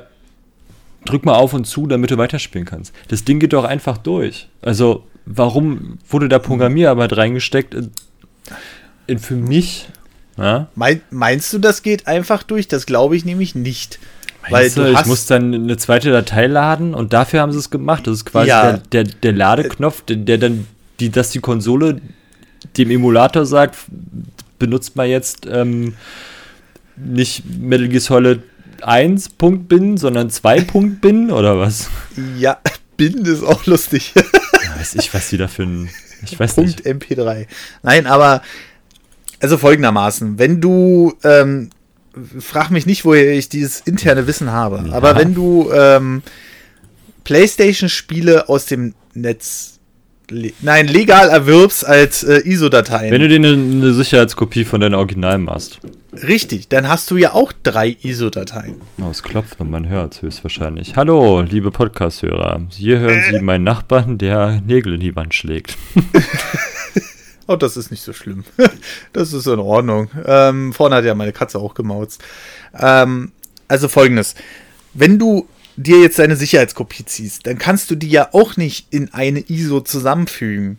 drück 1.05 1.25
mal 1.25 1.35
auf 1.35 1.55
und 1.55 1.67
zu, 1.67 1.87
damit 1.87 2.11
du 2.11 2.19
weiterspielen 2.19 2.67
kannst. 2.67 2.95
Das 3.09 3.25
Ding 3.25 3.39
geht 3.39 3.53
doch 3.53 3.65
einfach 3.65 3.99
durch. 3.99 4.49
Also, 4.63 5.05
warum 5.27 5.99
wurde 6.09 6.29
da 6.29 6.39
Programmierarbeit 6.39 7.17
reingesteckt? 7.17 7.75
In, 7.75 7.91
in 9.07 9.19
für 9.19 9.35
mich. 9.35 9.89
Ja? 10.37 10.69
Mein, 10.75 11.03
meinst 11.11 11.53
du, 11.53 11.59
das 11.59 11.83
geht 11.83 12.07
einfach 12.07 12.43
durch? 12.43 12.69
Das 12.69 12.87
glaube 12.87 13.17
ich 13.17 13.25
nämlich 13.25 13.55
nicht. 13.55 13.99
Meinst 14.51 14.77
weil 14.77 14.93
du, 14.93 15.01
ich 15.01 15.07
muss 15.07 15.27
dann 15.27 15.55
eine 15.55 15.77
zweite 15.77 16.11
Datei 16.11 16.47
laden 16.47 16.95
und 16.95 17.13
dafür 17.13 17.41
haben 17.41 17.53
sie 17.53 17.59
es 17.59 17.71
gemacht. 17.71 18.07
Das 18.07 18.15
ist 18.15 18.25
quasi 18.25 18.49
ja. 18.49 18.73
der, 18.73 19.05
der, 19.05 19.15
der, 19.23 19.33
Ladeknopf, 19.33 20.03
der, 20.03 20.17
der 20.17 20.39
dann, 20.39 20.67
die, 20.99 21.11
dass 21.11 21.31
die 21.31 21.41
Konsole 21.41 22.01
dem 22.77 22.91
Emulator 22.91 23.47
sagt, 23.47 23.77
benutzt 24.59 24.97
mal 24.97 25.07
jetzt 25.07 25.47
ähm, 25.47 25.95
nicht 26.97 27.45
Metal 27.61 27.89
Gear 27.89 28.01
Solid 28.01 28.41
1-Punkt-Bin, 28.83 29.97
sondern 29.97 30.29
2-Punkt-Bin 30.29 31.31
oder 31.31 31.59
was? 31.59 31.89
Ja, 32.39 32.59
Bin 32.97 33.25
ist 33.25 33.43
auch 33.43 33.67
lustig. 33.67 34.13
ja, 34.17 34.79
weiß 34.79 34.95
ich, 34.97 35.13
was 35.15 35.31
die 35.31 35.39
da 35.39 35.49
für 35.49 35.63
ein. 35.63 35.91
Ich 36.25 36.39
weiß 36.39 36.55
Punkt 36.55 36.85
nicht. 36.85 36.87
MP3. 36.87 37.47
Nein, 37.83 38.07
aber 38.07 38.43
also 39.41 39.59
folgendermaßen, 39.59 40.39
wenn 40.39 40.61
du, 40.61 41.15
ähm, 41.25 41.71
frag 42.39 42.71
mich 42.71 42.87
nicht, 42.87 43.05
woher 43.05 43.33
ich 43.33 43.49
dieses 43.49 43.81
interne 43.81 44.27
Wissen 44.29 44.53
habe, 44.53 44.85
ja. 44.87 44.93
aber 44.93 45.17
wenn 45.17 45.35
du 45.35 45.73
ähm, 45.73 46.23
PlayStation-Spiele 47.25 48.49
aus 48.49 48.67
dem 48.67 48.95
Netz 49.15 49.72
Le 50.33 50.53
nein, 50.63 50.89
legal 50.89 51.29
erwirbst 51.29 51.85
als 51.87 52.25
äh, 52.25 52.39
ISO-Dateien. 52.39 53.13
Wenn 53.13 53.21
du 53.21 53.29
dir 53.29 53.35
eine, 53.37 53.53
eine, 53.53 53.93
Sicherheitskopie 53.93 54.65
von 54.65 54.81
deinem 54.81 54.95
Original 54.95 55.37
machst. 55.37 55.79
Richtig, 56.15 56.69
dann 56.69 56.89
hast 56.89 57.11
du 57.11 57.19
ja 57.19 57.35
auch 57.35 57.53
drei 57.63 57.99
ISO-Dateien. 58.03 58.77
Oh, 58.99 59.11
es 59.11 59.23
klopft 59.23 59.61
und 59.61 59.71
man 59.71 59.91
hört 59.91 60.23
höchstwahrscheinlich. 60.23 60.97
Hallo, 60.97 61.43
liebe 61.43 61.71
Podcast-Hörer. 61.71 62.63
Hier 62.71 62.99
hören 62.99 63.19
äh. 63.19 63.31
Sie 63.31 63.41
meinen 63.41 63.65
Nachbarn, 63.65 64.17
der 64.17 64.63
Nägel 64.67 64.95
in 64.95 65.01
die 65.01 65.15
Wand 65.15 65.35
schlägt. 65.35 65.77
oh, 67.47 67.57
das 67.57 67.77
ist 67.77 67.91
nicht 67.91 68.03
so 68.03 68.15
schlimm. 68.15 68.45
das 69.13 69.35
ist 69.35 69.47
in 69.47 69.59
Ordnung. 69.59 70.09
Ähm, 70.25 70.73
vorne 70.73 70.97
hat 70.97 71.05
ja 71.05 71.15
meine 71.15 71.35
Katze 71.35 71.59
auch 71.59 71.75
gemauzt. 71.75 72.23
Ähm, 72.79 73.33
also 73.69 73.87
folgendes. 73.87 74.35
Wenn 74.95 75.19
du 75.19 75.47
dir 75.77 76.01
jetzt 76.01 76.19
deine 76.19 76.37
Sicherheitskopie 76.37 77.05
ziehst, 77.05 77.47
dann 77.47 77.59
kannst 77.59 77.91
du 77.91 77.95
die 77.95 78.11
ja 78.11 78.29
auch 78.33 78.57
nicht 78.57 78.87
in 78.91 79.13
eine 79.13 79.41
ISO 79.41 79.81
zusammenfügen. 79.81 80.79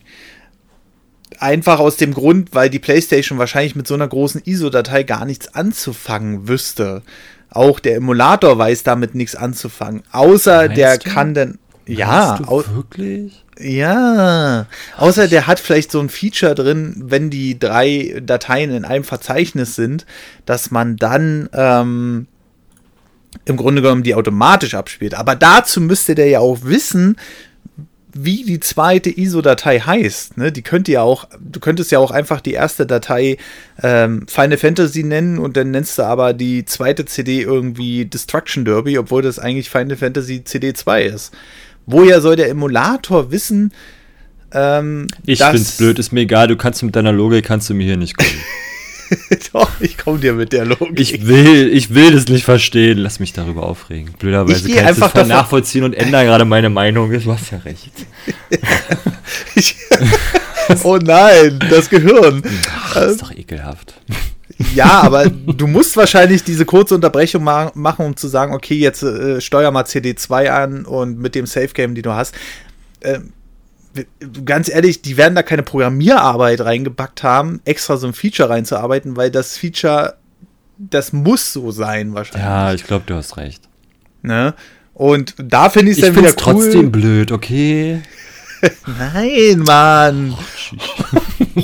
Einfach 1.39 1.79
aus 1.79 1.97
dem 1.97 2.13
Grund, 2.13 2.53
weil 2.53 2.69
die 2.69 2.79
PlayStation 2.79 3.39
wahrscheinlich 3.39 3.75
mit 3.75 3.87
so 3.87 3.95
einer 3.95 4.07
großen 4.07 4.41
ISO-Datei 4.45 5.03
gar 5.03 5.25
nichts 5.25 5.55
anzufangen 5.55 6.47
wüsste. 6.47 7.01
Auch 7.49 7.79
der 7.79 7.95
Emulator 7.95 8.57
weiß 8.57 8.83
damit 8.83 9.15
nichts 9.15 9.35
anzufangen. 9.35 10.03
Außer 10.11 10.57
Meinst 10.57 10.77
der 10.77 10.97
du? 10.97 11.09
kann 11.09 11.33
dann. 11.33 11.59
Ja, 11.85 12.39
wirklich? 12.47 13.43
Ja, 13.59 14.67
außer 14.97 15.27
der 15.27 15.47
hat 15.47 15.59
vielleicht 15.59 15.91
so 15.91 15.99
ein 15.99 16.09
Feature 16.09 16.55
drin, 16.55 16.95
wenn 16.97 17.29
die 17.29 17.59
drei 17.59 18.21
Dateien 18.23 18.71
in 18.71 18.85
einem 18.85 19.03
Verzeichnis 19.03 19.75
sind, 19.75 20.05
dass 20.45 20.71
man 20.71 20.95
dann 20.95 21.49
ähm, 21.53 22.27
im 23.45 23.57
Grunde 23.57 23.81
genommen 23.81 24.03
die 24.03 24.15
automatisch 24.15 24.75
abspielt. 24.75 25.13
Aber 25.15 25.35
dazu 25.35 25.81
müsste 25.81 26.15
der 26.15 26.27
ja 26.27 26.39
auch 26.39 26.59
wissen, 26.63 27.17
wie 28.15 28.43
die 28.43 28.59
zweite 28.59 29.09
ISO-Datei 29.09 29.79
heißt. 29.79 30.37
Ne? 30.37 30.51
Die 30.51 30.61
könnte 30.61 30.91
ja 30.91 31.01
auch, 31.01 31.27
du 31.39 31.59
könntest 31.59 31.91
ja 31.91 31.97
auch 31.97 32.11
einfach 32.11 32.41
die 32.41 32.53
erste 32.53 32.85
Datei 32.85 33.37
ähm, 33.81 34.27
Final 34.27 34.57
Fantasy 34.57 35.03
nennen 35.03 35.39
und 35.39 35.57
dann 35.57 35.71
nennst 35.71 35.97
du 35.97 36.03
aber 36.03 36.33
die 36.33 36.63
zweite 36.65 37.05
CD 37.05 37.41
irgendwie 37.41 38.05
Destruction 38.05 38.65
Derby, 38.65 38.99
obwohl 38.99 39.23
das 39.23 39.39
eigentlich 39.39 39.69
Final 39.69 39.97
Fantasy 39.97 40.43
CD 40.43 40.73
2 40.73 41.03
ist. 41.05 41.33
Woher 41.87 42.21
soll 42.21 42.35
der 42.35 42.49
Emulator 42.49 43.31
wissen? 43.31 43.73
Ähm, 44.51 45.07
ich 45.25 45.43
find's 45.43 45.77
blöd, 45.77 45.97
ist 45.97 46.11
mir 46.11 46.21
egal, 46.21 46.47
du 46.47 46.55
kannst 46.55 46.83
mit 46.83 46.95
deiner 46.95 47.11
Logik 47.11 47.45
kannst 47.45 47.69
du 47.69 47.73
mir 47.73 47.85
hier 47.85 47.97
nicht 47.97 48.15
kommen. 48.15 48.29
Doch, 49.53 49.69
ich 49.79 49.97
komme 49.97 50.19
dir 50.19 50.33
mit 50.33 50.53
der 50.53 50.65
Logik. 50.65 50.99
Ich 50.99 51.27
will, 51.27 51.69
ich 51.73 51.93
will 51.93 52.11
das 52.11 52.27
nicht 52.27 52.43
verstehen. 52.43 52.97
Lass 52.97 53.19
mich 53.19 53.33
darüber 53.33 53.63
aufregen. 53.63 54.13
Blöderweise 54.17 54.67
ich 54.67 54.75
kann 54.75 54.93
ich 54.93 54.99
das 54.99 55.27
nachvollziehen 55.27 55.83
und 55.83 55.93
ändere 55.93 56.25
gerade 56.25 56.45
meine 56.45 56.69
Meinung. 56.69 57.11
Du 57.11 57.31
hast 57.31 57.51
ja 57.51 57.59
recht. 57.59 57.91
ich, 59.55 59.75
oh 60.83 60.97
nein, 60.97 61.59
das 61.69 61.89
Gehirn. 61.89 62.43
Ach, 62.69 62.93
das 62.93 63.11
ist 63.13 63.21
doch 63.21 63.31
ekelhaft. 63.31 63.95
Ja, 64.75 65.01
aber 65.01 65.29
du 65.29 65.67
musst 65.67 65.97
wahrscheinlich 65.97 66.43
diese 66.43 66.65
kurze 66.65 66.95
Unterbrechung 66.95 67.43
ma 67.43 67.71
machen, 67.73 68.05
um 68.05 68.15
zu 68.15 68.27
sagen, 68.27 68.53
okay, 68.53 68.75
jetzt 68.75 69.03
äh, 69.03 69.41
steuer 69.41 69.71
mal 69.71 69.83
CD2 69.83 70.49
an 70.49 70.85
und 70.85 71.19
mit 71.19 71.35
dem 71.35 71.45
Safe 71.45 71.69
Game, 71.69 71.95
die 71.95 72.01
du 72.01 72.11
hast. 72.11 72.35
Äh, 73.01 73.19
ganz 74.45 74.69
ehrlich, 74.69 75.01
die 75.01 75.17
werden 75.17 75.35
da 75.35 75.43
keine 75.43 75.63
Programmierarbeit 75.63 76.61
reingepackt 76.61 77.23
haben, 77.23 77.61
extra 77.65 77.97
so 77.97 78.07
ein 78.07 78.13
Feature 78.13 78.49
reinzuarbeiten, 78.49 79.15
weil 79.15 79.31
das 79.31 79.57
Feature, 79.57 80.17
das 80.77 81.13
muss 81.13 81.53
so 81.53 81.71
sein 81.71 82.13
wahrscheinlich. 82.13 82.45
Ja, 82.45 82.73
ich 82.73 82.85
glaube, 82.85 83.03
du 83.05 83.15
hast 83.15 83.37
recht. 83.37 83.69
Ne? 84.21 84.53
Und 84.93 85.35
da 85.37 85.69
finde 85.69 85.91
ich 85.91 85.97
es 85.97 86.05
dann 86.05 86.15
wieder 86.15 86.29
cool. 86.29 86.35
trotzdem 86.37 86.91
blöd, 86.91 87.31
okay? 87.31 88.01
Nein, 88.85 89.59
Mann. 89.59 90.35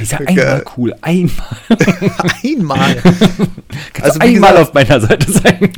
ich 0.00 0.08
sag 0.08 0.28
einmal 0.28 0.64
cool, 0.76 0.94
einmal. 1.00 1.34
einmal. 2.44 2.96
Kannst 3.92 4.02
also 4.02 4.20
einmal 4.20 4.52
gesagt, 4.52 4.68
auf 4.68 4.74
meiner 4.74 5.00
Seite 5.00 5.32
sein. 5.32 5.72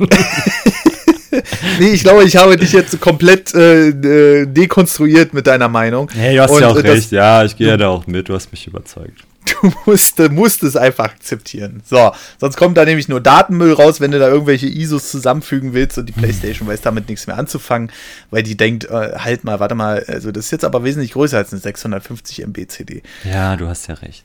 nee, 1.79 1.89
ich 1.89 2.03
glaube, 2.03 2.23
ich 2.23 2.35
habe 2.35 2.57
dich 2.57 2.73
jetzt 2.73 2.99
komplett 2.99 3.53
äh, 3.53 3.89
äh, 3.89 4.45
dekonstruiert 4.45 5.33
mit 5.33 5.47
deiner 5.47 5.69
Meinung. 5.69 6.09
Hey, 6.13 6.35
du 6.35 6.43
hast 6.43 6.51
Und, 6.51 6.61
ja 6.61 6.67
auch 6.67 6.75
äh, 6.77 6.89
recht. 6.91 7.11
Ja, 7.11 7.43
ich 7.43 7.55
gehe 7.55 7.67
ja 7.67 7.77
da 7.77 7.89
auch 7.89 8.07
mit. 8.07 8.29
Du 8.29 8.33
hast 8.33 8.51
mich 8.51 8.67
überzeugt. 8.67 9.23
Du 9.61 9.73
musst, 9.85 10.19
musst 10.31 10.63
es 10.63 10.75
einfach 10.75 11.05
akzeptieren. 11.05 11.81
So, 11.85 12.11
sonst 12.39 12.57
kommt 12.57 12.77
da 12.77 12.85
nämlich 12.85 13.07
nur 13.07 13.19
Datenmüll 13.19 13.73
raus, 13.73 13.99
wenn 13.99 14.11
du 14.11 14.19
da 14.19 14.27
irgendwelche 14.27 14.67
ISOs 14.67 15.11
zusammenfügen 15.11 15.73
willst 15.73 15.97
und 15.97 16.07
die 16.07 16.13
hm. 16.13 16.21
PlayStation 16.21 16.67
weiß 16.67 16.81
damit 16.81 17.09
nichts 17.09 17.27
mehr 17.27 17.37
anzufangen, 17.37 17.91
weil 18.29 18.43
die 18.43 18.55
denkt, 18.55 18.85
äh, 18.85 19.17
halt 19.17 19.43
mal, 19.43 19.59
warte 19.59 19.75
mal, 19.75 20.03
also 20.07 20.31
das 20.31 20.45
ist 20.45 20.51
jetzt 20.51 20.65
aber 20.65 20.83
wesentlich 20.83 21.13
größer 21.13 21.37
als 21.37 21.51
eine 21.51 21.61
650 21.61 22.43
MB 22.43 22.67
CD. 22.67 23.03
Ja, 23.23 23.55
du 23.55 23.67
hast 23.67 23.87
ja 23.87 23.95
recht. 23.95 24.23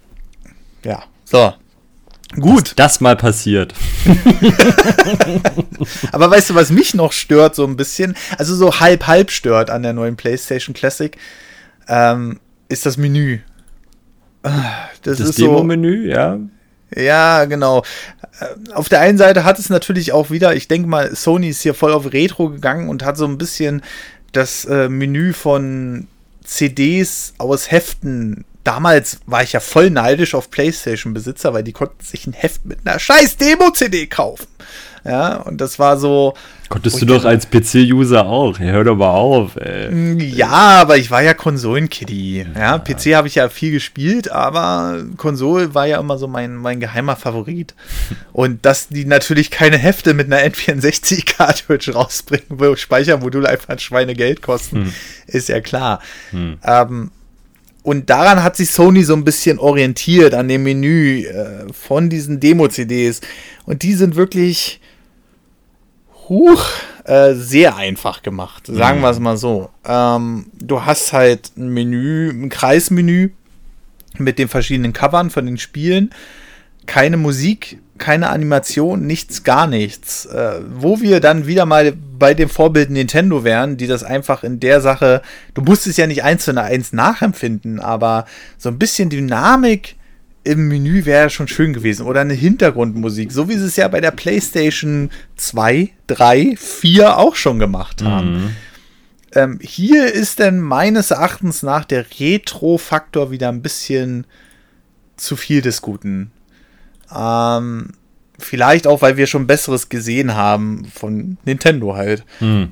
Ja, 0.84 1.02
so, 1.24 1.54
Gut. 2.40 2.70
Dass 2.70 2.74
das 2.74 3.00
mal 3.00 3.16
passiert. 3.16 3.74
Aber 6.12 6.30
weißt 6.30 6.50
du, 6.50 6.54
was 6.54 6.70
mich 6.70 6.94
noch 6.94 7.12
stört 7.12 7.54
so 7.54 7.64
ein 7.64 7.76
bisschen, 7.76 8.16
also 8.38 8.56
so 8.56 8.80
halb-halb 8.80 9.30
stört 9.30 9.70
an 9.70 9.82
der 9.82 9.92
neuen 9.92 10.16
PlayStation 10.16 10.74
Classic, 10.74 11.16
ähm, 11.86 12.40
ist 12.68 12.86
das 12.86 12.96
Menü. 12.96 13.38
Das, 15.02 15.18
das 15.18 15.36
Demo-Menü, 15.36 16.04
so, 16.04 16.10
ja. 16.10 16.38
Ja, 16.94 17.44
genau. 17.44 17.82
Äh, 18.40 18.72
auf 18.72 18.88
der 18.88 19.00
einen 19.00 19.18
Seite 19.18 19.44
hat 19.44 19.58
es 19.58 19.68
natürlich 19.68 20.12
auch 20.12 20.30
wieder, 20.30 20.54
ich 20.54 20.68
denke 20.68 20.88
mal, 20.88 21.14
Sony 21.14 21.48
ist 21.48 21.62
hier 21.62 21.74
voll 21.74 21.92
auf 21.92 22.12
Retro 22.12 22.50
gegangen 22.50 22.88
und 22.88 23.04
hat 23.04 23.16
so 23.16 23.26
ein 23.26 23.38
bisschen 23.38 23.82
das 24.32 24.64
äh, 24.64 24.88
Menü 24.88 25.32
von 25.32 26.06
CDs 26.44 27.34
aus 27.38 27.70
Heften 27.70 28.44
damals 28.64 29.20
war 29.26 29.42
ich 29.42 29.52
ja 29.52 29.60
voll 29.60 29.90
neidisch 29.90 30.34
auf 30.34 30.50
PlayStation-Besitzer, 30.50 31.52
weil 31.52 31.62
die 31.62 31.72
konnten 31.72 32.02
sich 32.02 32.26
ein 32.26 32.32
Heft 32.32 32.64
mit 32.64 32.78
einer 32.84 32.98
scheiß 32.98 33.36
Demo-CD 33.36 34.06
kaufen. 34.06 34.46
Ja, 35.04 35.36
und 35.36 35.60
das 35.60 35.78
war 35.78 35.98
so. 35.98 36.34
Konntest 36.70 37.00
du 37.00 37.06
doch 37.06 37.26
als 37.26 37.48
PC-User 37.50 38.24
auch. 38.24 38.58
Hör 38.58 38.84
doch 38.84 38.96
mal 38.96 39.10
auf, 39.10 39.56
ey. 39.56 39.90
Mm, 39.90 40.18
ja, 40.18 40.48
aber 40.48 40.96
ich 40.96 41.10
war 41.10 41.22
ja 41.22 41.34
Konsolenkiddy. 41.34 42.46
Ja, 42.54 42.60
ja 42.60 42.78
PC 42.78 43.14
habe 43.14 43.28
ich 43.28 43.34
ja 43.34 43.50
viel 43.50 43.70
gespielt, 43.70 44.30
aber 44.30 45.04
Konsole 45.18 45.74
war 45.74 45.86
ja 45.86 46.00
immer 46.00 46.16
so 46.16 46.26
mein, 46.26 46.56
mein 46.56 46.80
geheimer 46.80 47.16
Favorit. 47.16 47.74
und 48.32 48.64
dass 48.64 48.88
die 48.88 49.04
natürlich 49.04 49.50
keine 49.50 49.76
Hefte 49.76 50.14
mit 50.14 50.32
einer 50.32 50.42
N64-Cartridge 50.50 51.92
rausbringen, 51.92 52.46
wo 52.48 52.74
Speichermodule 52.74 53.48
einfach 53.48 53.68
ein 53.68 53.78
Schweinegeld 53.78 54.40
kosten, 54.40 54.86
hm. 54.86 54.92
ist 55.26 55.50
ja 55.50 55.60
klar. 55.60 56.00
Hm. 56.30 56.56
Ähm, 56.64 57.10
und 57.82 58.08
daran 58.08 58.42
hat 58.42 58.56
sich 58.56 58.70
Sony 58.70 59.04
so 59.04 59.12
ein 59.12 59.24
bisschen 59.24 59.58
orientiert, 59.58 60.32
an 60.32 60.48
dem 60.48 60.62
Menü 60.62 61.26
äh, 61.26 61.70
von 61.74 62.08
diesen 62.08 62.40
Demo-CDs. 62.40 63.20
Und 63.66 63.82
die 63.82 63.92
sind 63.92 64.16
wirklich 64.16 64.80
huch, 66.28 66.64
äh, 67.04 67.34
sehr 67.34 67.76
einfach 67.76 68.22
gemacht, 68.22 68.66
sagen 68.66 68.98
mhm. 68.98 69.02
wir 69.02 69.10
es 69.10 69.18
mal 69.18 69.36
so. 69.36 69.70
Ähm, 69.86 70.46
du 70.54 70.84
hast 70.84 71.12
halt 71.12 71.52
ein 71.56 71.68
Menü, 71.68 72.30
ein 72.30 72.48
Kreismenü 72.48 73.30
mit 74.18 74.38
den 74.38 74.48
verschiedenen 74.48 74.92
Covern 74.92 75.30
von 75.30 75.46
den 75.46 75.58
Spielen, 75.58 76.10
keine 76.86 77.16
Musik, 77.16 77.78
keine 77.98 78.30
Animation, 78.30 79.06
nichts, 79.06 79.44
gar 79.44 79.66
nichts. 79.66 80.26
Äh, 80.26 80.60
wo 80.74 81.00
wir 81.00 81.20
dann 81.20 81.46
wieder 81.46 81.66
mal 81.66 81.94
bei 82.18 82.34
dem 82.34 82.48
Vorbild 82.48 82.90
Nintendo 82.90 83.44
wären, 83.44 83.76
die 83.76 83.86
das 83.86 84.02
einfach 84.02 84.44
in 84.44 84.60
der 84.60 84.80
Sache, 84.80 85.22
du 85.54 85.62
musst 85.62 85.86
es 85.86 85.96
ja 85.96 86.06
nicht 86.06 86.24
eins 86.24 86.44
zu 86.44 86.56
eins 86.56 86.92
nachempfinden, 86.92 87.80
aber 87.80 88.26
so 88.58 88.68
ein 88.68 88.78
bisschen 88.78 89.10
Dynamik 89.10 89.96
im 90.44 90.68
Menü 90.68 91.04
wäre 91.06 91.30
schon 91.30 91.48
schön 91.48 91.72
gewesen. 91.72 92.06
Oder 92.06 92.20
eine 92.20 92.34
Hintergrundmusik, 92.34 93.32
so 93.32 93.48
wie 93.48 93.56
sie 93.56 93.66
es 93.66 93.76
ja 93.76 93.88
bei 93.88 94.00
der 94.00 94.10
PlayStation 94.10 95.10
2, 95.36 95.90
3, 96.06 96.54
4 96.56 97.18
auch 97.18 97.34
schon 97.34 97.58
gemacht 97.58 98.02
haben. 98.02 98.32
Mhm. 98.34 98.50
Ähm, 99.34 99.58
hier 99.60 100.12
ist 100.12 100.38
denn 100.38 100.60
meines 100.60 101.10
Erachtens 101.10 101.62
nach 101.62 101.84
der 101.84 102.06
Retro-Faktor 102.20 103.30
wieder 103.30 103.48
ein 103.48 103.62
bisschen 103.62 104.26
zu 105.16 105.36
viel 105.36 105.60
des 105.60 105.82
Guten. 105.82 106.30
Ähm, 107.14 107.88
vielleicht 108.38 108.86
auch, 108.86 109.02
weil 109.02 109.16
wir 109.16 109.26
schon 109.26 109.46
Besseres 109.46 109.88
gesehen 109.88 110.34
haben 110.34 110.84
von 110.84 111.38
Nintendo 111.44 111.96
halt. 111.96 112.24
Hm. 112.38 112.70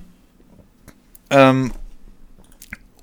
Ähm, 1.31 1.73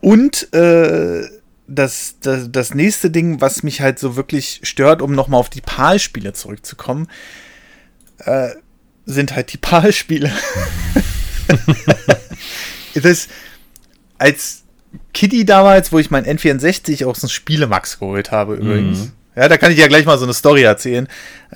und 0.01 0.53
äh, 0.53 1.23
das, 1.69 2.15
das, 2.21 2.51
das 2.51 2.73
nächste 2.73 3.11
Ding, 3.11 3.41
was 3.41 3.63
mich 3.63 3.81
halt 3.81 3.99
so 3.99 4.15
wirklich 4.15 4.61
stört, 4.63 5.01
um 5.01 5.13
nochmal 5.13 5.39
auf 5.39 5.49
die 5.49 5.61
PAL-Spiele 5.61 6.33
zurückzukommen, 6.33 7.07
äh, 8.19 8.49
sind 9.05 9.35
halt 9.35 9.53
die 9.53 9.57
PAL-Spiele. 9.61 10.31
das, 12.95 13.27
als 14.17 14.63
Kitty 15.13 15.45
damals, 15.45 15.91
wo 15.91 15.99
ich 15.99 16.11
mein 16.11 16.25
N64 16.25 17.05
aus 17.05 17.21
dem 17.21 17.29
Spielemax 17.29 17.99
geholt 17.99 18.31
habe, 18.31 18.55
übrigens. 18.55 18.99
Mhm. 18.99 19.11
Ja, 19.35 19.47
da 19.47 19.57
kann 19.57 19.71
ich 19.71 19.77
ja 19.77 19.87
gleich 19.87 20.05
mal 20.05 20.17
so 20.17 20.25
eine 20.25 20.33
Story 20.33 20.63
erzählen. 20.63 21.07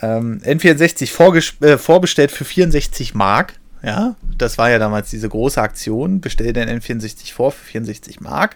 Ähm, 0.01 0.39
N64 0.45 1.65
äh, 1.65 1.77
vorbestellt 1.77 2.31
für 2.31 2.45
64 2.45 3.13
Mark. 3.13 3.55
Ja, 3.83 4.15
das 4.37 4.57
war 4.57 4.69
ja 4.69 4.79
damals 4.79 5.09
diese 5.09 5.27
große 5.27 5.61
Aktion. 5.61 6.21
Bestell 6.21 6.53
den 6.53 6.69
N64 6.69 7.33
vor 7.33 7.51
für 7.51 7.65
64 7.65 8.21
Mark. 8.21 8.55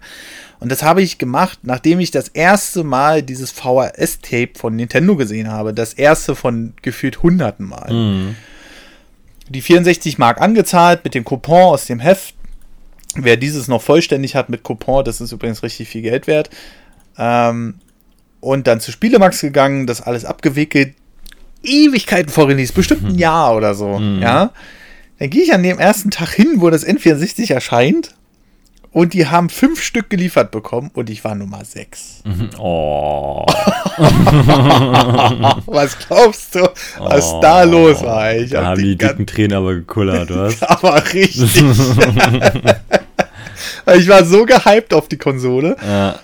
Und 0.60 0.72
das 0.72 0.82
habe 0.82 1.02
ich 1.02 1.18
gemacht, 1.18 1.60
nachdem 1.62 2.00
ich 2.00 2.12
das 2.12 2.30
erste 2.30 2.84
Mal 2.84 3.22
dieses 3.22 3.52
VHS-Tape 3.52 4.52
von 4.56 4.76
Nintendo 4.76 5.16
gesehen 5.16 5.52
habe. 5.52 5.74
Das 5.74 5.94
erste 5.94 6.36
von 6.36 6.74
gefühlt 6.82 7.22
hunderten 7.22 7.68
Mal. 7.68 7.94
Mhm. 7.94 8.36
Die 9.50 9.62
64 9.62 10.18
Mark 10.18 10.42
angezahlt 10.42 11.04
mit 11.04 11.14
dem 11.14 11.24
Coupon 11.24 11.74
aus 11.74 11.86
dem 11.86 12.00
Heft. 12.00 12.34
Wer 13.16 13.38
dieses 13.38 13.68
noch 13.68 13.82
vollständig 13.82 14.36
hat 14.36 14.50
mit 14.50 14.64
Coupon, 14.64 15.06
das 15.06 15.22
ist 15.22 15.32
übrigens 15.32 15.64
richtig 15.64 15.90
viel 15.90 16.02
Geld 16.02 16.28
wert. 16.28 16.50
Ähm, 17.18 17.76
und 18.40 18.68
dann 18.68 18.80
zu 18.80 18.92
Spielemax 18.92 19.42
gegangen, 19.42 19.88
das 19.88 20.02
alles 20.02 20.26
abgewickelt. 20.26 20.96
Ewigkeiten 21.64 22.32
vor 22.32 22.48
Release, 22.48 22.74
bestimmt 22.74 23.04
ein 23.04 23.14
mhm. 23.14 23.20
Jahr 23.20 23.56
oder 23.56 23.74
so. 23.74 24.00
Mhm. 24.00 24.22
Ja. 24.22 24.52
Dann 25.20 25.30
gehe 25.30 25.44
ich 25.44 25.54
an 25.54 25.64
dem 25.64 25.80
ersten 25.80 26.12
Tag 26.12 26.34
hin, 26.34 26.56
wo 26.58 26.70
das 26.70 26.86
N64 26.86 27.52
erscheint 27.54 28.16
und 28.98 29.14
die 29.14 29.28
haben 29.28 29.50
fünf 29.50 29.84
Stück 29.84 30.10
geliefert 30.10 30.50
bekommen 30.50 30.90
und 30.96 31.12
ich 31.12 31.24
war 31.24 31.36
Nummer 31.36 31.64
sechs. 31.64 32.24
Mhm. 32.26 32.50
Oh. 32.58 33.46
was 35.68 36.00
glaubst 36.00 36.56
du, 36.56 36.68
was 36.98 37.32
oh. 37.32 37.40
da 37.40 37.62
los 37.62 38.02
war? 38.02 38.34
Ich 38.34 38.50
da 38.50 38.62
hab 38.62 38.66
haben 38.70 38.82
die 38.82 38.96
dicken 38.96 39.28
Tränen 39.28 39.56
aber 39.56 39.76
gekullert, 39.76 40.30
was? 40.36 40.64
aber 40.64 40.96
richtig. 41.14 41.58
ich 43.96 44.08
war 44.08 44.26
so 44.26 44.46
gehypt 44.46 44.92
auf 44.96 45.08
die 45.08 45.18
Konsole. 45.18 45.78
Ja. 45.88 46.18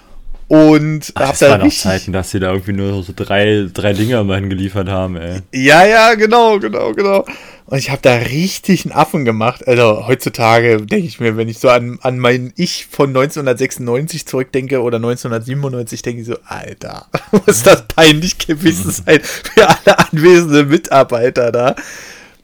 Und 0.54 1.14
Ach, 1.16 1.30
hab 1.30 1.40
da 1.40 1.56
richtig... 1.56 1.82
Zeiten, 1.82 2.14
dass 2.14 2.30
sie 2.30 2.40
da 2.40 2.52
irgendwie 2.52 2.74
nur 2.74 3.02
so 3.02 3.12
drei, 3.16 3.68
drei 3.74 3.94
Dinger 3.94 4.22
immerhin 4.22 4.52
geliefert 4.52 4.88
haben, 4.88 5.16
ey. 5.16 5.40
Ja, 5.52 5.84
ja, 5.84 6.14
genau, 6.14 6.60
genau, 6.60 6.94
genau. 6.94 7.26
Und 7.66 7.80
ich 7.80 7.90
habe 7.90 8.04
da 8.04 8.14
richtig 8.14 8.86
einen 8.86 8.94
Affen 8.94 9.26
gemacht. 9.26 9.68
Also 9.68 10.06
heutzutage 10.06 10.78
denke 10.86 11.08
ich 11.08 11.20
mir, 11.20 11.38
wenn 11.38 11.50
ich 11.50 11.58
so 11.58 11.70
an, 11.70 11.98
an 12.04 12.20
mein 12.20 12.54
Ich 12.56 12.86
von 12.86 13.10
1996 13.10 14.28
zurückdenke 14.28 14.84
oder 14.84 14.98
1997, 14.98 16.04
denke 16.04 16.22
ich 16.22 16.28
so, 16.28 16.38
Alter, 16.46 17.08
muss 17.32 17.64
das 17.64 17.88
peinlich 17.88 18.38
gewesen 18.38 18.92
sein 19.06 19.22
für 19.24 19.68
alle 19.68 19.98
anwesenden 20.12 20.68
Mitarbeiter 20.68 21.52
da. 21.52 21.76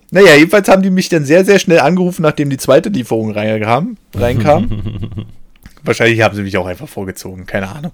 Naja, 0.10 0.34
jedenfalls 0.34 0.68
haben 0.68 0.82
die 0.82 0.90
mich 0.90 1.10
dann 1.10 1.26
sehr, 1.26 1.46
sehr 1.46 1.60
schnell 1.60 1.82
angerufen, 1.82 2.24
nachdem 2.24 2.50
die 2.50 2.58
zweite 2.58 2.90
Lieferung 2.90 3.30
reinkam. 3.30 3.98
reinkam. 4.16 5.28
Wahrscheinlich 5.84 6.22
haben 6.22 6.36
sie 6.36 6.42
mich 6.42 6.58
auch 6.58 6.68
einfach 6.68 6.90
vorgezogen, 6.90 7.46
keine 7.46 7.70
Ahnung. 7.70 7.92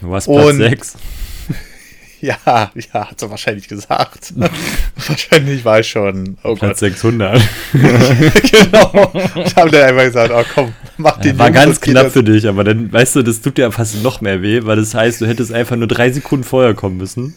Du 0.00 0.10
warst 0.10 0.26
Platz 0.26 0.56
6. 0.56 0.96
Ja, 2.20 2.36
ja, 2.74 3.10
hat 3.10 3.20
sie 3.20 3.30
wahrscheinlich 3.30 3.68
gesagt. 3.68 4.34
wahrscheinlich 5.06 5.64
war 5.64 5.80
ich 5.80 5.88
schon. 5.88 6.36
Oh 6.42 6.56
Platz 6.56 6.80
Gott. 6.80 6.90
600. 6.90 7.40
genau. 7.72 9.12
Ich 9.36 9.54
habe 9.54 9.70
dann 9.70 9.82
einfach 9.88 10.04
gesagt, 10.04 10.32
oh 10.34 10.44
komm, 10.52 10.74
mach 10.96 11.20
den 11.20 11.38
War 11.38 11.46
Jungs, 11.46 11.58
ganz 11.58 11.80
knapp 11.80 12.10
für 12.10 12.24
dich, 12.24 12.48
aber 12.48 12.64
dann, 12.64 12.92
weißt 12.92 13.16
du, 13.16 13.22
das 13.22 13.40
tut 13.40 13.56
dir 13.56 13.70
fast 13.70 14.02
noch 14.02 14.20
mehr 14.20 14.42
weh, 14.42 14.64
weil 14.64 14.76
das 14.76 14.94
heißt, 14.94 15.20
du 15.20 15.26
hättest 15.26 15.52
einfach 15.52 15.76
nur 15.76 15.86
drei 15.86 16.10
Sekunden 16.10 16.44
vorher 16.44 16.74
kommen 16.74 16.96
müssen. 16.96 17.36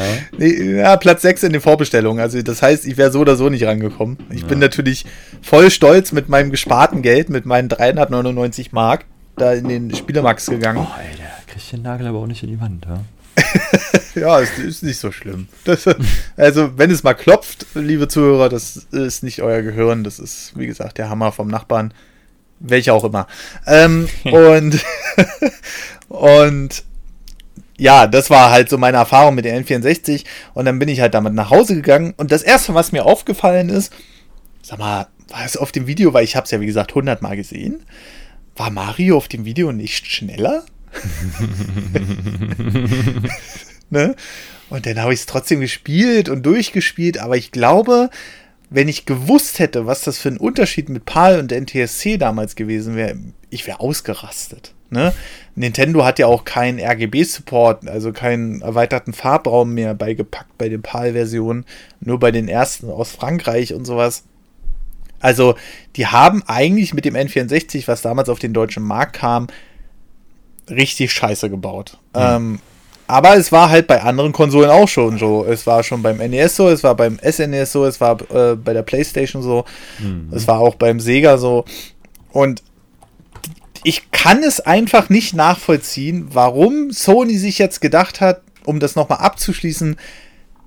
Ja. 0.00 0.38
Nee, 0.38 0.78
ja, 0.78 0.96
Platz 0.96 1.22
6 1.22 1.44
in 1.44 1.52
den 1.52 1.60
Vorbestellungen. 1.60 2.20
Also 2.20 2.40
das 2.42 2.62
heißt, 2.62 2.86
ich 2.86 2.96
wäre 2.96 3.10
so 3.10 3.20
oder 3.20 3.36
so 3.36 3.48
nicht 3.48 3.64
rangekommen. 3.64 4.18
Ich 4.30 4.42
ja. 4.42 4.46
bin 4.46 4.58
natürlich 4.58 5.06
voll 5.42 5.70
stolz 5.70 6.12
mit 6.12 6.28
meinem 6.28 6.50
gesparten 6.50 7.02
Geld, 7.02 7.30
mit 7.30 7.46
meinen 7.46 7.68
399 7.68 8.72
Mark, 8.72 9.04
da 9.36 9.52
in 9.52 9.68
den 9.68 9.94
Spielermax 9.94 10.46
gegangen. 10.46 10.78
Oh, 10.78 10.92
Alter 10.96 11.34
kriege 11.54 11.58
ich 11.58 11.70
den 11.70 11.82
Nagel 11.82 12.08
aber 12.08 12.18
auch 12.18 12.26
nicht 12.26 12.42
in 12.42 12.48
die 12.48 12.60
Wand, 12.60 12.84
ja? 12.86 13.00
ja, 14.20 14.38
ist, 14.40 14.58
ist 14.58 14.82
nicht 14.82 14.98
so 14.98 15.12
schlimm. 15.12 15.48
Das, 15.64 15.84
also, 16.36 16.76
wenn 16.78 16.90
es 16.90 17.02
mal 17.02 17.14
klopft, 17.14 17.66
liebe 17.74 18.08
Zuhörer, 18.08 18.48
das 18.48 18.76
ist 18.76 19.22
nicht 19.22 19.42
euer 19.42 19.62
Gehirn, 19.62 20.04
das 20.04 20.18
ist, 20.18 20.52
wie 20.56 20.66
gesagt, 20.66 20.98
der 20.98 21.08
Hammer 21.08 21.32
vom 21.32 21.48
Nachbarn. 21.48 21.94
Welcher 22.60 22.94
auch 22.94 23.04
immer. 23.04 23.26
Ähm, 23.66 24.08
und, 24.24 24.84
und 26.08 26.84
ja, 27.76 28.06
das 28.06 28.30
war 28.30 28.50
halt 28.50 28.68
so 28.68 28.78
meine 28.78 28.98
Erfahrung 28.98 29.34
mit 29.34 29.44
der 29.44 29.60
N64. 29.60 30.24
Und 30.54 30.66
dann 30.66 30.78
bin 30.78 30.88
ich 30.88 31.00
halt 31.00 31.14
damit 31.14 31.34
nach 31.34 31.50
Hause 31.50 31.74
gegangen. 31.74 32.14
Und 32.16 32.32
das 32.32 32.42
erste, 32.42 32.74
was 32.74 32.92
mir 32.92 33.04
aufgefallen 33.04 33.68
ist, 33.68 33.92
sag 34.62 34.78
mal, 34.78 35.08
war 35.28 35.44
es 35.44 35.56
auf 35.56 35.72
dem 35.72 35.86
Video, 35.86 36.12
weil 36.12 36.24
ich 36.24 36.36
habe 36.36 36.44
es 36.44 36.50
ja 36.50 36.60
wie 36.60 36.66
gesagt 36.66 36.94
hundertmal 36.94 37.36
gesehen, 37.36 37.82
war 38.56 38.70
Mario 38.70 39.16
auf 39.16 39.28
dem 39.28 39.44
Video 39.44 39.72
nicht 39.72 40.06
schneller? 40.06 40.64
ne? 43.90 44.14
Und 44.70 44.86
dann 44.86 45.00
habe 45.00 45.12
ich 45.12 45.20
es 45.20 45.26
trotzdem 45.26 45.60
gespielt 45.60 46.28
und 46.28 46.46
durchgespielt, 46.46 47.18
aber 47.18 47.36
ich 47.36 47.50
glaube, 47.50 48.10
wenn 48.70 48.88
ich 48.88 49.06
gewusst 49.06 49.58
hätte, 49.58 49.86
was 49.86 50.02
das 50.02 50.18
für 50.18 50.28
ein 50.28 50.38
Unterschied 50.38 50.88
mit 50.88 51.04
PAL 51.04 51.38
und 51.38 51.52
NTSC 51.52 52.16
damals 52.16 52.54
gewesen 52.54 52.96
wäre, 52.96 53.16
ich 53.50 53.66
wäre 53.66 53.80
ausgerastet. 53.80 54.73
Ne? 54.90 55.12
Nintendo 55.56 56.04
hat 56.04 56.18
ja 56.18 56.26
auch 56.26 56.44
keinen 56.44 56.78
RGB-Support, 56.78 57.88
also 57.88 58.12
keinen 58.12 58.62
erweiterten 58.62 59.12
Farbraum 59.12 59.74
mehr 59.74 59.94
beigepackt 59.94 60.56
bei 60.58 60.68
den 60.68 60.82
PAL-Versionen, 60.82 61.64
nur 62.00 62.18
bei 62.18 62.30
den 62.30 62.48
ersten 62.48 62.90
aus 62.90 63.10
Frankreich 63.10 63.74
und 63.74 63.84
sowas. 63.84 64.24
Also, 65.20 65.54
die 65.96 66.06
haben 66.06 66.42
eigentlich 66.46 66.92
mit 66.92 67.04
dem 67.04 67.14
N64, 67.14 67.88
was 67.88 68.02
damals 68.02 68.28
auf 68.28 68.40
den 68.40 68.52
deutschen 68.52 68.82
Markt 68.82 69.14
kam, 69.14 69.46
richtig 70.68 71.12
scheiße 71.12 71.48
gebaut. 71.48 71.98
Mhm. 72.14 72.20
Ähm, 72.20 72.58
aber 73.06 73.36
es 73.36 73.52
war 73.52 73.70
halt 73.70 73.86
bei 73.86 74.02
anderen 74.02 74.32
Konsolen 74.32 74.70
auch 74.70 74.88
schon 74.88 75.18
so. 75.18 75.44
Es 75.44 75.66
war 75.66 75.82
schon 75.82 76.02
beim 76.02 76.16
NES 76.16 76.56
so, 76.56 76.68
es 76.68 76.82
war 76.82 76.94
beim 76.94 77.18
SNES 77.18 77.52
e 77.52 77.64
so, 77.64 77.84
es 77.84 78.00
war 78.00 78.18
äh, 78.30 78.56
bei 78.56 78.72
der 78.72 78.82
PlayStation 78.82 79.42
so, 79.42 79.64
mhm. 79.98 80.28
es 80.32 80.48
war 80.48 80.58
auch 80.58 80.74
beim 80.74 81.00
Sega 81.00 81.36
so. 81.36 81.64
Und 82.32 82.62
ich 83.84 84.10
kann 84.10 84.42
es 84.42 84.60
einfach 84.60 85.08
nicht 85.08 85.34
nachvollziehen, 85.34 86.28
warum 86.30 86.90
Sony 86.90 87.36
sich 87.36 87.58
jetzt 87.58 87.80
gedacht 87.80 88.20
hat, 88.20 88.42
um 88.64 88.80
das 88.80 88.96
nochmal 88.96 89.18
abzuschließen, 89.18 89.96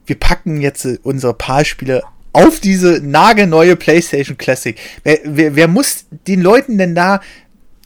wir 0.05 0.19
packen 0.19 0.61
jetzt 0.61 0.85
äh, 0.85 0.99
unsere 1.03 1.33
PAL-Spiele 1.33 2.03
auf 2.31 2.59
diese 2.59 3.01
nagelneue 3.03 3.75
PlayStation 3.75 4.37
Classic. 4.37 4.77
Wer, 5.03 5.19
wer, 5.25 5.55
wer 5.55 5.67
muss 5.67 6.05
den 6.27 6.41
Leuten 6.41 6.77
denn 6.77 6.95
da 6.95 7.19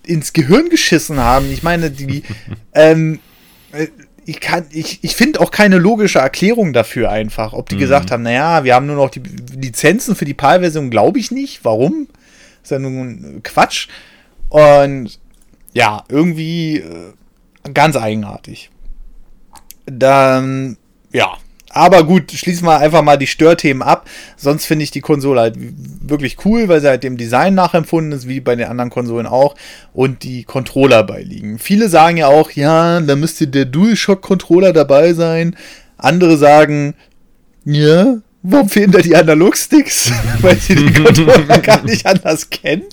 ins 0.05 0.33
Gehirn 0.33 0.69
geschissen 0.69 1.19
haben. 1.19 1.51
Ich 1.51 1.63
meine, 1.63 1.89
die, 1.89 2.23
ähm, 2.73 3.19
äh, 3.71 3.87
ich 4.25 4.39
kann, 4.39 4.65
ich, 4.71 5.03
ich 5.03 5.15
finde 5.15 5.39
auch 5.39 5.51
keine 5.51 5.77
logische 5.77 6.19
Erklärung 6.19 6.73
dafür 6.73 7.09
einfach. 7.09 7.53
Ob 7.53 7.69
die 7.69 7.75
mhm. 7.75 7.79
gesagt 7.79 8.11
haben, 8.11 8.23
naja, 8.23 8.63
wir 8.63 8.75
haben 8.75 8.85
nur 8.85 8.97
noch 8.97 9.09
die 9.09 9.21
Lizenzen 9.55 10.15
für 10.15 10.25
die 10.25 10.33
PAL-Version, 10.33 10.89
glaube 10.89 11.19
ich 11.19 11.31
nicht. 11.31 11.63
Warum? 11.63 12.07
ist 12.63 12.71
ja 12.71 12.79
nun 12.79 13.41
Quatsch. 13.43 13.87
Und 14.51 15.17
ja, 15.73 16.03
irgendwie 16.09 16.79
äh, 16.79 17.13
ganz 17.73 17.95
eigenartig. 17.95 18.69
Dann, 19.85 20.75
ja, 21.13 21.37
aber 21.69 22.03
gut, 22.03 22.33
schließen 22.33 22.67
wir 22.67 22.79
einfach 22.79 23.01
mal 23.01 23.17
die 23.17 23.27
Störthemen 23.27 23.81
ab. 23.81 24.09
Sonst 24.35 24.65
finde 24.65 24.83
ich 24.83 24.91
die 24.91 24.99
Konsole 24.99 25.39
halt 25.39 25.55
wirklich 25.57 26.43
cool, 26.43 26.67
weil 26.67 26.81
sie 26.81 26.89
halt 26.89 27.03
dem 27.03 27.15
Design 27.15 27.55
nachempfunden 27.55 28.11
ist, 28.11 28.27
wie 28.27 28.41
bei 28.41 28.57
den 28.57 28.67
anderen 28.67 28.89
Konsolen 28.89 29.25
auch. 29.25 29.55
Und 29.93 30.23
die 30.23 30.43
Controller 30.43 31.03
beiliegen. 31.03 31.57
Viele 31.57 31.87
sagen 31.87 32.17
ja 32.17 32.27
auch, 32.27 32.51
ja, 32.51 32.99
da 32.99 33.15
müsste 33.15 33.47
der 33.47 33.65
DualShock-Controller 33.65 34.73
dabei 34.73 35.13
sein. 35.13 35.55
Andere 35.97 36.35
sagen, 36.35 36.93
ja, 37.63 38.17
warum 38.43 38.69
fehlen 38.69 38.91
da 38.91 38.99
die 38.99 39.15
Analogsticks? 39.15 40.11
weil 40.41 40.57
sie 40.57 40.75
die 40.75 40.93
Controller 41.03 41.59
gar 41.59 41.83
nicht 41.83 42.05
anders 42.05 42.49
kennen. 42.49 42.83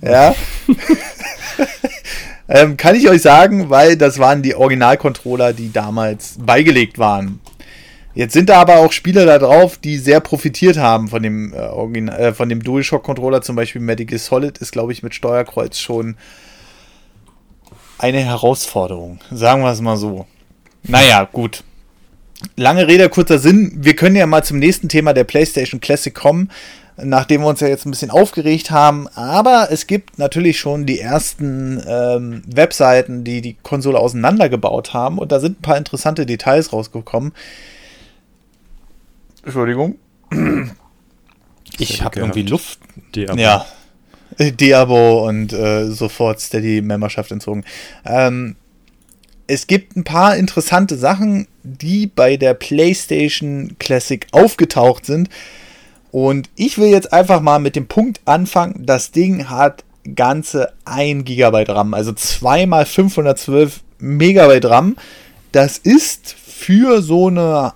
Ja. 0.00 0.34
ähm, 2.48 2.76
kann 2.76 2.94
ich 2.94 3.08
euch 3.08 3.22
sagen, 3.22 3.70
weil 3.70 3.96
das 3.96 4.18
waren 4.18 4.42
die 4.42 4.54
Original-Controller, 4.54 5.52
die 5.52 5.72
damals 5.72 6.36
beigelegt 6.38 6.98
waren. 6.98 7.40
Jetzt 8.14 8.34
sind 8.34 8.50
da 8.50 8.60
aber 8.60 8.76
auch 8.76 8.92
Spieler 8.92 9.24
da 9.24 9.38
drauf, 9.38 9.78
die 9.78 9.96
sehr 9.96 10.20
profitiert 10.20 10.76
haben 10.76 11.08
von 11.08 11.22
dem, 11.22 11.54
äh, 11.54 12.28
äh, 12.28 12.34
von 12.34 12.48
dem 12.48 12.62
DualShock-Controller. 12.62 13.40
Zum 13.40 13.56
Beispiel 13.56 13.80
Medical 13.80 14.18
Solid 14.18 14.58
ist, 14.58 14.72
glaube 14.72 14.92
ich, 14.92 15.02
mit 15.02 15.14
Steuerkreuz 15.14 15.78
schon 15.78 16.16
eine 17.98 18.20
Herausforderung. 18.20 19.20
Sagen 19.30 19.62
wir 19.62 19.70
es 19.70 19.80
mal 19.80 19.96
so. 19.96 20.26
Naja, 20.82 21.26
gut. 21.30 21.64
Lange 22.56 22.86
Rede, 22.86 23.08
kurzer 23.08 23.38
Sinn. 23.38 23.72
Wir 23.76 23.96
können 23.96 24.16
ja 24.16 24.26
mal 24.26 24.44
zum 24.44 24.58
nächsten 24.58 24.88
Thema 24.88 25.12
der 25.12 25.24
PlayStation 25.24 25.80
Classic 25.80 26.14
kommen, 26.14 26.50
nachdem 26.96 27.42
wir 27.42 27.48
uns 27.48 27.60
ja 27.60 27.68
jetzt 27.68 27.86
ein 27.86 27.90
bisschen 27.90 28.10
aufgeregt 28.10 28.70
haben. 28.70 29.08
Aber 29.08 29.68
es 29.70 29.86
gibt 29.86 30.18
natürlich 30.18 30.58
schon 30.58 30.86
die 30.86 31.00
ersten 31.00 31.82
ähm, 31.86 32.42
Webseiten, 32.46 33.24
die 33.24 33.40
die 33.40 33.56
Konsole 33.62 33.98
auseinandergebaut 33.98 34.92
haben. 34.92 35.18
Und 35.18 35.32
da 35.32 35.40
sind 35.40 35.58
ein 35.58 35.62
paar 35.62 35.76
interessante 35.76 36.26
Details 36.26 36.72
rausgekommen. 36.72 37.32
Entschuldigung. 39.44 39.96
Ich 41.78 42.02
habe 42.02 42.20
irgendwie 42.20 42.42
Luft. 42.42 42.78
Diabo. 43.14 43.36
Ja. 43.36 43.66
Diabo 44.38 45.28
und 45.28 45.52
äh, 45.52 45.90
sofort 45.90 46.40
Steady-Memberschaft 46.40 47.32
entzogen. 47.32 47.64
Ähm, 48.04 48.56
es 49.46 49.66
gibt 49.66 49.96
ein 49.96 50.04
paar 50.04 50.36
interessante 50.36 50.96
Sachen, 50.96 51.46
die 51.62 52.06
bei 52.06 52.36
der 52.36 52.54
PlayStation 52.54 53.76
Classic 53.78 54.26
aufgetaucht 54.32 55.06
sind. 55.06 55.28
Und 56.10 56.50
ich 56.56 56.78
will 56.78 56.88
jetzt 56.88 57.12
einfach 57.12 57.40
mal 57.40 57.58
mit 57.58 57.76
dem 57.76 57.88
Punkt 57.88 58.20
anfangen. 58.24 58.84
Das 58.84 59.12
Ding 59.12 59.48
hat 59.48 59.84
ganze 60.14 60.72
1 60.84 61.24
GB 61.24 61.64
RAM, 61.68 61.94
also 61.94 62.12
2 62.12 62.66
mal 62.66 62.84
512 62.84 63.80
Megabyte 63.98 64.66
RAM. 64.66 64.96
Das 65.52 65.78
ist 65.78 66.34
für 66.34 67.02
so 67.02 67.28
eine 67.28 67.72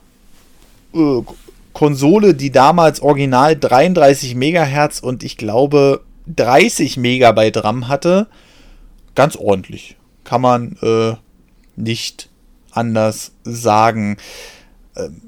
äh, 0.94 1.22
Konsole, 1.72 2.34
die 2.34 2.50
damals 2.50 3.00
original 3.00 3.56
33 3.56 4.34
Megahertz 4.34 4.98
und 4.98 5.22
ich 5.22 5.36
glaube 5.36 6.02
30 6.34 6.96
Megabyte 6.96 7.62
RAM 7.62 7.88
hatte, 7.88 8.26
ganz 9.14 9.36
ordentlich. 9.36 9.96
Kann 10.24 10.40
man 10.40 10.76
äh, 10.82 11.14
nicht 11.76 12.28
anders 12.76 13.32
sagen. 13.44 14.16
Ähm, 14.96 15.20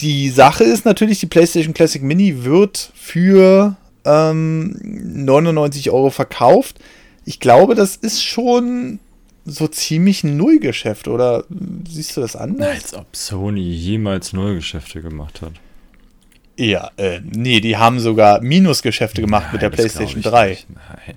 die 0.00 0.30
Sache 0.30 0.64
ist 0.64 0.84
natürlich, 0.84 1.20
die 1.20 1.26
PlayStation 1.26 1.74
Classic 1.74 2.02
Mini 2.02 2.44
wird 2.44 2.92
für 2.94 3.76
ähm, 4.04 4.76
99 4.82 5.90
Euro 5.90 6.10
verkauft. 6.10 6.80
Ich 7.24 7.38
glaube, 7.38 7.74
das 7.74 7.96
ist 7.96 8.22
schon 8.22 8.98
so 9.44 9.68
ziemlich 9.68 10.24
ein 10.24 10.36
Nullgeschäft, 10.36 11.08
oder 11.08 11.44
siehst 11.88 12.16
du 12.16 12.20
das 12.20 12.36
anders? 12.36 12.68
Als 12.68 12.94
ob 12.94 13.14
Sony 13.14 13.60
jemals 13.60 14.32
Nullgeschäfte 14.32 15.02
gemacht 15.02 15.42
hat. 15.42 15.52
Ja, 16.56 16.90
äh, 16.96 17.20
nee, 17.24 17.60
die 17.60 17.76
haben 17.76 17.98
sogar 17.98 18.40
Minusgeschäfte 18.40 19.20
gemacht 19.20 19.46
Nein, 19.46 19.52
mit 19.54 19.62
der 19.62 19.70
PlayStation 19.70 20.22
3. 20.22 20.48
Nicht. 20.48 20.66
Nein. 20.70 21.16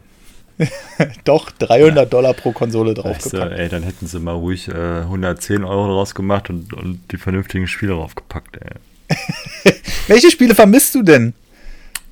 Doch, 1.25 1.51
300 1.51 1.95
ja. 1.95 2.05
Dollar 2.05 2.33
pro 2.33 2.51
Konsole 2.51 2.93
draufgepackt. 2.93 3.33
Weißt 3.33 3.51
du, 3.51 3.57
ey, 3.57 3.69
dann 3.69 3.83
hätten 3.83 4.07
sie 4.07 4.19
mal 4.19 4.33
ruhig 4.33 4.67
äh, 4.67 5.01
110 5.01 5.63
Euro 5.63 5.87
draus 5.87 6.15
gemacht 6.15 6.49
und, 6.49 6.73
und 6.73 6.99
die 7.11 7.17
vernünftigen 7.17 7.67
Spiele 7.67 7.93
draufgepackt, 7.93 8.57
ey. 8.57 8.71
Welche 10.07 10.31
Spiele 10.31 10.55
vermisst 10.55 10.95
du 10.95 11.03
denn? 11.03 11.33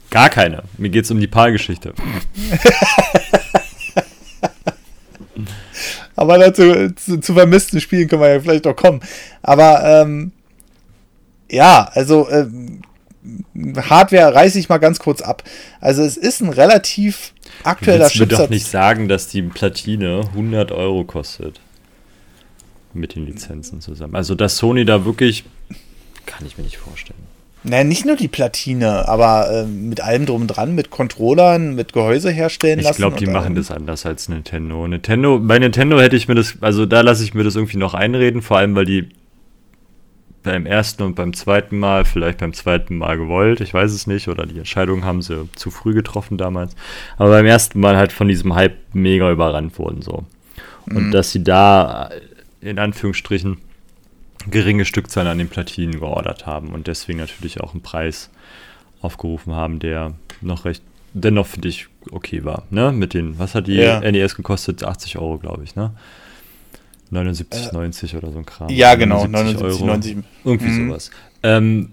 Gar 0.09 0.29
keine. 0.29 0.63
Mir 0.77 0.89
geht 0.89 1.05
es 1.05 1.11
um 1.11 1.19
die 1.19 1.27
Paargeschichte. 1.27 1.93
Aber 6.15 6.37
dazu 6.37 6.91
zu, 6.93 7.19
zu, 7.19 7.33
vermissten 7.33 7.81
Spielen 7.81 8.07
können 8.07 8.21
wir 8.21 8.33
ja 8.33 8.39
vielleicht 8.39 8.67
auch 8.67 8.75
kommen. 8.75 9.01
Aber 9.41 9.83
ähm, 9.83 10.31
ja, 11.49 11.89
also 11.93 12.29
ähm, 12.29 12.83
Hardware 13.77 14.35
reiße 14.35 14.59
ich 14.59 14.69
mal 14.69 14.77
ganz 14.77 14.99
kurz 14.99 15.21
ab. 15.21 15.43
Also 15.81 16.03
es 16.03 16.17
ist 16.17 16.41
ein 16.41 16.49
relativ 16.49 17.33
aktueller 17.63 18.07
Chipsatz. 18.07 18.13
Ich 18.13 18.19
würde 18.19 18.35
doch 18.35 18.49
nicht 18.49 18.67
sagen, 18.67 19.07
dass 19.07 19.27
die 19.27 19.41
Platine 19.41 20.21
100 20.31 20.71
Euro 20.71 21.03
kostet. 21.03 21.59
Mit 22.93 23.15
den 23.15 23.25
Lizenzen 23.25 23.81
zusammen. 23.81 24.15
Also 24.15 24.35
dass 24.35 24.57
Sony 24.57 24.85
da 24.85 25.03
wirklich, 25.03 25.45
kann 26.25 26.45
ich 26.45 26.57
mir 26.57 26.63
nicht 26.63 26.77
vorstellen. 26.77 27.33
Naja, 27.63 27.85
nicht 27.85 28.05
nur 28.05 28.17
die 28.17 28.27
Platine, 28.27 29.07
aber 29.07 29.49
äh, 29.49 29.65
mit 29.65 30.01
allem 30.01 30.25
drum 30.25 30.41
und 30.41 30.47
dran, 30.47 30.75
mit 30.75 30.89
Controllern, 30.89 31.75
mit 31.75 31.93
Gehäuse 31.93 32.29
herstellen 32.29 32.79
ich 32.79 32.85
lassen. 32.85 32.95
Ich 32.95 32.97
glaube, 32.97 33.17
die 33.17 33.25
machen 33.25 33.55
das 33.55 33.71
anders 33.71 34.05
als 34.05 34.27
Nintendo. 34.27 34.85
Nintendo. 34.85 35.39
Bei 35.39 35.57
Nintendo 35.59 35.99
hätte 35.99 36.17
ich 36.17 36.27
mir 36.27 36.35
das, 36.35 36.55
also 36.59 36.85
da 36.85 37.01
lasse 37.01 37.23
ich 37.23 37.33
mir 37.33 37.43
das 37.43 37.55
irgendwie 37.55 37.77
noch 37.77 37.93
einreden, 37.93 38.41
vor 38.41 38.57
allem 38.57 38.75
weil 38.75 38.85
die 38.85 39.09
beim 40.43 40.65
ersten 40.65 41.03
und 41.03 41.15
beim 41.15 41.33
zweiten 41.33 41.79
Mal, 41.79 42.05
vielleicht 42.05 42.39
beim 42.39 42.53
zweiten 42.53 42.97
Mal 42.97 43.17
gewollt, 43.17 43.61
ich 43.61 43.73
weiß 43.73 43.91
es 43.91 44.07
nicht, 44.07 44.27
oder 44.27 44.45
die 44.45 44.57
Entscheidung 44.57 45.03
haben 45.03 45.21
sie 45.21 45.49
zu 45.55 45.71
früh 45.71 45.93
getroffen 45.93 46.37
damals, 46.37 46.75
aber 47.17 47.29
beim 47.31 47.45
ersten 47.45 47.79
Mal 47.79 47.95
halt 47.95 48.11
von 48.11 48.27
diesem 48.27 48.53
Hype 48.53 48.77
mega 48.93 49.31
überrannt 49.31 49.79
wurden 49.79 50.01
so. 50.01 50.25
Und 50.85 51.07
mhm. 51.07 51.11
dass 51.11 51.31
sie 51.31 51.43
da 51.43 52.09
in 52.61 52.77
Anführungsstrichen 52.77 53.57
geringe 54.49 54.85
Stückzahlen 54.85 55.29
an 55.29 55.37
den 55.37 55.49
Platinen 55.49 55.99
geordert 55.99 56.45
haben 56.45 56.69
und 56.69 56.87
deswegen 56.87 57.19
natürlich 57.19 57.61
auch 57.61 57.73
einen 57.73 57.81
Preis 57.81 58.29
aufgerufen 59.01 59.53
haben, 59.53 59.79
der 59.79 60.13
noch 60.41 60.65
recht, 60.65 60.83
dennoch 61.13 61.47
für 61.47 61.61
dich 61.61 61.87
okay 62.11 62.43
war, 62.43 62.63
ne? 62.69 62.91
Mit 62.91 63.13
den, 63.13 63.39
was 63.39 63.55
hat 63.55 63.67
die 63.67 63.75
ja. 63.75 63.99
NES 63.99 64.35
gekostet? 64.35 64.83
80 64.83 65.17
Euro, 65.17 65.37
glaube 65.37 65.63
ich, 65.63 65.75
ne? 65.75 65.91
79, 67.13 67.67
äh, 67.67 67.73
90 67.73 68.15
oder 68.15 68.31
so 68.31 68.39
ein 68.39 68.45
Kram. 68.45 68.69
Ja, 68.69 68.95
genau, 68.95 69.25
79, 69.25 69.61
Euro. 69.63 69.85
90. 69.85 70.17
Irgendwie 70.43 70.67
mhm. 70.67 70.87
sowas. 70.89 71.11
Ähm, 71.43 71.89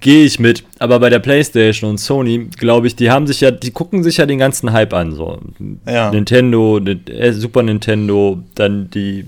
Gehe 0.00 0.26
ich 0.26 0.38
mit, 0.38 0.64
aber 0.80 1.00
bei 1.00 1.08
der 1.08 1.18
PlayStation 1.18 1.88
und 1.88 1.96
Sony, 1.96 2.50
glaube 2.58 2.86
ich, 2.86 2.94
die 2.94 3.10
haben 3.10 3.26
sich 3.26 3.40
ja, 3.40 3.50
die 3.50 3.70
gucken 3.70 4.02
sich 4.02 4.18
ja 4.18 4.26
den 4.26 4.38
ganzen 4.38 4.70
Hype 4.70 4.92
an. 4.92 5.12
So. 5.12 5.40
Ja. 5.86 6.10
Nintendo, 6.10 6.78
äh, 6.78 7.32
Super 7.32 7.62
Nintendo, 7.62 8.42
dann 8.54 8.90
die 8.90 9.24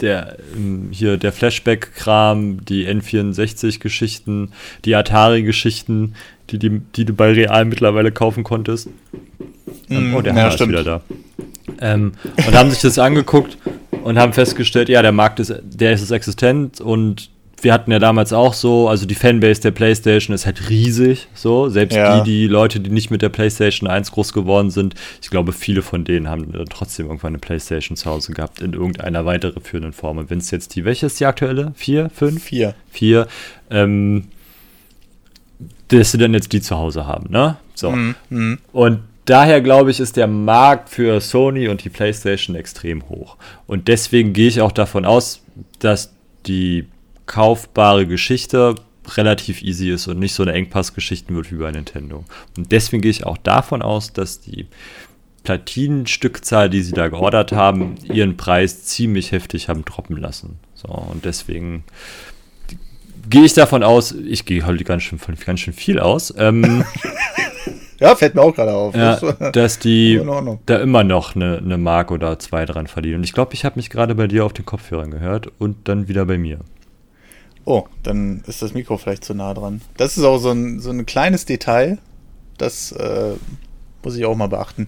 der 0.00 0.36
ähm, 0.54 0.88
hier 0.92 1.16
der 1.16 1.32
Flashback-Kram, 1.32 2.64
die 2.64 2.86
N64-Geschichten, 2.86 4.52
die 4.84 4.94
Atari-Geschichten, 4.94 6.14
die, 6.50 6.58
die, 6.58 6.80
die 6.94 7.04
du 7.04 7.12
bei 7.12 7.32
Real 7.32 7.64
mittlerweile 7.64 8.12
kaufen 8.12 8.44
konntest. 8.44 8.88
Mm, 9.88 10.14
oh, 10.14 10.20
der 10.20 10.34
ja, 10.34 10.48
ist 10.48 10.68
wieder 10.68 10.84
da. 10.84 11.00
Ähm, 11.80 12.12
und 12.36 12.54
haben 12.54 12.70
sich 12.70 12.80
das 12.80 12.98
angeguckt 12.98 13.58
und 14.04 14.18
haben 14.18 14.32
festgestellt, 14.34 14.88
ja, 14.88 15.00
der 15.02 15.12
Markt 15.12 15.40
ist, 15.40 15.54
der 15.62 15.92
ist 15.92 16.10
existent 16.10 16.80
und 16.80 17.30
wir 17.62 17.72
hatten 17.72 17.90
ja 17.90 17.98
damals 17.98 18.34
auch 18.34 18.52
so, 18.52 18.88
also 18.88 19.06
die 19.06 19.14
Fanbase 19.14 19.62
der 19.62 19.70
PlayStation 19.70 20.34
ist 20.34 20.44
halt 20.44 20.68
riesig, 20.68 21.28
so. 21.34 21.70
Selbst 21.70 21.96
ja. 21.96 22.20
die, 22.20 22.30
die 22.30 22.46
Leute, 22.46 22.80
die 22.80 22.90
nicht 22.90 23.10
mit 23.10 23.22
der 23.22 23.30
PlayStation 23.30 23.88
1 23.88 24.12
groß 24.12 24.34
geworden 24.34 24.70
sind, 24.70 24.94
ich 25.22 25.30
glaube, 25.30 25.52
viele 25.52 25.80
von 25.80 26.04
denen 26.04 26.28
haben 26.28 26.52
dann 26.52 26.66
trotzdem 26.66 27.06
irgendwann 27.06 27.30
eine 27.30 27.38
PlayStation 27.38 27.96
zu 27.96 28.10
Hause 28.10 28.32
gehabt, 28.34 28.60
in 28.60 28.74
irgendeiner 28.74 29.24
weiteren 29.24 29.62
führenden 29.62 29.94
Form. 29.94 30.18
Und 30.18 30.28
wenn 30.28 30.38
es 30.38 30.50
jetzt 30.50 30.74
die, 30.74 30.84
welche 30.84 31.06
ist 31.06 31.18
die 31.20 31.24
aktuelle? 31.24 31.72
Vier? 31.74 32.10
Fünf? 32.10 32.42
Vier. 32.42 32.74
Vier. 32.90 33.26
Ähm, 33.70 34.24
dass 35.88 36.12
sie 36.12 36.18
dann 36.18 36.34
jetzt 36.34 36.52
die 36.52 36.60
zu 36.60 36.76
Hause 36.76 37.06
haben, 37.06 37.30
ne? 37.30 37.56
So. 37.74 37.90
Mhm. 37.90 38.58
Und 38.72 39.00
daher 39.24 39.60
glaube 39.60 39.90
ich, 39.90 40.00
ist 40.00 40.16
der 40.16 40.26
Markt 40.26 40.88
für 40.88 41.20
Sony 41.20 41.68
und 41.68 41.84
die 41.84 41.90
PlayStation 41.90 42.56
extrem 42.56 43.08
hoch. 43.08 43.36
Und 43.66 43.88
deswegen 43.88 44.32
gehe 44.32 44.48
ich 44.48 44.60
auch 44.60 44.72
davon 44.72 45.04
aus, 45.04 45.42
dass 45.78 46.12
die 46.46 46.86
kaufbare 47.26 48.06
Geschichte 48.06 48.74
relativ 49.16 49.62
easy 49.62 49.90
ist 49.90 50.08
und 50.08 50.18
nicht 50.18 50.34
so 50.34 50.42
eine 50.42 50.52
Engpassgeschichte 50.52 51.34
wird 51.34 51.52
wie 51.52 51.56
bei 51.56 51.70
Nintendo. 51.70 52.24
Und 52.56 52.72
deswegen 52.72 53.02
gehe 53.02 53.10
ich 53.10 53.26
auch 53.26 53.38
davon 53.38 53.82
aus, 53.82 54.12
dass 54.12 54.40
die 54.40 54.66
Platinenstückzahl, 55.44 56.70
die 56.70 56.82
sie 56.82 56.92
da 56.92 57.08
geordert 57.08 57.52
haben, 57.52 57.96
ihren 58.02 58.36
Preis 58.36 58.84
ziemlich 58.84 59.32
heftig 59.32 59.68
haben 59.68 59.84
droppen 59.84 60.16
lassen. 60.16 60.58
So, 60.74 60.88
und 60.88 61.24
deswegen 61.26 61.84
gehe 63.28 63.44
ich 63.44 63.52
davon 63.52 63.82
aus, 63.82 64.12
ich 64.12 64.46
gehe 64.46 64.66
heute 64.66 64.84
ganz 64.84 65.02
schön, 65.02 65.18
ganz 65.44 65.60
schön 65.60 65.74
viel 65.74 65.98
aus. 65.98 66.32
Ähm, 66.36 66.84
ja, 68.04 68.14
fällt 68.16 68.34
mir 68.34 68.42
auch 68.42 68.54
gerade 68.54 68.74
auf. 68.74 68.94
Ja, 68.94 69.16
dass 69.52 69.78
die 69.78 70.20
da 70.66 70.76
immer 70.76 71.04
noch 71.04 71.34
eine, 71.34 71.58
eine 71.58 71.78
Mark 71.78 72.10
oder 72.10 72.38
zwei 72.38 72.66
dran 72.66 72.86
verdienen. 72.86 73.16
Und 73.16 73.24
ich 73.24 73.32
glaube, 73.32 73.54
ich 73.54 73.64
habe 73.64 73.76
mich 73.76 73.88
gerade 73.88 74.14
bei 74.14 74.26
dir 74.26 74.44
auf 74.44 74.52
den 74.52 74.66
Kopfhörern 74.66 75.10
gehört 75.10 75.50
und 75.58 75.88
dann 75.88 76.06
wieder 76.06 76.26
bei 76.26 76.36
mir. 76.36 76.58
Oh, 77.64 77.84
dann 78.02 78.42
ist 78.46 78.60
das 78.60 78.74
Mikro 78.74 78.98
vielleicht 78.98 79.24
zu 79.24 79.34
nah 79.34 79.54
dran. 79.54 79.80
Das 79.96 80.18
ist 80.18 80.24
auch 80.24 80.36
so 80.36 80.50
ein, 80.50 80.80
so 80.80 80.90
ein 80.90 81.06
kleines 81.06 81.46
Detail. 81.46 81.96
Das 82.58 82.92
äh, 82.92 83.32
muss 84.02 84.16
ich 84.16 84.26
auch 84.26 84.36
mal 84.36 84.48
beachten. 84.48 84.86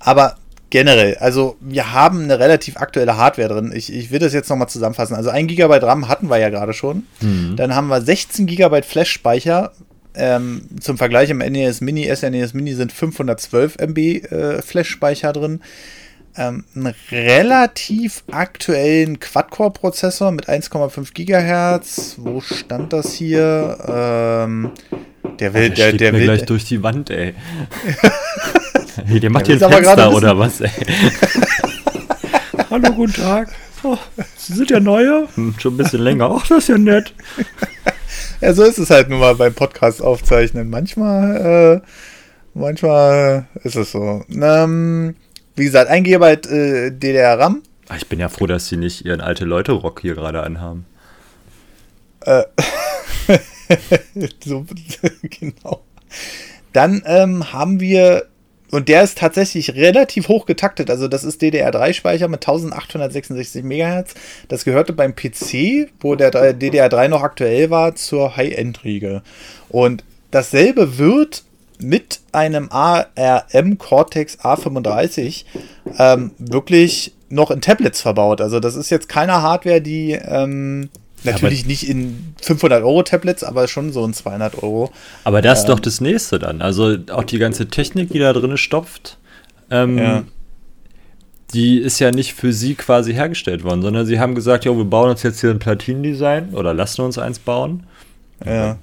Aber 0.00 0.36
generell, 0.70 1.16
also 1.18 1.56
wir 1.60 1.92
haben 1.92 2.24
eine 2.24 2.40
relativ 2.40 2.78
aktuelle 2.78 3.16
Hardware 3.16 3.48
drin. 3.48 3.72
Ich, 3.72 3.92
ich 3.92 4.10
will 4.10 4.18
das 4.18 4.32
jetzt 4.32 4.50
nochmal 4.50 4.68
zusammenfassen. 4.68 5.14
Also 5.14 5.30
1 5.30 5.48
GB 5.48 5.76
RAM 5.78 6.08
hatten 6.08 6.28
wir 6.28 6.38
ja 6.38 6.50
gerade 6.50 6.72
schon. 6.72 7.06
Mhm. 7.20 7.54
Dann 7.54 7.76
haben 7.76 7.86
wir 7.86 8.00
16 8.00 8.46
GB 8.46 8.82
Flash-Speicher. 8.82 9.72
Ähm, 10.18 10.62
zum 10.80 10.98
Vergleich 10.98 11.30
im 11.30 11.38
NES 11.38 11.80
Mini, 11.80 12.14
SNES 12.14 12.52
Mini 12.52 12.74
sind 12.74 12.92
512 12.92 13.76
MB 13.78 13.98
äh, 13.98 14.62
Flash-Speicher 14.62 15.32
drin 15.32 15.60
ähm, 16.38 16.64
einen 16.74 16.94
relativ 17.10 18.22
aktuellen 18.30 19.18
Quad-Core-Prozessor 19.18 20.30
mit 20.30 20.48
1,5 20.48 21.12
Gigahertz. 21.12 22.14
Wo 22.18 22.40
stand 22.40 22.92
das 22.92 23.12
hier? 23.12 23.76
Ähm, 23.86 24.70
der 25.40 25.54
will, 25.54 25.70
der, 25.70 25.90
der, 25.90 25.98
der 25.98 26.12
will 26.12 26.22
gleich 26.22 26.46
durch 26.46 26.64
die 26.64 26.82
Wand, 26.82 27.10
ey. 27.10 27.34
hey, 29.06 29.20
der 29.20 29.30
macht 29.30 29.48
der 29.48 29.56
hier 29.56 29.66
ein 29.66 29.72
Fenster 29.72 30.12
oder 30.12 30.38
was, 30.38 30.60
ey? 30.60 30.70
Hallo, 32.70 32.92
guten 32.92 33.14
Tag. 33.14 33.52
Oh, 33.82 33.96
Sie 34.36 34.54
sind 34.54 34.70
ja 34.70 34.80
neue. 34.80 35.28
Hm, 35.34 35.54
schon 35.58 35.74
ein 35.74 35.76
bisschen 35.76 36.02
länger. 36.02 36.30
Ach, 36.30 36.46
das 36.46 36.58
ist 36.58 36.68
ja 36.68 36.78
nett. 36.78 37.12
ja, 38.40 38.52
so 38.52 38.64
ist 38.64 38.78
es 38.78 38.90
halt 38.90 39.08
nur 39.08 39.18
mal 39.18 39.34
beim 39.34 39.54
Podcast 39.54 40.02
aufzeichnen. 40.02 40.70
Manchmal, 40.70 41.82
äh, 41.82 41.88
manchmal 42.54 43.46
ist 43.64 43.76
es 43.76 43.92
so. 43.92 44.24
Ähm, 44.30 45.16
wie 45.56 45.64
gesagt, 45.64 45.90
1 45.90 46.04
GB 46.04 46.24
äh, 46.26 46.90
DDR-RAM. 46.90 47.62
Ah, 47.88 47.96
ich 47.96 48.08
bin 48.08 48.20
ja 48.20 48.28
froh, 48.28 48.46
dass 48.46 48.68
sie 48.68 48.76
nicht 48.76 49.04
ihren 49.04 49.20
alte 49.20 49.44
Leute-Rock 49.44 50.00
hier 50.00 50.14
gerade 50.14 50.42
anhaben. 50.42 50.86
Äh, 52.20 52.44
so, 54.44 54.66
genau. 55.22 55.82
Dann 56.72 57.02
ähm, 57.06 57.52
haben 57.52 57.80
wir, 57.80 58.26
und 58.70 58.88
der 58.88 59.02
ist 59.02 59.18
tatsächlich 59.18 59.74
relativ 59.74 60.28
hoch 60.28 60.46
getaktet, 60.46 60.90
also 60.90 61.08
das 61.08 61.24
ist 61.24 61.42
DDR3-Speicher 61.42 62.28
mit 62.28 62.46
1866 62.46 63.64
MHz. 63.64 64.14
Das 64.48 64.64
gehörte 64.64 64.92
beim 64.92 65.14
PC, 65.14 65.90
wo 66.00 66.14
der 66.14 66.32
DDR3 66.32 67.08
noch 67.08 67.22
aktuell 67.22 67.70
war, 67.70 67.94
zur 67.94 68.36
High-End-Riege. 68.36 69.22
Und 69.68 70.04
dasselbe 70.30 70.98
wird 70.98 71.44
mit 71.80 72.20
einem 72.32 72.68
ARM 72.70 73.78
Cortex 73.78 74.38
A35 74.40 75.44
ähm, 75.98 76.32
wirklich 76.38 77.14
noch 77.30 77.50
in 77.50 77.60
Tablets 77.60 78.00
verbaut. 78.00 78.40
Also 78.40 78.60
das 78.60 78.74
ist 78.74 78.90
jetzt 78.90 79.08
keine 79.08 79.42
Hardware, 79.42 79.80
die 79.80 80.12
ähm, 80.12 80.90
natürlich 81.24 81.62
ja, 81.62 81.66
nicht 81.68 81.88
in 81.88 82.34
500 82.42 82.82
Euro 82.82 83.02
Tablets, 83.02 83.44
aber 83.44 83.68
schon 83.68 83.92
so 83.92 84.04
in 84.04 84.14
200 84.14 84.62
Euro. 84.62 84.92
Aber 85.24 85.42
das 85.42 85.58
ähm, 85.58 85.62
ist 85.62 85.68
doch 85.68 85.80
das 85.80 86.00
nächste 86.00 86.38
dann. 86.38 86.62
Also 86.62 86.96
auch 87.12 87.24
die 87.24 87.38
ganze 87.38 87.68
Technik, 87.68 88.10
die 88.10 88.18
da 88.18 88.32
drin 88.32 88.56
stopft, 88.56 89.18
ähm, 89.70 89.98
ja. 89.98 90.24
die 91.52 91.78
ist 91.78 91.98
ja 91.98 92.10
nicht 92.10 92.34
für 92.34 92.52
sie 92.52 92.74
quasi 92.74 93.12
hergestellt 93.14 93.64
worden, 93.64 93.82
sondern 93.82 94.06
sie 94.06 94.20
haben 94.20 94.34
gesagt, 94.34 94.64
ja, 94.64 94.76
wir 94.76 94.84
bauen 94.84 95.10
uns 95.10 95.22
jetzt 95.22 95.40
hier 95.40 95.50
ein 95.50 95.58
Platinendesign 95.58 96.54
oder 96.54 96.74
lassen 96.74 97.02
uns 97.02 97.18
eins 97.18 97.38
bauen. 97.38 97.84
Ja 98.44 98.78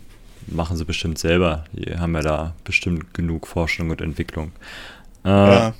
machen 0.48 0.78
sie 0.78 0.86
bestimmt 0.86 1.18
selber. 1.18 1.66
Die 1.74 1.98
haben 1.98 2.14
ja 2.16 2.22
da 2.22 2.56
bestimmt 2.64 3.14
genug 3.14 3.48
Forschung 3.48 3.90
und 3.90 4.02
Entwicklung. 4.02 4.52
Äh, 5.24 5.30
ja. 5.30 5.74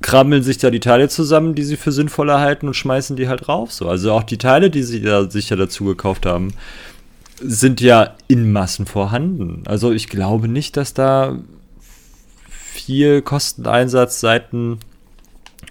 Krammeln 0.00 0.42
sich 0.42 0.58
da 0.58 0.70
die 0.70 0.80
Teile 0.80 1.08
zusammen, 1.08 1.54
die 1.54 1.64
sie 1.64 1.76
für 1.76 1.92
sinnvoll 1.92 2.28
erhalten 2.28 2.66
und 2.66 2.74
schmeißen 2.74 3.16
die 3.16 3.28
halt 3.28 3.48
rauf. 3.48 3.72
So. 3.72 3.88
Also 3.88 4.12
auch 4.12 4.22
die 4.22 4.38
Teile, 4.38 4.70
die 4.70 4.82
sie 4.82 5.00
da 5.02 5.30
sicher 5.30 5.56
dazu 5.56 5.84
gekauft 5.84 6.26
haben, 6.26 6.54
sind 7.40 7.80
ja 7.80 8.14
in 8.28 8.52
Massen 8.52 8.86
vorhanden. 8.86 9.62
Also 9.66 9.92
ich 9.92 10.08
glaube 10.08 10.48
nicht, 10.48 10.76
dass 10.76 10.94
da 10.94 11.38
viel 12.48 13.22
Kosteneinsatz 13.22 14.20
seiten 14.20 14.78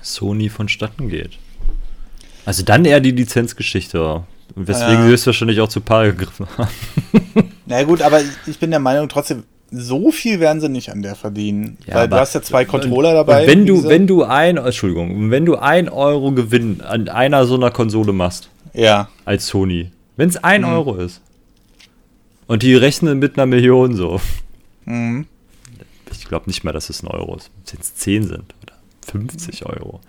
Sony 0.01 0.49
vonstatten 0.49 1.09
geht. 1.09 1.37
Also 2.45 2.63
dann 2.63 2.85
eher 2.85 2.99
die 2.99 3.11
Lizenzgeschichte. 3.11 4.23
Weswegen 4.55 4.93
ja. 4.93 5.03
sie 5.03 5.09
höchstwahrscheinlich 5.09 5.61
auch 5.61 5.69
zu 5.69 5.81
Paar 5.81 6.05
gegriffen 6.05 6.47
haben. 6.57 6.69
Na 7.65 7.83
gut, 7.83 8.01
aber 8.01 8.21
ich 8.47 8.59
bin 8.59 8.71
der 8.71 8.79
Meinung, 8.79 9.07
trotzdem, 9.07 9.43
so 9.71 10.11
viel 10.11 10.39
werden 10.39 10.59
sie 10.59 10.69
nicht 10.69 10.91
an 10.91 11.01
der 11.01 11.15
verdienen. 11.15 11.77
Ja, 11.87 11.95
weil 11.95 12.09
du 12.09 12.17
hast 12.17 12.35
ja 12.35 12.41
zwei 12.41 12.65
Controller 12.65 13.13
dabei. 13.13 13.47
Wenn 13.47 13.65
du, 13.65 13.85
wenn 13.85 14.05
du 14.05 14.23
ein, 14.23 14.57
Entschuldigung, 14.57 15.31
wenn 15.31 15.45
du 15.45 15.55
ein 15.55 15.87
Euro 15.87 16.33
Gewinn 16.33 16.81
an 16.81 17.07
einer 17.07 17.45
so 17.45 17.55
einer 17.55 17.71
Konsole 17.71 18.11
machst, 18.11 18.49
ja. 18.73 19.09
als 19.23 19.47
Sony, 19.47 19.91
wenn 20.17 20.29
es 20.29 20.43
ein 20.43 20.61
mhm. 20.61 20.67
Euro 20.67 20.95
ist, 20.97 21.21
und 22.47 22.63
die 22.63 22.75
rechnen 22.75 23.19
mit 23.19 23.37
einer 23.37 23.45
Million 23.45 23.95
so. 23.95 24.19
Mhm. 24.83 25.25
Ich 26.11 26.25
glaube 26.25 26.47
nicht 26.47 26.65
mal, 26.65 26.73
dass 26.73 26.89
es 26.89 27.01
ein 27.01 27.07
Euro 27.07 27.37
ist. 27.37 27.49
Wenn 27.71 27.79
es 27.79 27.95
10 27.95 28.23
sind 28.23 28.53
oder 28.61 28.75
50 29.07 29.65
Euro. 29.65 30.01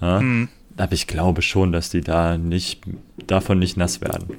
Ja? 0.00 0.20
Mhm. 0.20 0.48
Aber 0.76 0.92
ich 0.92 1.08
glaube 1.08 1.42
schon, 1.42 1.72
dass 1.72 1.90
die 1.90 2.02
da 2.02 2.38
nicht, 2.38 2.82
davon 3.26 3.58
nicht 3.58 3.76
nass 3.76 4.00
werden. 4.00 4.36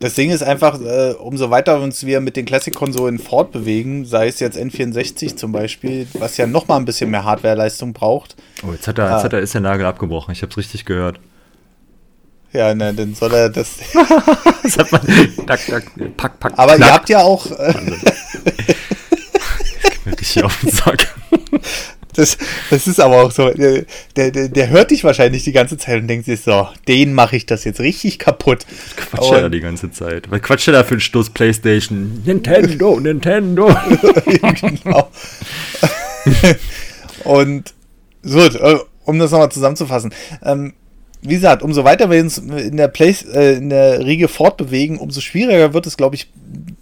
Das 0.00 0.14
Ding 0.14 0.30
ist 0.30 0.42
einfach, 0.42 0.80
äh, 0.80 1.12
umso 1.12 1.50
weiter 1.50 1.80
uns 1.80 2.06
wir 2.06 2.20
mit 2.20 2.36
den 2.36 2.44
Classic-Konsolen 2.44 3.18
fortbewegen, 3.18 4.04
sei 4.04 4.28
es 4.28 4.40
jetzt 4.40 4.56
N64 4.56 5.36
zum 5.36 5.52
Beispiel, 5.52 6.06
was 6.14 6.36
ja 6.36 6.46
noch 6.46 6.68
mal 6.68 6.76
ein 6.76 6.84
bisschen 6.84 7.10
mehr 7.10 7.24
Hardwareleistung 7.24 7.92
braucht. 7.92 8.36
Oh, 8.66 8.72
jetzt 8.72 8.86
hat 8.86 8.98
er, 8.98 9.12
jetzt 9.12 9.24
hat 9.24 9.32
er, 9.32 9.40
ist 9.40 9.54
der 9.54 9.60
Nagel 9.60 9.86
abgebrochen. 9.86 10.32
Ich 10.32 10.42
habe 10.42 10.50
es 10.50 10.56
richtig 10.56 10.84
gehört. 10.84 11.18
Ja, 12.52 12.74
ne, 12.74 12.94
dann 12.94 13.14
soll 13.14 13.34
er 13.34 13.50
das. 13.50 13.76
das 14.62 14.78
hat 14.78 14.92
man. 14.92 15.02
Tack, 15.46 15.66
tack, 15.66 16.16
pack, 16.16 16.40
pack, 16.40 16.52
Aber 16.56 16.76
knack. 16.76 16.88
ihr 16.88 16.94
habt 16.94 17.08
ja 17.08 17.18
auch. 17.20 17.50
Äh, 17.50 17.74
richtig 20.06 20.44
auf 20.44 20.58
den 20.60 20.70
Sack. 20.70 21.14
Das, 22.18 22.36
das 22.68 22.88
ist 22.88 22.98
aber 22.98 23.22
auch 23.22 23.30
so, 23.30 23.48
der, 23.50 23.84
der, 24.16 24.48
der 24.48 24.70
hört 24.70 24.90
dich 24.90 25.04
wahrscheinlich 25.04 25.44
die 25.44 25.52
ganze 25.52 25.78
Zeit 25.78 26.00
und 26.00 26.08
denkt 26.08 26.26
sich 26.26 26.40
so, 26.40 26.66
den 26.88 27.14
mache 27.14 27.36
ich 27.36 27.46
das 27.46 27.62
jetzt 27.62 27.78
richtig 27.78 28.18
kaputt. 28.18 28.66
Quatscht 28.96 29.30
er 29.30 29.42
da 29.42 29.48
die 29.48 29.60
ganze 29.60 29.92
Zeit. 29.92 30.28
Was 30.28 30.42
quatscht 30.42 30.66
er 30.66 30.72
da 30.72 30.82
für 30.82 30.94
einen 30.94 31.00
Stoß 31.00 31.30
Playstation? 31.30 32.22
Nintendo, 32.24 32.98
Nintendo. 33.00 33.72
genau. 34.60 35.10
und 37.22 37.72
so, 38.24 38.40
äh, 38.40 38.80
um 39.04 39.20
das 39.20 39.30
nochmal 39.30 39.52
zusammenzufassen. 39.52 40.12
Ähm, 40.42 40.72
wie 41.22 41.34
gesagt, 41.34 41.62
umso 41.62 41.84
weiter 41.84 42.10
wir 42.10 42.20
uns 42.20 42.38
in 42.38 42.76
der, 42.76 42.88
Place, 42.88 43.22
äh, 43.22 43.58
in 43.58 43.70
der 43.70 44.04
Riege 44.04 44.26
fortbewegen, 44.26 44.98
umso 44.98 45.20
schwieriger 45.20 45.72
wird 45.72 45.86
es, 45.86 45.96
glaube 45.96 46.16
ich, 46.16 46.32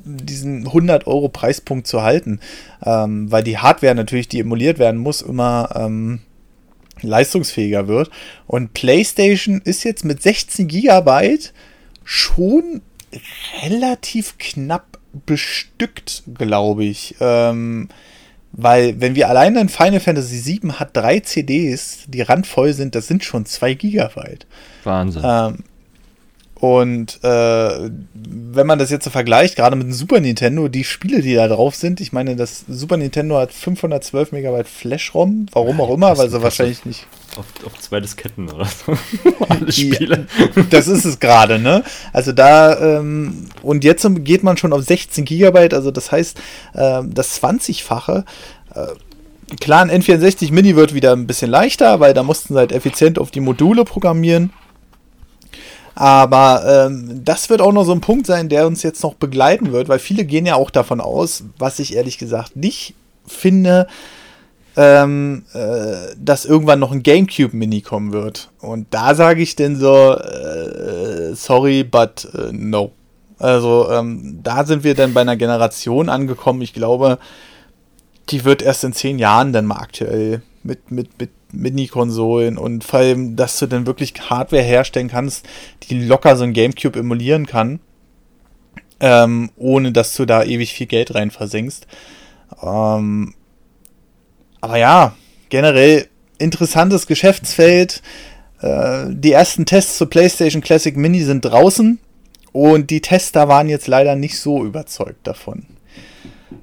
diesen 0.06 0.66
100 0.66 1.06
Euro 1.06 1.28
Preispunkt 1.28 1.86
zu 1.86 2.02
halten, 2.02 2.40
ähm, 2.84 3.30
weil 3.30 3.42
die 3.42 3.58
Hardware 3.58 3.94
natürlich, 3.94 4.28
die 4.28 4.40
emuliert 4.40 4.78
werden 4.78 5.00
muss, 5.00 5.20
immer 5.20 5.70
ähm, 5.74 6.20
leistungsfähiger 7.02 7.88
wird. 7.88 8.10
Und 8.46 8.72
PlayStation 8.72 9.60
ist 9.62 9.84
jetzt 9.84 10.04
mit 10.04 10.22
16 10.22 10.68
Gigabyte 10.68 11.52
schon 12.04 12.82
relativ 13.62 14.38
knapp 14.38 14.98
bestückt, 15.26 16.22
glaube 16.34 16.84
ich. 16.84 17.16
Ähm, 17.20 17.88
weil, 18.52 19.00
wenn 19.00 19.14
wir 19.14 19.28
alleine 19.28 19.60
in 19.60 19.68
Final 19.68 20.00
Fantasy 20.00 20.60
VII 20.62 20.72
hat 20.72 20.96
drei 20.96 21.20
CDs, 21.20 22.04
die 22.08 22.22
randvoll 22.22 22.72
sind, 22.72 22.94
das 22.94 23.06
sind 23.06 23.22
schon 23.22 23.44
2 23.44 23.74
Gigabyte. 23.74 24.46
Wahnsinn. 24.84 25.22
Ähm, 25.24 25.58
und 26.58 27.22
äh, 27.22 27.90
wenn 28.14 28.66
man 28.66 28.78
das 28.78 28.90
jetzt 28.90 29.04
so 29.04 29.10
vergleicht, 29.10 29.56
gerade 29.56 29.76
mit 29.76 29.88
dem 29.88 29.92
Super 29.92 30.20
Nintendo, 30.20 30.68
die 30.68 30.84
Spiele, 30.84 31.20
die 31.20 31.34
da 31.34 31.48
drauf 31.48 31.74
sind, 31.74 32.00
ich 32.00 32.14
meine, 32.14 32.34
das 32.34 32.64
Super 32.66 32.96
Nintendo 32.96 33.36
hat 33.36 33.52
512 33.52 34.32
Megabyte 34.32 34.66
Flash-ROM, 34.66 35.46
warum 35.52 35.80
auch 35.82 35.92
immer, 35.92 36.16
weil 36.16 36.30
sie 36.30 36.42
wahrscheinlich 36.42 36.86
nicht. 36.86 37.06
Auf, 37.36 37.44
auf 37.66 37.78
zwei 37.78 38.00
Disketten 38.00 38.48
oder 38.48 38.64
so. 38.64 38.96
Alle 39.50 39.70
Spiele. 39.70 40.26
das 40.70 40.88
ist 40.88 41.04
es 41.04 41.20
gerade, 41.20 41.58
ne? 41.58 41.84
Also 42.14 42.32
da, 42.32 42.98
ähm, 42.98 43.48
und 43.60 43.84
jetzt 43.84 44.08
geht 44.24 44.42
man 44.42 44.56
schon 44.56 44.72
auf 44.72 44.82
16 44.82 45.26
Gigabyte, 45.26 45.74
also 45.74 45.90
das 45.90 46.10
heißt, 46.10 46.38
äh, 46.72 47.02
das 47.04 47.42
20-fache. 47.42 48.24
Äh, 48.74 49.56
klar, 49.60 49.82
ein 49.82 49.90
N64 49.90 50.52
Mini 50.52 50.74
wird 50.74 50.94
wieder 50.94 51.12
ein 51.12 51.26
bisschen 51.26 51.50
leichter, 51.50 52.00
weil 52.00 52.14
da 52.14 52.22
mussten 52.22 52.54
sie 52.54 52.58
halt 52.58 52.72
effizient 52.72 53.18
auf 53.18 53.30
die 53.30 53.40
Module 53.40 53.84
programmieren. 53.84 54.54
Aber 55.96 56.62
ähm, 56.86 57.22
das 57.24 57.48
wird 57.48 57.62
auch 57.62 57.72
noch 57.72 57.84
so 57.84 57.92
ein 57.92 58.02
Punkt 58.02 58.26
sein, 58.26 58.50
der 58.50 58.66
uns 58.66 58.82
jetzt 58.82 59.02
noch 59.02 59.14
begleiten 59.14 59.72
wird, 59.72 59.88
weil 59.88 59.98
viele 59.98 60.26
gehen 60.26 60.44
ja 60.44 60.54
auch 60.54 60.70
davon 60.70 61.00
aus, 61.00 61.44
was 61.58 61.78
ich 61.78 61.96
ehrlich 61.96 62.18
gesagt 62.18 62.54
nicht 62.54 62.94
finde, 63.26 63.86
ähm, 64.76 65.44
äh, 65.54 66.14
dass 66.18 66.44
irgendwann 66.44 66.80
noch 66.80 66.92
ein 66.92 67.02
GameCube 67.02 67.56
Mini 67.56 67.80
kommen 67.80 68.12
wird. 68.12 68.50
Und 68.60 68.88
da 68.90 69.14
sage 69.14 69.40
ich 69.40 69.56
denn 69.56 69.76
so, 69.76 70.12
äh, 70.12 71.34
sorry, 71.34 71.82
but 71.82 72.28
äh, 72.34 72.52
no. 72.52 72.92
Also 73.38 73.90
ähm, 73.90 74.40
da 74.42 74.66
sind 74.66 74.84
wir 74.84 74.94
dann 74.94 75.14
bei 75.14 75.22
einer 75.22 75.36
Generation 75.36 76.10
angekommen. 76.10 76.60
Ich 76.60 76.74
glaube, 76.74 77.18
die 78.28 78.44
wird 78.44 78.60
erst 78.60 78.84
in 78.84 78.92
zehn 78.92 79.18
Jahren 79.18 79.54
dann 79.54 79.64
mal 79.64 79.78
aktuell 79.78 80.42
mit, 80.62 80.90
mit, 80.90 81.18
mit 81.18 81.30
Mini-Konsolen 81.52 82.58
und 82.58 82.84
vor 82.84 83.00
allem, 83.00 83.36
dass 83.36 83.58
du 83.58 83.66
dann 83.66 83.86
wirklich 83.86 84.14
Hardware 84.28 84.62
herstellen 84.62 85.08
kannst, 85.08 85.46
die 85.84 86.04
locker 86.04 86.36
so 86.36 86.44
ein 86.44 86.52
Gamecube 86.52 86.98
emulieren 86.98 87.46
kann, 87.46 87.80
ähm, 89.00 89.50
ohne 89.56 89.92
dass 89.92 90.14
du 90.14 90.24
da 90.26 90.42
ewig 90.42 90.72
viel 90.72 90.86
Geld 90.86 91.14
rein 91.14 91.30
versenkst. 91.30 91.86
Ähm, 92.62 93.34
aber 94.60 94.76
ja, 94.78 95.14
generell 95.48 96.08
interessantes 96.38 97.06
Geschäftsfeld. 97.06 98.02
Äh, 98.60 99.06
die 99.08 99.32
ersten 99.32 99.66
Tests 99.66 99.98
zur 99.98 100.10
PlayStation 100.10 100.62
Classic 100.62 100.96
Mini 100.96 101.22
sind 101.22 101.44
draußen 101.44 101.98
und 102.52 102.90
die 102.90 103.00
Tester 103.00 103.48
waren 103.48 103.68
jetzt 103.68 103.86
leider 103.86 104.16
nicht 104.16 104.40
so 104.40 104.64
überzeugt 104.64 105.26
davon. 105.26 105.66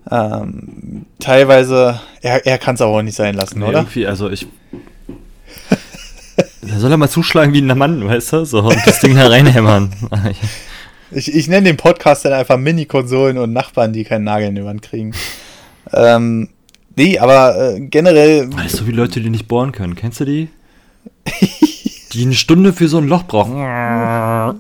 Ähm, 0.10 1.06
teilweise, 1.20 2.00
er, 2.22 2.46
er 2.46 2.58
kann 2.58 2.76
es 2.76 2.82
aber 2.82 2.92
auch 2.92 3.02
nicht 3.02 3.16
sein 3.16 3.36
lassen, 3.36 3.60
nee, 3.60 3.66
oder? 3.66 3.80
Irgendwie, 3.80 4.08
also 4.08 4.30
ich. 4.30 4.48
Da 6.68 6.80
soll 6.80 6.92
er 6.92 6.98
mal 6.98 7.10
zuschlagen 7.10 7.54
wie 7.54 7.62
ein 7.62 7.78
Mann, 7.78 8.08
weißt 8.08 8.34
du? 8.34 8.46
So, 8.46 8.62
und 8.62 8.80
das 8.86 9.00
Ding 9.00 9.16
da 9.16 9.28
reinhämmern. 9.28 9.92
ich, 11.12 11.34
ich 11.34 11.48
nenne 11.48 11.68
den 11.68 11.78
Podcast 11.78 12.26
dann 12.26 12.34
einfach 12.34 12.58
Mini-Konsolen 12.58 13.38
und 13.38 13.54
Nachbarn, 13.54 13.94
die 13.94 14.04
keinen 14.04 14.24
Nagel 14.24 14.50
in 14.50 14.56
die 14.56 14.66
Wand 14.66 14.82
kriegen. 14.82 15.14
ähm, 15.94 16.50
nee, 16.96 17.20
aber 17.20 17.76
äh, 17.76 17.80
generell. 17.82 18.52
Weißt 18.54 18.80
du, 18.80 18.88
wie 18.88 18.92
Leute, 18.92 19.22
die 19.22 19.30
nicht 19.30 19.48
bohren 19.48 19.72
können? 19.72 19.96
Kennst 19.96 20.20
du 20.20 20.26
die? 20.26 20.50
die 22.14 22.24
eine 22.24 22.34
Stunde 22.34 22.74
für 22.74 22.88
so 22.88 22.98
ein 22.98 23.08
Loch 23.08 23.24
brauchen. 23.24 23.58
Ja, 23.58 24.56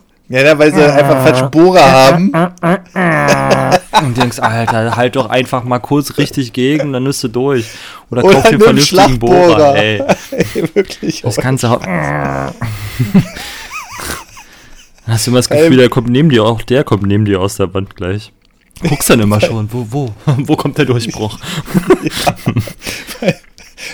weil 0.57 0.73
sie 0.73 0.83
einfach 0.83 1.23
falsch 1.23 1.41
Bohrer 1.51 1.91
haben. 1.91 2.31
Und 4.01 4.17
denkst, 4.17 4.39
Alter, 4.39 4.95
halt 4.95 5.15
doch 5.15 5.29
einfach 5.29 5.63
mal 5.63 5.79
kurz 5.79 6.17
richtig 6.17 6.53
gegen, 6.53 6.93
dann 6.93 7.03
bist 7.03 7.23
du 7.23 7.27
durch. 7.27 7.65
Oder, 8.09 8.23
Oder 8.23 8.33
kauf 8.33 8.49
dir 8.49 8.59
vernünftigen 8.59 9.19
Bohrer, 9.19 9.75
ey. 9.75 10.01
ey. 10.31 10.75
Wirklich. 10.75 11.21
Das 11.21 11.35
du 11.35 11.67
auch. 11.67 11.81
Hast 15.05 15.27
du 15.27 15.31
immer 15.31 15.39
das 15.39 15.49
Gefühl, 15.49 15.73
ähm, 15.73 15.77
der 15.77 15.89
kommt 15.89 16.09
neben 16.09 16.29
dir, 16.29 16.45
auch 16.45 16.61
der 16.61 16.85
kommt 16.85 17.03
neben 17.03 17.25
dir 17.25 17.41
aus 17.41 17.57
der 17.57 17.73
Wand 17.73 17.95
gleich. 17.95 18.31
Guckst 18.81 19.09
dann 19.09 19.19
immer 19.19 19.41
schon, 19.41 19.67
wo, 19.71 19.85
wo, 19.89 20.09
wo 20.37 20.55
kommt 20.55 20.77
der 20.77 20.85
Durchbruch? 20.85 21.37
ja, 22.03 22.35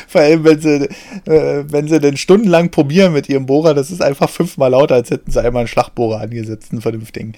vor 0.08 0.22
allem, 0.22 0.44
wenn 0.44 0.62
sie, 0.62 0.90
äh, 1.26 1.64
wenn 1.68 1.88
sie 1.88 2.00
dann 2.00 2.18
stundenlang 2.18 2.70
probieren 2.70 3.14
mit 3.14 3.28
ihrem 3.30 3.46
Bohrer, 3.46 3.74
das 3.74 3.92
ist 3.92 4.02
einfach 4.02 4.30
fünfmal 4.30 4.72
lauter, 4.72 4.96
als 4.96 5.10
hätten 5.12 5.32
sie 5.32 5.42
einmal 5.42 5.62
einen 5.62 5.68
Schlagbohrer 5.68 6.22
angesetzt, 6.22 6.72
einen 6.72 6.82
vernünftigen. 6.82 7.34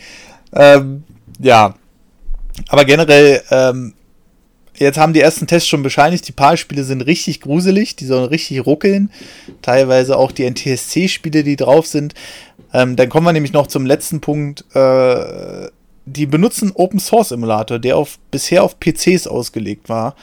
Ähm, 0.54 1.04
ja. 1.40 1.76
Aber 2.68 2.86
generell, 2.86 3.42
ähm, 3.52 3.94
jetzt 4.76 4.98
haben 4.98 5.14
die 5.14 5.22
ersten 5.22 5.48
Tests 5.48 5.68
schon 5.68 5.84
bescheinigt, 5.84 6.28
die 6.28 6.34
Paar-Spiele 6.34 6.84
sind 6.84 7.02
richtig 7.02 7.42
gruselig, 7.42 7.96
die 7.96 8.06
sollen 8.06 8.26
richtig 8.26 8.66
ruckeln. 8.66 9.12
Teilweise 9.62 10.18
auch 10.18 10.32
die 10.32 10.50
NTSC-Spiele, 10.50 11.44
die 11.44 11.56
drauf 11.56 11.88
sind. 11.88 12.14
Ähm, 12.74 12.96
dann 12.96 13.10
kommen 13.10 13.26
wir 13.26 13.34
nämlich 13.34 13.54
noch 13.54 13.68
zum 13.68 13.86
letzten 13.86 14.22
Punkt. 14.22 14.66
Äh, 14.76 15.70
die 16.06 16.26
benutzen 16.26 16.72
Open 16.74 17.00
Source 17.00 17.32
Emulator, 17.32 17.80
der 17.80 17.98
auf, 17.98 18.18
bisher 18.32 18.64
auf 18.64 18.80
PCs 18.80 19.28
ausgelegt 19.28 19.90
war. 19.90 20.16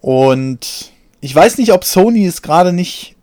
Und 0.00 0.92
ich 1.20 1.34
weiß 1.34 1.58
nicht, 1.58 1.72
ob 1.72 1.84
Sony 1.84 2.26
es 2.26 2.42
gerade 2.42 2.72
nicht 2.72 3.16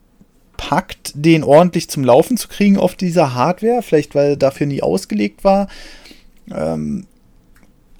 packt, 0.57 1.13
den 1.15 1.43
ordentlich 1.43 1.89
zum 1.89 2.03
Laufen 2.03 2.37
zu 2.37 2.47
kriegen 2.47 2.77
auf 2.77 2.95
dieser 2.95 3.33
Hardware. 3.33 3.81
Vielleicht, 3.81 4.15
weil 4.15 4.31
er 4.31 4.37
dafür 4.37 4.67
nie 4.67 4.83
ausgelegt 4.83 5.43
war. 5.43 5.67
Ähm, 6.53 7.07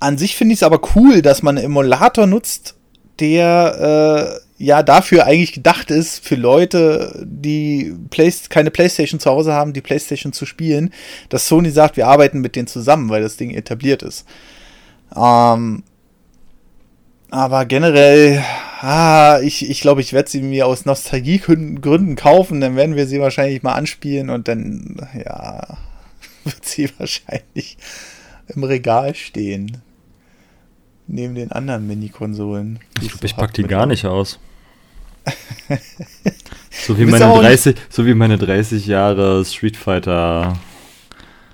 an 0.03 0.17
sich 0.17 0.35
finde 0.35 0.53
ich 0.53 0.59
es 0.59 0.63
aber 0.63 0.81
cool, 0.95 1.21
dass 1.21 1.43
man 1.43 1.57
einen 1.57 1.65
Emulator 1.65 2.27
nutzt, 2.27 2.75
der 3.19 4.39
äh, 4.59 4.63
ja 4.63 4.83
dafür 4.83 5.25
eigentlich 5.25 5.53
gedacht 5.53 5.91
ist, 5.91 6.23
für 6.23 6.35
Leute, 6.35 7.25
die 7.25 7.95
Play 8.09 8.31
keine 8.49 8.69
Playstation 8.69 9.19
zu 9.19 9.29
Hause 9.29 9.53
haben, 9.53 9.73
die 9.73 9.81
Playstation 9.81 10.33
zu 10.33 10.45
spielen, 10.45 10.93
dass 11.29 11.47
Sony 11.47 11.69
sagt, 11.69 11.95
wir 11.97 12.07
arbeiten 12.07 12.41
mit 12.41 12.55
denen 12.55 12.67
zusammen, 12.67 13.09
weil 13.09 13.21
das 13.21 13.37
Ding 13.37 13.51
etabliert 13.51 14.03
ist. 14.03 14.25
Ähm, 15.15 15.83
aber 17.29 17.65
generell, 17.65 18.43
ah, 18.81 19.39
ich, 19.41 19.69
ich 19.69 19.81
glaube, 19.81 20.01
ich 20.01 20.11
werde 20.11 20.29
sie 20.29 20.41
mir 20.41 20.67
aus 20.67 20.85
Nostalgiegründen 20.85 22.15
kaufen, 22.15 22.61
dann 22.61 22.75
werden 22.75 22.95
wir 22.95 23.07
sie 23.07 23.21
wahrscheinlich 23.21 23.63
mal 23.63 23.73
anspielen 23.73 24.29
und 24.29 24.47
dann, 24.47 24.97
ja, 25.25 25.77
wird 26.43 26.65
sie 26.65 26.89
wahrscheinlich 26.97 27.77
im 28.47 28.63
Regal 28.63 29.15
stehen. 29.15 29.81
Neben 31.13 31.35
den 31.35 31.51
anderen 31.51 31.85
Mini-Konsolen. 31.85 32.79
Ich 32.99 33.09
glaube, 33.09 33.25
ich 33.27 33.35
pack 33.35 33.53
die 33.53 33.61
gar 33.61 33.85
nicht 33.85 34.03
aus. 34.05 34.39
so, 36.87 36.97
wie 36.97 37.05
meine 37.05 37.25
30, 37.25 37.75
so 37.87 38.07
wie 38.07 38.15
meine 38.15 38.39
30 38.39 38.87
Jahre 38.87 39.45
Street 39.45 39.77
Fighter 39.77 40.57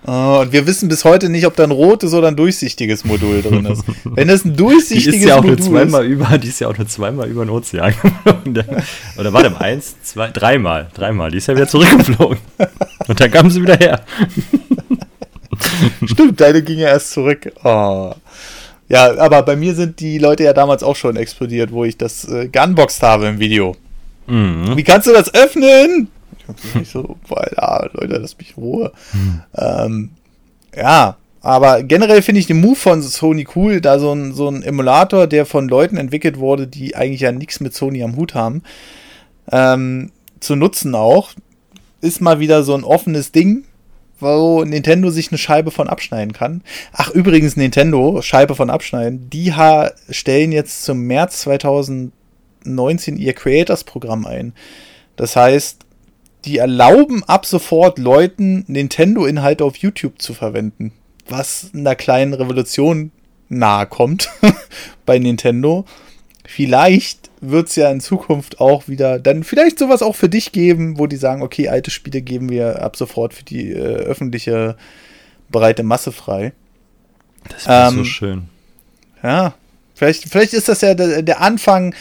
Oh, 0.08 0.40
und 0.42 0.54
wir 0.54 0.66
wissen 0.66 0.88
bis 0.88 1.04
heute 1.04 1.28
nicht, 1.28 1.46
ob 1.46 1.58
da 1.58 1.66
ein 1.66 1.72
rotes 1.72 2.14
oder 2.14 2.30
ein 2.30 2.38
durchsichtiges 2.38 3.04
Modul 3.04 3.42
drin 3.42 3.66
ist. 3.66 3.84
Wenn 4.06 4.30
es 4.30 4.46
ein 4.46 4.56
durchsichtiges 4.56 5.12
die 5.12 5.20
ist 5.20 5.26
ja 5.26 5.36
auch 5.36 5.44
Modul 5.44 5.58
nur 5.58 5.68
zweimal 5.68 6.06
ist, 6.06 6.12
über, 6.12 6.38
Die 6.38 6.48
ist 6.48 6.60
ja 6.62 6.70
auch 6.70 6.78
nur 6.78 6.88
zweimal 6.88 7.28
über 7.28 7.46
den 7.46 7.50
Ozean 7.50 7.94
geflogen. 8.02 8.64
Oder 9.18 9.34
warte 9.34 9.60
eins, 9.60 10.02
zwei, 10.04 10.30
dreimal. 10.30 10.88
Dreimal. 10.94 11.32
Die 11.32 11.38
ist 11.38 11.48
ja 11.48 11.56
wieder 11.56 11.68
zurückgeflogen. 11.68 12.38
Und 13.10 13.20
dann 13.20 13.30
kam 13.30 13.52
sie 13.52 13.62
wieder 13.62 13.76
her. 13.76 14.06
Stimmt, 16.06 16.40
deine 16.40 16.64
ging 16.64 16.80
ja 16.80 16.88
erst 16.88 17.12
zurück. 17.12 17.52
Oh. 17.66 18.14
Ja, 18.90 19.18
aber 19.20 19.44
bei 19.44 19.56
mir 19.56 19.76
sind 19.76 20.00
die 20.00 20.18
Leute 20.18 20.44
ja 20.44 20.54
damals 20.54 20.82
auch 20.82 20.96
schon 20.96 21.16
explodiert, 21.16 21.72
wo 21.72 21.86
ich 21.86 21.98
das 21.98 22.28
äh, 22.28 22.48
gunboxed 22.48 23.04
habe 23.04 23.28
im 23.28 23.40
Video. 23.40 23.76
Mhm. 24.26 24.76
Wie 24.76 24.84
kannst 24.84 25.08
du 25.08 25.14
das 25.14 25.34
öffnen? 25.34 26.10
Ich 26.82 26.90
so, 26.90 27.18
weil, 27.28 27.52
ja, 27.56 27.86
Leute, 27.94 28.18
lass 28.18 28.38
mich 28.38 28.58
Ruhe. 28.58 28.92
Mhm. 29.14 29.42
Ähm, 29.56 30.10
ja, 30.76 31.18
aber 31.42 31.84
generell 31.84 32.22
finde 32.22 32.40
ich 32.40 32.48
den 32.48 32.60
Move 32.60 32.76
von 32.76 33.02
Sony 33.02 33.48
cool, 33.56 33.80
da 33.80 34.00
so 34.00 34.12
ein, 34.12 34.34
so 34.34 34.50
ein 34.50 34.64
Emulator, 34.64 35.28
der 35.28 35.46
von 35.46 35.70
Leuten 35.70 35.98
entwickelt 35.98 36.38
wurde, 36.40 36.68
die 36.68 36.96
eigentlich 36.96 37.22
ja 37.22 37.32
nichts 37.32 37.60
mit 37.60 37.74
Sony 37.74 38.04
am 38.04 38.16
Hut 38.16 38.34
haben, 38.34 38.64
ähm, 39.52 40.12
zu 40.40 40.56
nutzen 40.56 40.96
auch, 40.96 41.32
ist 42.02 42.22
mal 42.22 42.40
wieder 42.40 42.64
so 42.64 42.76
ein 42.76 42.84
offenes 42.84 43.32
Ding, 43.32 43.66
wo 44.20 44.64
Nintendo 44.64 45.10
sich 45.10 45.30
eine 45.30 45.38
Scheibe 45.38 45.72
von 45.72 45.88
abschneiden 45.88 46.34
kann. 46.34 46.62
Ach, 46.94 47.10
übrigens, 47.12 47.56
Nintendo, 47.56 48.22
Scheibe 48.22 48.56
von 48.56 48.70
abschneiden, 48.70 49.30
die 49.30 49.54
stellen 50.10 50.52
jetzt 50.52 50.84
zum 50.84 51.02
März 51.02 51.42
2019 51.42 53.18
ihr 53.18 53.34
Creators-Programm 53.34 54.26
ein. 54.26 54.54
Das 55.16 55.36
heißt, 55.36 55.86
die 56.46 56.58
erlauben 56.58 57.24
ab 57.26 57.46
sofort 57.46 58.00
Leuten 58.00 58.64
Nintendo-Inhalte 58.68 59.64
auf 59.66 59.76
YouTube 59.78 60.22
zu 60.22 60.34
verwenden. 60.34 60.94
Was 61.28 61.72
einer 61.74 61.96
kleinen 61.96 62.34
Revolution 62.34 63.12
nahe 63.50 63.86
kommt 63.86 64.30
bei 65.06 65.20
Nintendo. 65.20 65.86
Vielleicht 66.46 67.19
wird 67.42 67.70
es 67.70 67.76
ja 67.76 67.90
in 67.90 68.02
Zukunft 68.02 68.60
auch 68.60 68.88
wieder 68.88 69.20
dann 69.20 69.44
vielleicht 69.44 69.80
sowas 69.80 70.02
auch 70.02 70.16
für 70.16 70.30
dich 70.30 70.52
geben, 70.52 70.98
wo 70.98 71.08
die 71.08 71.16
sagen, 71.16 71.42
okay, 71.42 71.70
alte 71.70 71.92
Spiele 71.92 72.22
geben 72.22 72.50
wir 72.50 72.82
ab 72.82 72.96
sofort 72.96 73.34
für 73.34 73.44
die 73.44 73.72
äh, 73.72 73.78
öffentliche 73.78 74.76
breite 75.50 75.84
Masse 75.84 76.12
frei. 76.12 76.54
Das 77.48 77.68
wäre 77.68 77.90
ähm, 77.90 77.96
so 77.96 78.04
schön. 78.04 78.44
Ja, 79.24 79.54
vielleicht, 79.96 80.26
vielleicht 80.26 80.54
ist 80.54 80.70
das 80.70 80.82
ja 80.82 80.94
der, 80.94 81.22
der 81.22 81.42
Anfang 81.42 81.94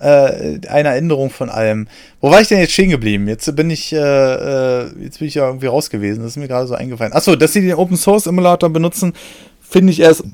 äh, 0.00 0.60
einer 0.68 0.94
Änderung 0.94 1.30
von 1.30 1.50
allem. 1.50 1.88
Wo 2.20 2.30
war 2.30 2.40
ich 2.40 2.48
denn 2.48 2.58
jetzt 2.58 2.72
stehen 2.72 2.90
geblieben? 2.90 3.28
Jetzt 3.28 3.54
bin 3.56 3.70
ich, 3.70 3.92
äh, 3.92 3.96
äh, 3.96 4.90
jetzt 5.02 5.18
bin 5.18 5.28
ich 5.28 5.34
ja 5.34 5.46
irgendwie 5.46 5.66
raus 5.66 5.90
gewesen. 5.90 6.22
Das 6.22 6.32
ist 6.32 6.36
mir 6.36 6.48
gerade 6.48 6.66
so 6.66 6.74
eingefallen. 6.74 7.12
Achso, 7.12 7.36
dass 7.36 7.52
sie 7.52 7.62
den 7.62 7.74
Open 7.74 7.96
Source 7.96 8.26
Emulator 8.26 8.70
benutzen, 8.70 9.12
finde 9.60 9.92
ich 9.92 10.00
erst. 10.00 10.24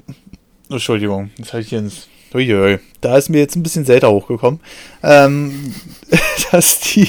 Entschuldigung, 0.69 1.31
jetzt 1.37 1.53
habe 1.53 1.63
ich 1.63 1.69
hier 1.69 1.79
ins 1.79 2.09
Uiui, 2.33 2.79
da 3.01 3.17
ist 3.17 3.29
mir 3.29 3.39
jetzt 3.39 3.57
ein 3.57 3.63
bisschen 3.63 3.85
selten 3.85 4.07
hochgekommen, 4.07 4.61
ähm, 5.03 5.75
dass 6.53 6.81
die 6.81 7.09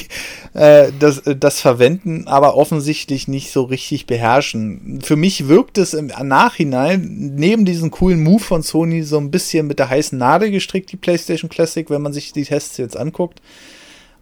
äh, 0.54 0.90
das, 0.98 1.22
das 1.24 1.60
Verwenden 1.60 2.26
aber 2.26 2.56
offensichtlich 2.56 3.28
nicht 3.28 3.52
so 3.52 3.62
richtig 3.62 4.06
beherrschen. 4.06 5.00
Für 5.02 5.16
mich 5.16 5.48
wirkt 5.48 5.78
es 5.78 5.94
im 5.94 6.08
Nachhinein, 6.08 7.32
neben 7.36 7.64
diesem 7.64 7.90
coolen 7.90 8.22
Move 8.22 8.42
von 8.42 8.62
Sony, 8.62 9.04
so 9.04 9.18
ein 9.18 9.30
bisschen 9.30 9.66
mit 9.66 9.78
der 9.78 9.90
heißen 9.90 10.18
Nadel 10.18 10.50
gestrickt, 10.50 10.90
die 10.90 10.96
PlayStation 10.96 11.48
Classic, 11.48 11.88
wenn 11.88 12.02
man 12.02 12.12
sich 12.12 12.32
die 12.32 12.44
Tests 12.44 12.76
jetzt 12.76 12.96
anguckt. 12.96 13.40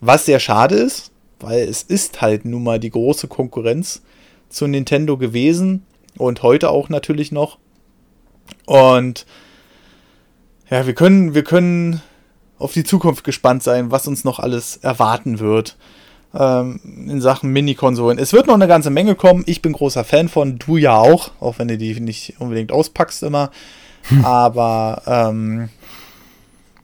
Was 0.01 0.27
sehr 0.27 0.41
schade 0.41 0.77
ist, 0.77 1.11
weil 1.41 1.67
es 1.67 1.83
ist 1.83 2.21
halt 2.21 2.45
nun 2.45 2.63
mal 2.63 2.79
die 2.79 2.91
große 2.91 3.27
Konkurrenz 3.27 4.03
zu 4.51 4.67
Nintendo 4.67 5.17
gewesen 5.17 5.85
und 6.19 6.43
heute 6.43 6.71
auch 6.71 6.89
natürlich 6.91 7.33
noch. 7.33 7.59
Und 8.67 9.27
ja, 10.71 10.87
wir 10.87 10.95
können, 10.95 11.35
wir 11.35 11.45
können 11.45 12.01
auf 12.59 12.73
die 12.73 12.85
Zukunft 12.85 13.25
gespannt 13.25 13.63
sein, 13.63 13.91
was 13.91 14.07
uns 14.07 14.25
noch 14.25 14.39
alles 14.39 14.77
erwarten 14.77 15.41
wird 15.41 15.77
ähm, 16.39 16.81
in 17.09 17.21
Sachen 17.21 17.51
Mini-Konsolen. 17.51 18.19
Es 18.19 18.33
wird 18.33 18.47
noch 18.47 18.55
eine 18.55 18.69
ganze 18.69 18.91
Menge 18.91 19.15
kommen. 19.15 19.43
Ich 19.47 19.63
bin 19.63 19.73
großer 19.73 20.05
Fan 20.05 20.29
von, 20.29 20.59
du 20.59 20.77
ja 20.77 20.97
auch, 20.97 21.33
auch 21.41 21.59
wenn 21.59 21.69
du 21.69 21.77
die 21.77 21.99
nicht 22.01 22.35
unbedingt 22.39 22.73
auspackst 22.73 23.23
immer. 23.23 23.51
Hm. 24.09 24.25
Aber 24.25 25.03
ähm, 25.07 25.69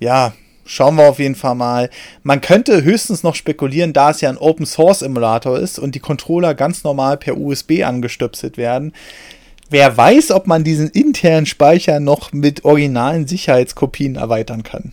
ja, 0.01 0.32
schauen 0.64 0.97
wir 0.97 1.09
auf 1.09 1.18
jeden 1.18 1.37
Fall 1.37 1.55
mal. 1.55 1.91
Man 2.22 2.41
könnte 2.41 2.82
höchstens 2.82 3.22
noch 3.22 3.34
spekulieren, 3.34 3.93
da 3.93 4.11
es 4.11 4.20
ja 4.20 4.28
ein 4.28 4.39
Open 4.39 4.66
Source 4.66 5.03
Emulator 5.03 5.59
ist 5.59 5.78
und 5.78 5.95
die 5.95 6.01
Controller 6.01 6.55
ganz 6.55 6.84
normal 6.84 7.16
per 7.16 7.37
USB 7.37 7.84
angestöpselt 7.84 8.57
werden, 8.57 8.93
Wer 9.68 9.96
weiß, 9.96 10.30
ob 10.30 10.46
man 10.46 10.64
diesen 10.64 10.88
internen 10.90 11.46
Speicher 11.46 12.00
noch 12.00 12.32
mit 12.32 12.64
originalen 12.64 13.26
Sicherheitskopien 13.26 14.16
erweitern 14.16 14.62
kann. 14.62 14.92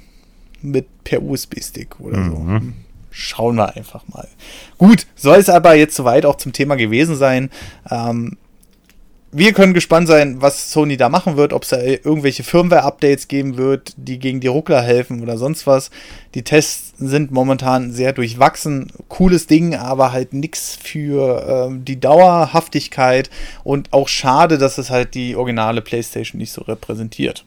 Mit 0.62 1.04
per 1.04 1.22
USB-Stick 1.22 2.00
oder 2.00 2.18
mhm. 2.18 2.30
so. 2.32 2.74
Schauen 3.12 3.56
wir 3.58 3.76
einfach 3.76 4.04
mal. 4.08 4.28
Gut, 4.80 5.06
soll 5.16 5.38
es 5.38 5.50
aber 5.50 5.76
jetzt 5.76 5.96
soweit 5.96 6.26
auch 6.26 6.38
zum 6.38 6.52
Thema 6.52 6.76
gewesen 6.76 7.16
sein. 7.16 7.52
Ähm, 7.92 8.38
wir 9.34 9.54
können 9.54 9.74
gespannt 9.74 10.08
sein, 10.08 10.42
was 10.42 10.72
Sony 10.72 10.96
da 10.96 11.10
machen 11.10 11.38
wird, 11.38 11.54
ob 11.54 11.64
es 11.64 11.70
da 11.70 11.82
irgendwelche 11.82 12.44
Firmware-Updates 12.44 13.28
geben 13.28 13.58
wird, 13.58 13.94
die 13.98 14.20
gegen 14.20 14.40
die 14.40 14.48
Ruckler 14.48 14.82
helfen 14.82 15.22
oder 15.22 15.38
sonst 15.38 15.66
was. 15.66 15.90
Die 16.36 16.44
Tests 16.44 16.94
sind 16.98 17.32
momentan 17.32 17.92
sehr 17.92 18.14
durchwachsen. 18.14 18.92
Cooles 19.10 19.48
Ding, 19.48 19.76
aber 19.76 20.12
halt 20.12 20.34
nichts 20.34 20.78
für 20.82 21.68
ähm, 21.68 21.84
die 21.84 22.00
Dauerhaftigkeit 22.00 23.30
und 23.64 23.92
auch 23.92 24.08
schade, 24.08 24.58
dass 24.58 24.78
es 24.78 24.90
halt 24.90 25.16
die 25.16 25.36
originale 25.36 25.82
PlayStation 25.82 26.40
nicht 26.40 26.52
so 26.52 26.62
repräsentiert. 26.62 27.44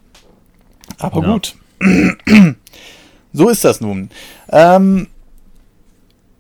Aber 0.98 1.22
ja. 1.22 1.32
gut. 1.32 1.56
so 3.32 3.48
ist 3.48 3.64
das 3.64 3.80
nun. 3.80 4.10
Ähm, 4.50 5.06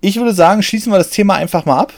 ich 0.00 0.16
würde 0.16 0.32
sagen, 0.32 0.62
schließen 0.62 0.92
wir 0.92 0.98
das 0.98 1.10
Thema 1.10 1.34
einfach 1.34 1.64
mal 1.64 1.80
ab. 1.80 1.92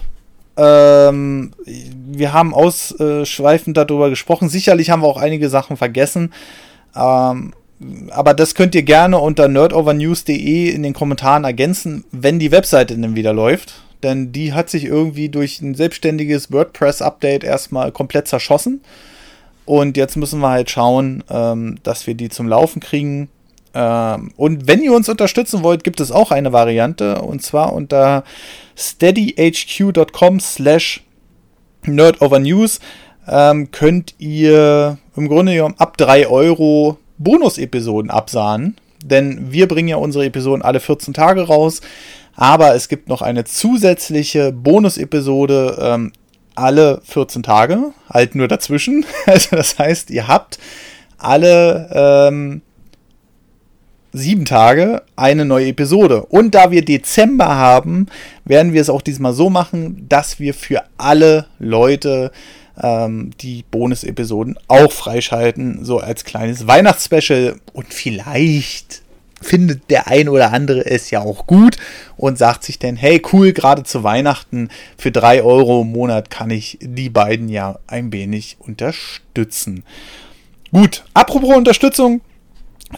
Ähm, 0.58 1.52
wir 1.64 2.32
haben 2.32 2.52
ausschweifend 2.52 3.76
darüber 3.76 4.10
gesprochen. 4.10 4.48
Sicherlich 4.48 4.90
haben 4.90 5.02
wir 5.02 5.06
auch 5.06 5.16
einige 5.16 5.48
Sachen 5.48 5.76
vergessen. 5.76 6.32
Ähm, 6.96 7.54
aber 8.10 8.34
das 8.34 8.56
könnt 8.56 8.74
ihr 8.74 8.82
gerne 8.82 9.18
unter 9.18 9.46
nerdovernews.de 9.46 10.68
in 10.70 10.82
den 10.82 10.94
Kommentaren 10.94 11.44
ergänzen, 11.44 12.04
wenn 12.10 12.40
die 12.40 12.50
Webseite 12.50 12.98
dann 12.98 13.14
wieder 13.14 13.32
läuft. 13.32 13.82
denn 14.02 14.32
die 14.32 14.52
hat 14.52 14.70
sich 14.70 14.84
irgendwie 14.84 15.28
durch 15.28 15.60
ein 15.60 15.74
selbstständiges 15.74 16.52
WordPress-Update 16.52 17.44
erstmal 17.44 17.90
komplett 17.92 18.28
zerschossen. 18.28 18.80
Und 19.64 19.96
jetzt 19.96 20.16
müssen 20.16 20.40
wir 20.40 20.50
halt 20.50 20.70
schauen, 20.70 21.24
ähm, 21.28 21.78
dass 21.82 22.06
wir 22.06 22.14
die 22.14 22.28
zum 22.28 22.48
Laufen 22.48 22.80
kriegen. 22.80 23.28
Ähm, 23.74 24.32
und 24.36 24.66
wenn 24.66 24.82
ihr 24.82 24.92
uns 24.92 25.08
unterstützen 25.08 25.62
wollt, 25.62 25.84
gibt 25.84 26.00
es 26.00 26.12
auch 26.12 26.30
eine 26.30 26.52
Variante. 26.52 27.22
Und 27.22 27.42
zwar 27.42 27.72
unter 27.72 28.24
steadyhq.com 28.76 30.40
slash 30.40 31.02
nerdovernews 31.84 32.80
ähm, 33.26 33.70
könnt 33.70 34.14
ihr 34.18 34.98
im 35.16 35.28
Grunde 35.28 35.54
genommen 35.54 35.74
ab 35.78 35.96
3 35.96 36.28
Euro 36.28 36.98
Bonus-Episoden 37.18 38.10
absahnen. 38.10 38.76
Denn 39.04 39.52
wir 39.52 39.68
bringen 39.68 39.88
ja 39.88 39.96
unsere 39.96 40.26
Episoden 40.26 40.62
alle 40.62 40.80
14 40.80 41.14
Tage 41.14 41.42
raus. 41.42 41.80
Aber 42.34 42.74
es 42.74 42.88
gibt 42.88 43.08
noch 43.08 43.22
eine 43.22 43.44
zusätzliche 43.44 44.52
Bonus-Episode 44.52 45.78
ähm, 45.80 46.12
alle 46.58 47.00
14 47.04 47.42
Tage, 47.42 47.92
halt 48.10 48.34
nur 48.34 48.48
dazwischen. 48.48 49.04
Also 49.26 49.56
das 49.56 49.78
heißt, 49.78 50.10
ihr 50.10 50.28
habt 50.28 50.58
alle 51.18 51.90
ähm, 51.92 52.62
sieben 54.12 54.44
Tage 54.44 55.02
eine 55.16 55.44
neue 55.44 55.68
Episode. 55.68 56.24
Und 56.24 56.54
da 56.54 56.70
wir 56.70 56.84
Dezember 56.84 57.48
haben, 57.48 58.06
werden 58.44 58.72
wir 58.72 58.80
es 58.80 58.90
auch 58.90 59.02
diesmal 59.02 59.32
so 59.32 59.50
machen, 59.50 60.06
dass 60.08 60.40
wir 60.40 60.54
für 60.54 60.84
alle 60.96 61.46
Leute 61.58 62.32
ähm, 62.82 63.30
die 63.40 63.64
Bonus-Episoden 63.70 64.58
auch 64.68 64.92
freischalten, 64.92 65.84
so 65.84 65.98
als 65.98 66.24
kleines 66.24 66.66
Weihnachtsspecial. 66.66 67.56
Und 67.72 67.92
vielleicht 67.92 69.02
findet 69.40 69.88
der 69.90 70.08
ein 70.08 70.28
oder 70.28 70.52
andere 70.52 70.84
es 70.86 71.10
ja 71.10 71.20
auch 71.20 71.46
gut 71.46 71.76
und 72.16 72.38
sagt 72.38 72.64
sich 72.64 72.78
dann, 72.78 72.96
hey 72.96 73.22
cool, 73.32 73.52
gerade 73.52 73.84
zu 73.84 74.02
Weihnachten 74.02 74.68
für 74.96 75.12
drei 75.12 75.42
Euro 75.42 75.82
im 75.82 75.92
Monat 75.92 76.30
kann 76.30 76.50
ich 76.50 76.78
die 76.80 77.08
beiden 77.08 77.48
ja 77.48 77.78
ein 77.86 78.12
wenig 78.12 78.56
unterstützen. 78.58 79.84
Gut, 80.72 81.04
apropos 81.14 81.56
Unterstützung, 81.56 82.20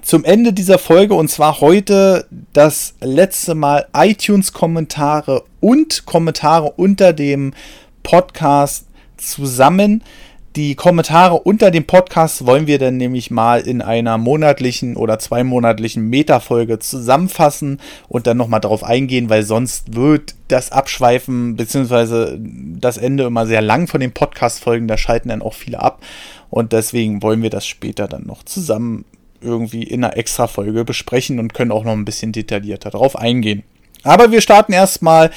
zum 0.03 0.25
Ende 0.25 0.53
dieser 0.53 0.79
Folge 0.79 1.15
und 1.15 1.29
zwar 1.29 1.61
heute 1.61 2.27
das 2.53 2.95
letzte 3.01 3.55
Mal 3.55 3.87
iTunes-Kommentare 3.93 5.45
und 5.61 6.07
Kommentare 6.07 6.73
unter 6.77 7.13
dem 7.13 7.53
Podcast 8.03 8.87
zusammen. 9.17 10.03
Die 10.57 10.75
Kommentare 10.75 11.41
unter 11.41 11.71
dem 11.71 11.87
Podcast 11.87 12.45
wollen 12.45 12.67
wir 12.67 12.79
dann 12.79 12.97
nämlich 12.97 13.31
mal 13.31 13.61
in 13.61 13.83
einer 13.83 14.19
monatlichen 14.19 14.97
oder 14.97 15.19
zweimonatlichen 15.19 16.09
Meta-Folge 16.09 16.81
zusammenfassen 16.81 17.81
und 18.09 18.27
dann 18.27 18.37
nochmal 18.37 18.61
darauf 18.61 18.83
eingehen, 18.83 19.29
weil 19.29 19.45
sonst 19.45 19.95
wird 19.95 20.35
das 20.49 20.73
Abschweifen 20.73 21.55
bzw. 21.55 22.37
das 22.81 22.97
Ende 22.97 23.25
immer 23.25 23.47
sehr 23.47 23.63
lang 23.63 23.87
von 23.87 24.01
den 24.01 24.13
Podcast-Folgen, 24.13 24.89
da 24.89 24.97
schalten 24.97 25.29
dann 25.29 25.43
auch 25.43 25.55
viele 25.55 25.81
ab 25.81 26.01
und 26.49 26.73
deswegen 26.73 27.23
wollen 27.23 27.43
wir 27.43 27.51
das 27.51 27.67
später 27.67 28.09
dann 28.09 28.27
noch 28.27 28.43
zusammen 28.43 29.05
irgendwie 29.41 29.83
in 29.83 30.05
einer 30.05 30.17
extra 30.17 30.47
Folge 30.47 30.85
besprechen 30.85 31.39
und 31.39 31.55
können 31.55 31.73
auch 31.73 31.85
noch 31.85 31.93
ein 31.93 32.05
bisschen 32.05 32.33
detaillierter 32.33 32.91
darauf 32.91 33.17
eingehen. 33.17 33.63
Aber 34.03 34.31
wir 34.31 34.41
starten 34.41 34.73
erstmal 34.73 35.31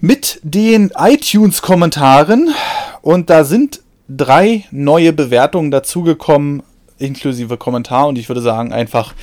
mit 0.00 0.40
den 0.42 0.92
iTunes-Kommentaren 0.96 2.54
und 3.02 3.30
da 3.30 3.44
sind 3.44 3.82
drei 4.08 4.64
neue 4.70 5.12
Bewertungen 5.12 5.70
dazugekommen, 5.70 6.62
inklusive 6.98 7.56
Kommentar 7.56 8.08
und 8.08 8.18
ich 8.18 8.28
würde 8.28 8.42
sagen 8.42 8.72
einfach, 8.72 9.14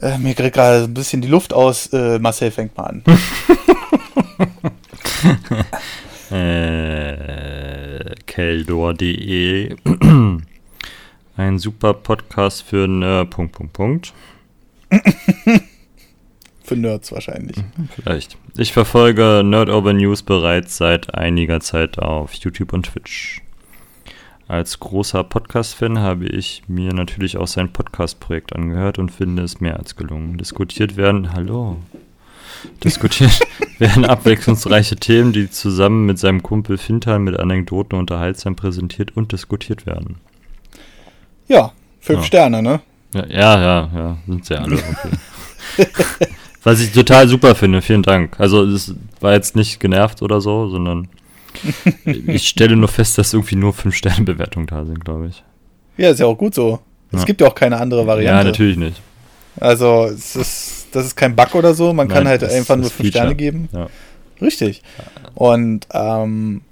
äh, 0.00 0.18
mir 0.18 0.34
kriegt 0.34 0.54
gerade 0.54 0.84
ein 0.84 0.94
bisschen 0.94 1.20
die 1.22 1.28
Luft 1.28 1.52
aus. 1.52 1.92
Äh, 1.92 2.18
Marcel 2.18 2.50
fängt 2.50 2.76
mal 2.76 2.84
an. 2.84 3.02
äh, 6.36 8.14
Keldor.de 8.26 9.76
ein 11.38 11.58
super 11.58 11.94
Podcast 11.94 12.62
für 12.62 12.88
Nerd. 12.88 13.30
Punkt, 13.30 13.52
Punkt, 13.52 13.72
Punkt. 13.72 14.12
für 16.64 16.76
Nerds 16.76 17.12
wahrscheinlich. 17.12 17.56
Mhm, 17.56 17.88
vielleicht. 17.94 18.36
Ich 18.56 18.72
verfolge 18.72 19.42
Nerd 19.44 19.70
Over 19.70 19.92
News 19.92 20.22
bereits 20.22 20.76
seit 20.76 21.14
einiger 21.14 21.60
Zeit 21.60 21.98
auf 21.98 22.34
YouTube 22.34 22.72
und 22.72 22.86
Twitch. 22.86 23.40
Als 24.48 24.80
großer 24.80 25.22
Podcast-Fan 25.24 25.98
habe 26.00 26.26
ich 26.26 26.62
mir 26.66 26.92
natürlich 26.92 27.36
auch 27.36 27.46
sein 27.46 27.72
Podcast-Projekt 27.72 28.54
angehört 28.54 28.98
und 28.98 29.10
finde 29.10 29.42
es 29.42 29.60
mehr 29.60 29.78
als 29.78 29.94
gelungen. 29.94 30.38
Diskutiert 30.38 30.96
werden, 30.96 31.32
hallo. 31.34 31.76
Diskutiert 32.82 33.38
werden 33.78 34.04
abwechslungsreiche 34.04 34.96
Themen, 34.96 35.32
die 35.32 35.50
zusammen 35.50 36.06
mit 36.06 36.18
seinem 36.18 36.42
Kumpel 36.42 36.78
Fintal 36.78 37.20
mit 37.20 37.38
Anekdoten 37.38 37.96
unterhaltsam 37.96 38.56
präsentiert 38.56 39.16
und 39.16 39.30
diskutiert 39.30 39.86
werden. 39.86 40.16
Ja, 41.48 41.72
fünf 42.00 42.20
ja. 42.20 42.24
Sterne, 42.24 42.62
ne? 42.62 42.80
Ja, 43.14 43.26
ja, 43.26 43.60
ja, 43.60 43.90
ja, 43.94 44.16
sind 44.26 44.44
sie 44.44 44.56
alle. 44.56 44.76
Okay. 44.76 45.86
Was 46.62 46.80
ich 46.80 46.92
total 46.92 47.28
super 47.28 47.54
finde, 47.54 47.80
vielen 47.80 48.02
Dank. 48.02 48.38
Also 48.38 48.64
es 48.64 48.94
war 49.20 49.32
jetzt 49.32 49.56
nicht 49.56 49.80
genervt 49.80 50.22
oder 50.22 50.40
so, 50.40 50.68
sondern 50.68 51.08
ich 52.04 52.48
stelle 52.48 52.76
nur 52.76 52.88
fest, 52.88 53.16
dass 53.16 53.32
irgendwie 53.32 53.56
nur 53.56 53.72
fünf 53.72 53.94
Sterne 53.94 54.24
Bewertungen 54.24 54.66
da 54.66 54.84
sind, 54.84 55.04
glaube 55.04 55.28
ich. 55.28 55.42
Ja, 55.96 56.10
ist 56.10 56.20
ja 56.20 56.26
auch 56.26 56.36
gut 56.36 56.54
so. 56.54 56.80
Es 57.10 57.20
ja. 57.20 57.24
gibt 57.24 57.40
ja 57.40 57.46
auch 57.46 57.54
keine 57.54 57.78
andere 57.78 58.06
Variante. 58.06 58.38
Ja, 58.38 58.44
natürlich 58.44 58.76
nicht. 58.76 59.00
Also 59.58 60.06
es 60.06 60.36
ist, 60.36 60.86
das 60.92 61.06
ist 61.06 61.16
kein 61.16 61.34
Bug 61.34 61.54
oder 61.54 61.74
so. 61.74 61.92
Man 61.92 62.06
Nein, 62.08 62.16
kann 62.16 62.28
halt 62.28 62.44
einfach 62.44 62.76
nur 62.76 62.90
fünf 62.90 62.96
Feature. 62.96 63.10
Sterne 63.12 63.34
geben. 63.34 63.68
Ja. 63.72 63.88
Richtig. 64.40 64.82
Und 65.34 65.86
ähm, 65.92 66.62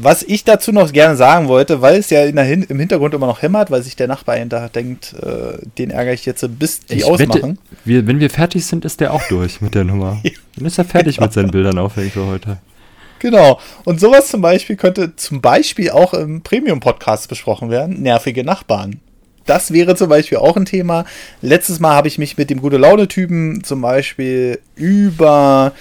was 0.00 0.22
ich 0.22 0.44
dazu 0.44 0.72
noch 0.72 0.92
gerne 0.92 1.16
sagen 1.16 1.48
wollte, 1.48 1.80
weil 1.82 1.96
es 1.96 2.10
ja 2.10 2.20
Hin 2.22 2.66
im 2.68 2.78
Hintergrund 2.78 3.14
immer 3.14 3.26
noch 3.26 3.42
hämmert, 3.42 3.70
weil 3.70 3.82
sich 3.82 3.96
der 3.96 4.08
Nachbar 4.08 4.36
hinterher 4.36 4.68
denkt, 4.68 5.14
äh, 5.14 5.58
den 5.78 5.90
ärgere 5.90 6.14
ich 6.14 6.26
jetzt, 6.26 6.46
bis 6.58 6.80
die 6.80 6.96
ich 6.96 7.04
ausmachen. 7.04 7.42
Wette, 7.42 7.56
wir, 7.84 8.06
wenn 8.06 8.20
wir 8.20 8.30
fertig 8.30 8.66
sind, 8.66 8.84
ist 8.84 9.00
der 9.00 9.12
auch 9.12 9.22
durch 9.28 9.60
mit 9.60 9.74
der 9.74 9.84
Nummer. 9.84 10.20
Dann 10.56 10.66
ist 10.66 10.78
er 10.78 10.84
fertig 10.84 11.16
genau. 11.16 11.26
mit 11.26 11.32
seinen 11.32 11.50
Bildern 11.50 11.78
aufhängen 11.78 12.10
für 12.10 12.26
heute. 12.26 12.58
Genau. 13.20 13.60
Und 13.84 14.00
sowas 14.00 14.28
zum 14.28 14.40
Beispiel 14.40 14.76
könnte 14.76 15.14
zum 15.16 15.40
Beispiel 15.40 15.90
auch 15.90 16.14
im 16.14 16.42
Premium-Podcast 16.42 17.28
besprochen 17.28 17.70
werden. 17.70 18.02
Nervige 18.02 18.44
Nachbarn. 18.44 19.00
Das 19.46 19.72
wäre 19.72 19.96
zum 19.96 20.08
Beispiel 20.08 20.38
auch 20.38 20.56
ein 20.56 20.64
Thema. 20.64 21.04
Letztes 21.42 21.80
Mal 21.80 21.94
habe 21.94 22.08
ich 22.08 22.18
mich 22.18 22.38
mit 22.38 22.50
dem 22.50 22.60
gute 22.60 22.76
Laune-Typen 22.76 23.62
zum 23.64 23.80
Beispiel 23.82 24.60
über 24.74 25.72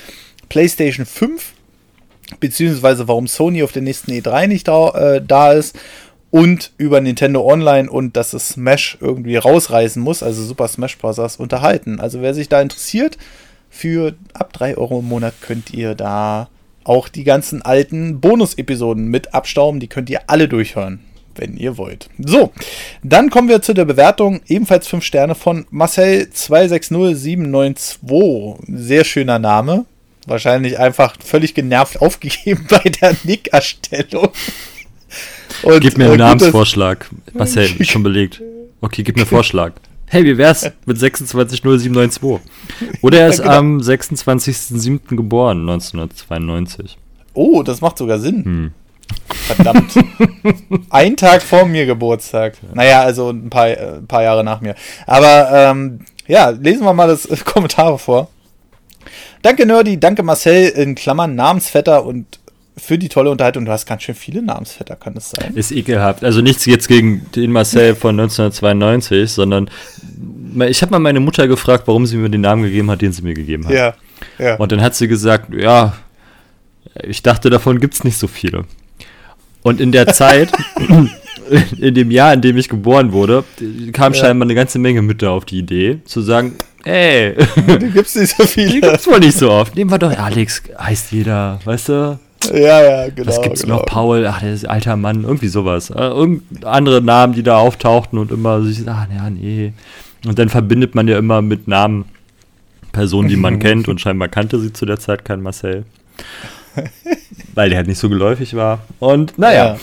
PlayStation 0.49 1.05
5 1.05 1.53
beziehungsweise 2.39 3.07
warum 3.07 3.27
Sony 3.27 3.63
auf 3.63 3.71
der 3.71 3.81
nächsten 3.81 4.11
E3 4.11 4.47
nicht 4.47 4.67
da, 4.67 4.89
äh, 4.89 5.21
da 5.25 5.53
ist 5.53 5.77
und 6.31 6.71
über 6.77 7.01
Nintendo 7.01 7.45
Online 7.45 7.89
und 7.89 8.15
dass 8.15 8.33
es 8.33 8.49
Smash 8.49 8.97
irgendwie 9.01 9.35
rausreißen 9.35 10.01
muss, 10.01 10.21
also 10.21 10.43
Super 10.43 10.67
Smash 10.67 10.97
Bros. 10.97 11.37
unterhalten. 11.37 11.99
Also 11.99 12.21
wer 12.21 12.33
sich 12.33 12.49
da 12.49 12.61
interessiert, 12.61 13.17
für 13.69 14.15
ab 14.33 14.53
3 14.53 14.77
Euro 14.77 14.99
im 14.99 15.07
Monat 15.07 15.35
könnt 15.41 15.73
ihr 15.73 15.95
da 15.95 16.49
auch 16.83 17.07
die 17.07 17.23
ganzen 17.23 17.61
alten 17.61 18.19
Bonus-Episoden 18.19 19.07
mit 19.07 19.33
abstauben. 19.33 19.79
Die 19.79 19.87
könnt 19.87 20.09
ihr 20.09 20.21
alle 20.27 20.47
durchhören, 20.47 21.01
wenn 21.35 21.55
ihr 21.55 21.77
wollt. 21.77 22.09
So, 22.17 22.51
dann 23.03 23.29
kommen 23.29 23.47
wir 23.47 23.61
zu 23.61 23.75
der 23.75 23.85
Bewertung. 23.85 24.41
Ebenfalls 24.47 24.87
5 24.87 25.03
Sterne 25.03 25.35
von 25.35 25.67
Marcel 25.69 26.31
260792. 26.31 27.99
Sehr 28.67 29.03
schöner 29.03 29.37
Name. 29.37 29.85
Wahrscheinlich 30.29 30.77
einfach 30.77 31.15
völlig 31.23 31.55
genervt 31.55 32.01
aufgegeben 32.01 32.67
bei 32.69 32.87
der 32.89 33.15
Nick-Erstellung. 33.23 34.29
gib 35.79 35.97
mir 35.97 36.05
einen 36.05 36.19
Namensvorschlag. 36.19 37.09
Marcel, 37.33 37.67
schon 37.85 38.03
belegt. 38.03 38.41
Okay, 38.79 39.01
gib 39.01 39.15
mir 39.15 39.23
einen 39.23 39.29
Vorschlag. 39.29 39.73
Hey, 40.05 40.23
wie 40.23 40.37
wär's 40.37 40.71
mit 40.85 40.99
260792? 40.99 42.39
Oder 43.01 43.21
er 43.21 43.27
ist 43.29 43.39
ja, 43.39 43.45
genau. 43.45 43.57
am 43.57 43.77
26.07. 43.79 45.15
geboren, 45.15 45.61
1992. 45.61 46.97
Oh, 47.33 47.63
das 47.63 47.81
macht 47.81 47.97
sogar 47.97 48.19
Sinn. 48.19 48.45
Hm. 48.45 48.71
Verdammt. 49.29 49.93
ein 50.91 51.17
Tag 51.17 51.41
vor 51.41 51.65
mir 51.65 51.87
Geburtstag. 51.87 52.57
Naja, 52.73 53.01
also 53.01 53.29
ein 53.29 53.49
paar, 53.49 53.67
äh, 53.67 53.97
ein 53.97 54.07
paar 54.07 54.23
Jahre 54.23 54.43
nach 54.43 54.61
mir. 54.61 54.75
Aber 55.07 55.49
ähm, 55.51 56.01
ja, 56.27 56.49
lesen 56.49 56.83
wir 56.83 56.93
mal 56.93 57.07
das 57.07 57.27
Kommentare 57.45 57.97
vor. 57.97 58.29
Danke 59.41 59.65
Nerdy, 59.65 59.99
danke 59.99 60.23
Marcel, 60.23 60.69
in 60.69 60.95
Klammern 60.95 61.35
Namensvetter 61.35 62.05
und 62.05 62.39
für 62.75 62.97
die 62.97 63.09
tolle 63.09 63.29
Unterhaltung. 63.29 63.65
Du 63.65 63.71
hast 63.71 63.85
ganz 63.85 64.03
schön 64.03 64.15
viele 64.15 64.41
Namensvetter, 64.41 64.95
kann 64.95 65.15
es 65.15 65.31
sein? 65.31 65.53
Ist 65.55 65.71
ekelhaft. 65.71 66.23
Also 66.23 66.41
nichts 66.41 66.65
jetzt 66.65 66.87
gegen 66.87 67.25
den 67.35 67.51
Marcel 67.51 67.95
von 67.95 68.19
1992, 68.19 69.31
sondern 69.31 69.69
ich 70.67 70.81
habe 70.81 70.91
mal 70.91 70.99
meine 70.99 71.19
Mutter 71.19 71.47
gefragt, 71.47 71.83
warum 71.87 72.05
sie 72.05 72.17
mir 72.17 72.29
den 72.29 72.41
Namen 72.41 72.63
gegeben 72.63 72.89
hat, 72.91 73.01
den 73.01 73.11
sie 73.11 73.21
mir 73.21 73.33
gegeben 73.33 73.65
hat. 73.65 73.73
Ja, 73.73 73.93
ja. 74.37 74.55
Und 74.55 74.71
dann 74.71 74.81
hat 74.81 74.95
sie 74.95 75.07
gesagt, 75.07 75.53
ja, 75.53 75.93
ich 77.03 77.23
dachte, 77.23 77.49
davon 77.49 77.79
gibt 77.79 77.93
es 77.93 78.03
nicht 78.03 78.17
so 78.17 78.27
viele. 78.27 78.65
Und 79.61 79.79
in 79.79 79.91
der 79.91 80.07
Zeit, 80.07 80.51
in 81.77 81.93
dem 81.93 82.11
Jahr, 82.11 82.33
in 82.33 82.41
dem 82.41 82.57
ich 82.57 82.69
geboren 82.69 83.11
wurde, 83.11 83.43
kam 83.93 84.13
ja. 84.13 84.19
scheinbar 84.19 84.45
eine 84.45 84.55
ganze 84.55 84.79
Menge 84.79 85.01
Mütter 85.01 85.31
auf 85.31 85.45
die 85.45 85.59
Idee, 85.59 85.99
zu 86.05 86.21
sagen, 86.21 86.55
Ey. 86.85 87.35
Die 87.81 87.89
gibt's 87.89 88.15
nicht 88.15 88.35
so 88.35 88.43
viele. 88.43 88.69
Die 88.69 88.81
gibt's 88.81 89.07
wohl 89.07 89.19
nicht 89.19 89.37
so 89.37 89.51
oft. 89.51 89.75
Nehmen 89.75 89.91
wir 89.91 89.97
doch 89.97 90.17
Alex, 90.17 90.63
heißt 90.77 91.11
jeder, 91.11 91.59
weißt 91.65 91.89
du? 91.89 92.19
Ja, 92.53 92.81
ja, 92.81 93.09
genau. 93.09 93.27
Was 93.27 93.41
gibt's 93.41 93.63
genau. 93.63 93.77
noch? 93.77 93.85
Paul, 93.85 94.25
ach, 94.25 94.39
der 94.39 94.53
ist 94.53 94.65
ein 94.65 94.71
alter 94.71 94.95
Mann, 94.95 95.23
irgendwie 95.23 95.49
sowas. 95.49 95.89
Äh, 95.89 96.01
irgend 96.01 96.65
andere 96.65 97.01
Namen, 97.01 97.33
die 97.33 97.43
da 97.43 97.57
auftauchten 97.57 98.17
und 98.17 98.31
immer 98.31 98.61
sich, 98.63 98.87
ach, 98.87 99.07
ja, 99.13 99.29
nee. 99.29 99.73
Und 100.25 100.39
dann 100.39 100.49
verbindet 100.49 100.95
man 100.95 101.07
ja 101.07 101.17
immer 101.17 101.41
mit 101.41 101.67
Namen 101.67 102.05
Personen, 102.91 103.29
die 103.29 103.35
man 103.35 103.59
kennt 103.59 103.87
und 103.87 104.01
scheinbar 104.01 104.29
kannte 104.29 104.59
sie 104.59 104.73
zu 104.73 104.85
der 104.85 104.99
Zeit 104.99 105.25
kein 105.25 105.41
Marcel. 105.41 105.85
Weil 107.55 107.69
der 107.69 107.77
halt 107.77 107.87
nicht 107.87 107.99
so 107.99 108.09
geläufig 108.09 108.55
war. 108.55 108.79
Und 108.99 109.37
naja, 109.37 109.77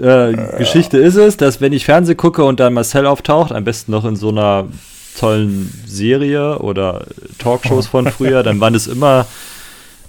ja. 0.00 0.28
äh, 0.28 0.58
Geschichte 0.58 0.98
ist 0.98 1.16
es, 1.16 1.36
dass 1.36 1.60
wenn 1.60 1.72
ich 1.72 1.84
Fernsehen 1.84 2.16
gucke 2.16 2.44
und 2.44 2.60
dann 2.60 2.74
Marcel 2.74 3.06
auftaucht, 3.06 3.52
am 3.52 3.64
besten 3.64 3.92
noch 3.92 4.04
in 4.04 4.16
so 4.16 4.28
einer 4.30 4.68
tollen 5.18 5.72
Serie 5.86 6.58
oder 6.58 7.06
Talkshows 7.38 7.86
von 7.86 8.10
früher, 8.10 8.42
dann 8.42 8.60
waren 8.60 8.74
es 8.74 8.86
immer, 8.86 9.26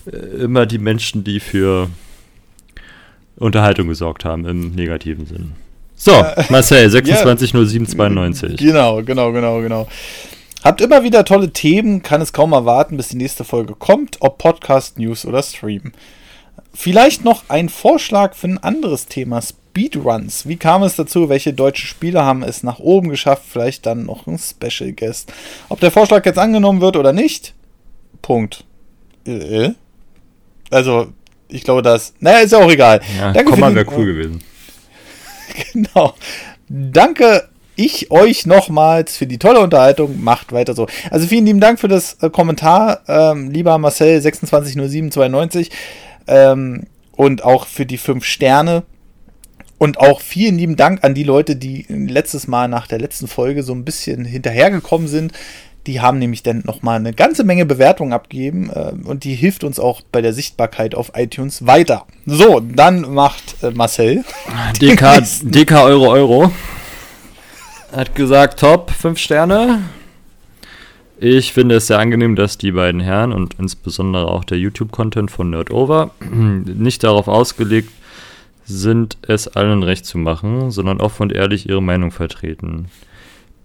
äh, 0.05 0.15
immer 0.15 0.65
die 0.65 0.77
Menschen, 0.77 1.23
die 1.23 1.39
für 1.39 1.89
Unterhaltung 3.37 3.87
gesorgt 3.87 4.25
haben, 4.25 4.45
im 4.45 4.71
negativen 4.71 5.25
Sinn. 5.25 5.53
So, 5.95 6.11
Marcel, 6.49 6.87
26.07.92. 6.89 8.61
Ja, 8.63 9.01
genau, 9.01 9.01
genau, 9.01 9.31
genau, 9.31 9.61
genau. 9.61 9.87
Habt 10.63 10.81
immer 10.81 11.03
wieder 11.03 11.23
tolle 11.25 11.51
Themen, 11.51 12.03
kann 12.03 12.21
es 12.21 12.33
kaum 12.33 12.51
erwarten, 12.51 12.97
bis 12.97 13.09
die 13.09 13.17
nächste 13.17 13.43
Folge 13.43 13.73
kommt, 13.73 14.17
ob 14.19 14.37
Podcast, 14.37 14.99
News 14.99 15.25
oder 15.25 15.41
Stream. 15.41 15.93
Vielleicht 16.73 17.23
noch 17.23 17.43
ein 17.47 17.69
Vorschlag 17.69 18.35
für 18.35 18.47
ein 18.47 18.57
anderes 18.57 19.07
Thema, 19.07 19.41
Speedruns. 19.77 20.47
Wie 20.47 20.57
kam 20.57 20.81
es 20.81 20.95
dazu? 20.95 21.29
Welche 21.29 21.53
deutsche 21.53 21.85
Spieler 21.85 22.25
haben 22.25 22.41
es 22.41 22.63
nach 22.63 22.79
oben 22.79 23.09
geschafft? 23.09 23.43
Vielleicht 23.47 23.85
dann 23.85 24.07
noch 24.07 24.25
ein 24.25 24.39
Special 24.39 24.91
Guest. 24.91 25.31
Ob 25.69 25.79
der 25.79 25.91
Vorschlag 25.91 26.25
jetzt 26.25 26.39
angenommen 26.39 26.81
wird 26.81 26.95
oder 26.95 27.13
nicht? 27.13 27.53
Punkt. 28.23 28.63
Äh? 29.27 29.71
Also, 30.71 31.09
ich 31.47 31.63
glaube, 31.63 31.83
das. 31.83 32.15
Naja, 32.19 32.39
ist 32.39 32.53
ja 32.53 32.57
auch 32.57 32.71
egal. 32.71 33.01
Ja, 33.19 33.33
Danke 33.33 33.51
Komma 33.51 33.73
wäre 33.75 33.85
cool 33.95 34.07
gewesen. 34.07 34.41
genau. 35.73 36.15
Danke 36.67 37.47
ich 37.75 38.09
euch 38.09 38.47
nochmals 38.47 39.15
für 39.15 39.27
die 39.27 39.37
tolle 39.37 39.59
Unterhaltung. 39.59 40.23
Macht 40.23 40.53
weiter 40.53 40.73
so. 40.73 40.87
Also 41.11 41.27
vielen 41.27 41.45
lieben 41.45 41.59
Dank 41.59 41.79
für 41.79 41.87
das 41.87 42.17
äh, 42.23 42.31
Kommentar, 42.31 43.01
ähm, 43.07 43.51
lieber 43.51 43.77
Marcel 43.77 44.19
260792 44.19 45.69
ähm, 46.25 46.87
und 47.11 47.43
auch 47.43 47.67
für 47.67 47.85
die 47.85 47.99
fünf 47.99 48.25
Sterne. 48.25 48.83
Und 49.77 49.99
auch 49.99 50.21
vielen 50.21 50.57
lieben 50.57 50.75
Dank 50.75 51.03
an 51.03 51.13
die 51.13 51.23
Leute, 51.23 51.55
die 51.55 51.85
letztes 51.89 52.47
Mal 52.47 52.67
nach 52.67 52.87
der 52.87 52.99
letzten 52.99 53.27
Folge 53.27 53.61
so 53.61 53.73
ein 53.73 53.85
bisschen 53.85 54.25
hinterhergekommen 54.25 55.07
sind. 55.07 55.33
Die 55.85 56.01
haben 56.01 56.19
nämlich 56.19 56.43
dann 56.43 56.63
nochmal 56.65 56.97
eine 56.97 57.13
ganze 57.13 57.43
Menge 57.45 57.65
Bewertungen 57.65 58.11
abgegeben 58.11 58.69
äh, 58.69 58.91
und 59.07 59.23
die 59.23 59.35
hilft 59.35 59.63
uns 59.63 59.79
auch 59.79 60.01
bei 60.11 60.21
der 60.21 60.33
Sichtbarkeit 60.33 60.95
auf 60.95 61.11
iTunes 61.15 61.65
weiter. 61.65 62.05
So, 62.25 62.59
dann 62.59 63.13
macht 63.13 63.63
äh, 63.63 63.71
Marcel. 63.71 64.25
DK, 64.81 65.23
DK 65.43 65.83
Euro 65.83 66.09
Euro. 66.09 66.51
Hat 67.95 68.15
gesagt, 68.15 68.59
top, 68.59 68.91
fünf 68.91 69.17
Sterne. 69.17 69.83
Ich 71.19 71.53
finde 71.53 71.75
es 71.75 71.87
sehr 71.87 71.99
angenehm, 71.99 72.35
dass 72.35 72.57
die 72.57 72.73
beiden 72.73 72.99
Herren 72.99 73.31
und 73.31 73.55
insbesondere 73.57 74.27
auch 74.27 74.43
der 74.43 74.59
YouTube-Content 74.59 75.31
von 75.31 75.49
Nerdover 75.49 76.11
nicht 76.29 77.03
darauf 77.03 77.29
ausgelegt 77.29 77.91
sind, 78.67 79.17
es 79.27 79.47
allen 79.47 79.83
recht 79.83 80.05
zu 80.05 80.17
machen, 80.17 80.71
sondern 80.71 80.99
offen 80.99 81.23
und 81.23 81.33
ehrlich 81.33 81.69
ihre 81.69 81.81
Meinung 81.81 82.11
vertreten, 82.11 82.87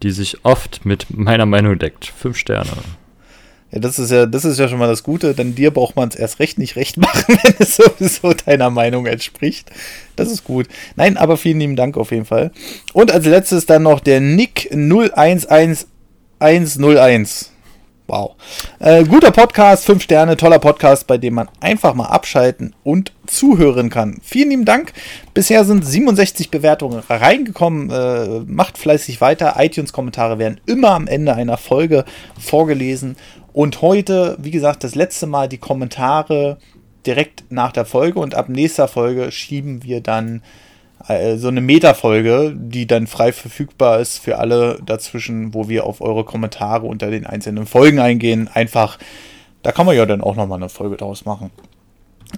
die 0.02 0.12
sich 0.12 0.44
oft 0.44 0.86
mit 0.86 1.06
meiner 1.10 1.46
Meinung 1.46 1.76
deckt. 1.78 2.06
Fünf 2.06 2.36
Sterne. 2.36 2.70
Ja, 3.72 3.80
das 3.80 3.98
ist 3.98 4.10
ja, 4.10 4.26
das 4.26 4.44
ist 4.44 4.58
ja 4.58 4.68
schon 4.68 4.78
mal 4.78 4.86
das 4.86 5.02
Gute, 5.02 5.32
denn 5.34 5.54
dir 5.54 5.70
braucht 5.70 5.96
man 5.96 6.10
es 6.10 6.14
erst 6.14 6.40
recht 6.40 6.58
nicht 6.58 6.76
recht 6.76 6.98
machen, 6.98 7.38
wenn 7.42 7.54
es 7.58 7.76
sowieso 7.76 8.34
deiner 8.34 8.68
Meinung 8.70 9.06
entspricht. 9.06 9.70
Das 10.14 10.30
ist 10.30 10.44
gut. 10.44 10.68
Nein, 10.96 11.16
aber 11.16 11.38
vielen 11.38 11.58
lieben 11.58 11.76
Dank 11.76 11.96
auf 11.96 12.10
jeden 12.10 12.26
Fall. 12.26 12.52
Und 12.92 13.10
als 13.10 13.24
letztes 13.24 13.64
dann 13.66 13.82
noch 13.82 14.00
der 14.00 14.20
Nick 14.20 14.68
011101. 14.72 17.51
Wow. 18.08 18.34
Äh, 18.80 19.04
guter 19.04 19.30
Podcast, 19.30 19.86
5 19.86 20.02
Sterne, 20.02 20.36
toller 20.36 20.58
Podcast, 20.58 21.06
bei 21.06 21.18
dem 21.18 21.34
man 21.34 21.48
einfach 21.60 21.94
mal 21.94 22.06
abschalten 22.06 22.74
und 22.82 23.12
zuhören 23.26 23.90
kann. 23.90 24.18
Vielen 24.22 24.50
lieben 24.50 24.64
Dank. 24.64 24.92
Bisher 25.34 25.64
sind 25.64 25.86
67 25.86 26.50
Bewertungen 26.50 27.02
reingekommen. 27.08 27.90
Äh, 27.90 28.40
macht 28.46 28.76
fleißig 28.76 29.20
weiter. 29.20 29.54
iTunes-Kommentare 29.56 30.38
werden 30.38 30.60
immer 30.66 30.90
am 30.90 31.06
Ende 31.06 31.34
einer 31.34 31.56
Folge 31.56 32.04
vorgelesen. 32.38 33.16
Und 33.52 33.82
heute, 33.82 34.36
wie 34.40 34.50
gesagt, 34.50 34.82
das 34.82 34.94
letzte 34.96 35.26
Mal 35.26 35.48
die 35.48 35.58
Kommentare 35.58 36.58
direkt 37.06 37.44
nach 37.50 37.72
der 37.72 37.84
Folge 37.84 38.18
und 38.18 38.34
ab 38.34 38.48
nächster 38.48 38.88
Folge 38.88 39.30
schieben 39.30 39.84
wir 39.84 40.00
dann 40.00 40.42
so 41.36 41.48
eine 41.48 41.60
Meta-Folge, 41.60 42.54
die 42.56 42.86
dann 42.86 43.06
frei 43.06 43.32
verfügbar 43.32 44.00
ist 44.00 44.18
für 44.18 44.38
alle 44.38 44.78
dazwischen, 44.84 45.54
wo 45.54 45.68
wir 45.68 45.84
auf 45.84 46.00
eure 46.00 46.24
Kommentare 46.24 46.86
unter 46.86 47.10
den 47.10 47.26
einzelnen 47.26 47.66
Folgen 47.66 47.98
eingehen. 47.98 48.48
Einfach, 48.52 48.98
da 49.62 49.72
kann 49.72 49.86
man 49.86 49.96
ja 49.96 50.06
dann 50.06 50.20
auch 50.20 50.36
nochmal 50.36 50.58
eine 50.58 50.68
Folge 50.68 50.96
draus 50.96 51.24
machen. 51.24 51.50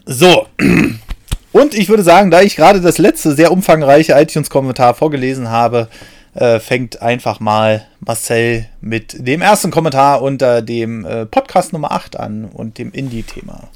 So. 0.07 0.47
Und 1.53 1.73
ich 1.75 1.89
würde 1.89 2.03
sagen, 2.03 2.33
da 2.33 2.43
ich 2.43 2.57
gerade 2.57 2.81
das 2.81 2.99
letzte 2.99 3.33
sehr 3.33 3.53
umfangreiche 3.53 4.13
iTunes-Kommentar 4.15 4.95
vorgelesen 4.95 5.51
habe, 5.51 5.89
äh, 6.35 6.59
fängt 6.59 7.01
einfach 7.01 7.39
mal 7.39 7.87
Marcel 8.01 8.67
mit 8.81 9.15
dem 9.27 9.41
ersten 9.41 9.71
Kommentar 9.71 10.21
unter 10.21 10.63
dem 10.63 11.05
äh, 11.05 11.27
Podcast 11.27 11.73
Nummer 11.73 11.93
8 11.93 12.19
an 12.19 12.47
und 12.47 12.79
dem 12.79 12.91
Indie-Thema. 12.91 13.69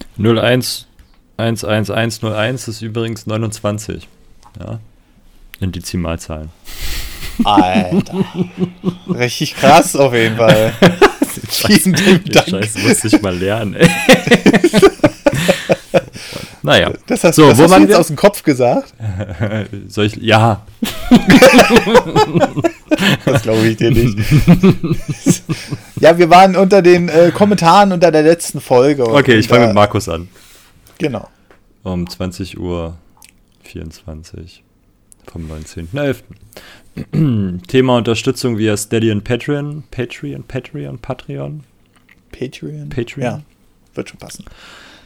01 2.21 2.67
ist 2.67 2.83
übrigens 2.83 3.27
29. 3.27 4.09
Ja. 4.59 4.81
In 5.61 5.73
Dezimalzahlen. 5.73 6.51
Alter. 7.45 8.25
Richtig 9.09 9.55
krass 9.57 9.97
auf 9.97 10.15
jeden 10.15 10.37
Fall. 10.37 10.73
Vielen 11.49 11.95
Dank. 12.27 12.49
Scheiße, 12.49 12.79
musste 12.81 13.09
ich 13.09 13.23
mal 13.23 13.37
lernen, 13.37 13.75
ey. 13.75 13.89
Naja. 16.63 16.93
Das 17.07 17.25
hast, 17.25 17.37
so, 17.37 17.49
das 17.49 17.59
wo 17.59 17.63
hast 17.63 17.77
du 17.77 17.81
jetzt 17.81 17.89
wir? 17.89 17.99
aus 17.99 18.07
dem 18.09 18.17
Kopf 18.17 18.43
gesagt? 18.43 18.93
Soll 19.89 20.07
ich? 20.07 20.17
Ja. 20.17 20.67
das 23.25 23.43
glaube 23.43 23.67
ich 23.67 23.77
dir 23.79 23.91
nicht. 23.91 24.19
ja, 25.99 26.19
wir 26.19 26.29
waren 26.29 26.57
unter 26.57 26.83
den 26.83 27.09
äh, 27.09 27.31
Kommentaren 27.33 27.93
unter 27.93 28.11
der 28.11 28.23
letzten 28.23 28.61
Folge. 28.61 29.09
Okay, 29.09 29.37
ich 29.37 29.49
fange 29.49 29.67
mit 29.67 29.75
Markus 29.75 30.11
an. 30.11 30.29
Genau. 30.99 31.29
Um 31.85 32.09
20 32.09 32.59
Uhr 32.59 32.97
24 33.69 34.65
vom 35.31 35.51
19.11. 35.51 37.63
Thema 37.67 37.99
Unterstützung 37.99 38.59
via 38.59 38.77
Steady 38.77 39.11
und 39.11 39.25
Patreon. 39.25 39.85
Patreon, 39.91 40.45
Patreon, 40.45 40.99
Patreon. 40.99 41.65
Patreon? 42.33 42.89
Patreon. 42.89 43.23
Ja, 43.23 43.43
wird 43.95 44.09
schon 44.09 44.19
passen. 44.19 44.45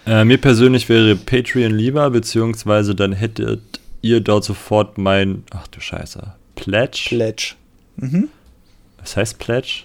Äh, 0.07 0.25
mir 0.25 0.39
persönlich 0.39 0.89
wäre 0.89 1.17
Patreon 1.17 1.73
lieber, 1.73 2.11
beziehungsweise 2.11 2.95
dann 2.95 3.13
hättet 3.13 3.81
ihr 4.01 4.21
dort 4.21 4.45
sofort 4.45 4.99
mein, 4.99 5.45
ach 5.51 5.67
du 5.69 5.81
Scheiße, 5.81 6.35
Pledge. 6.55 7.05
Pledge. 7.09 7.55
Mhm. 7.97 8.29
Was 8.99 9.17
heißt 9.17 9.39
Pledge? 9.39 9.85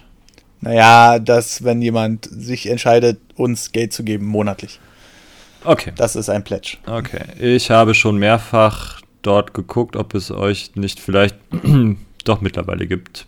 Naja, 0.60 1.18
dass 1.18 1.62
wenn 1.62 1.82
jemand 1.82 2.28
sich 2.30 2.66
entscheidet, 2.66 3.20
uns 3.36 3.72
Geld 3.72 3.92
zu 3.92 4.02
geben, 4.02 4.26
monatlich. 4.26 4.80
Okay. 5.64 5.92
Das 5.96 6.16
ist 6.16 6.28
ein 6.28 6.44
Pledge. 6.44 6.76
Okay. 6.86 7.24
Ich 7.38 7.70
habe 7.70 7.94
schon 7.94 8.18
mehrfach 8.18 9.00
dort 9.22 9.54
geguckt, 9.54 9.96
ob 9.96 10.14
es 10.14 10.30
euch 10.30 10.74
nicht 10.76 11.00
vielleicht 11.00 11.36
doch 12.24 12.40
mittlerweile 12.40 12.86
gibt, 12.86 13.26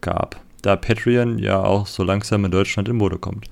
gab. 0.00 0.40
Da 0.62 0.76
Patreon 0.76 1.38
ja 1.38 1.62
auch 1.62 1.86
so 1.86 2.02
langsam 2.02 2.44
in 2.44 2.50
Deutschland 2.50 2.88
in 2.88 2.96
Mode 2.96 3.18
kommt. 3.18 3.46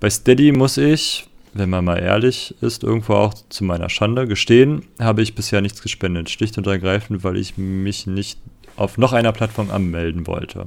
Bei 0.00 0.08
Steady 0.08 0.52
muss 0.52 0.78
ich, 0.78 1.28
wenn 1.52 1.70
man 1.70 1.84
mal 1.84 1.98
ehrlich 1.98 2.54
ist, 2.62 2.82
irgendwo 2.82 3.14
auch 3.14 3.34
zu 3.50 3.64
meiner 3.64 3.90
Schande 3.90 4.26
gestehen, 4.26 4.86
habe 4.98 5.22
ich 5.22 5.34
bisher 5.34 5.60
nichts 5.60 5.82
gespendet. 5.82 6.30
Schlicht 6.30 6.56
und 6.56 6.66
ergreifend, 6.66 7.22
weil 7.22 7.36
ich 7.36 7.58
mich 7.58 8.06
nicht 8.06 8.38
auf 8.76 8.98
noch 8.98 9.12
einer 9.12 9.32
Plattform 9.32 9.70
anmelden 9.70 10.26
wollte. 10.26 10.66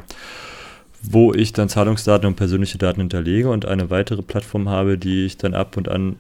Wo 1.02 1.34
ich 1.34 1.54
dann 1.54 1.70
Zahlungsdaten 1.70 2.28
und 2.28 2.36
persönliche 2.36 2.78
Daten 2.78 3.02
hinterlege 3.02 3.50
und 3.50 3.66
eine 3.66 3.90
weitere 3.90 4.22
Plattform 4.22 4.70
habe, 4.70 4.98
die 4.98 5.26
ich 5.26 5.38
dann 5.38 5.54
ab 5.54 5.78
und 5.78 5.90
an 5.90 6.18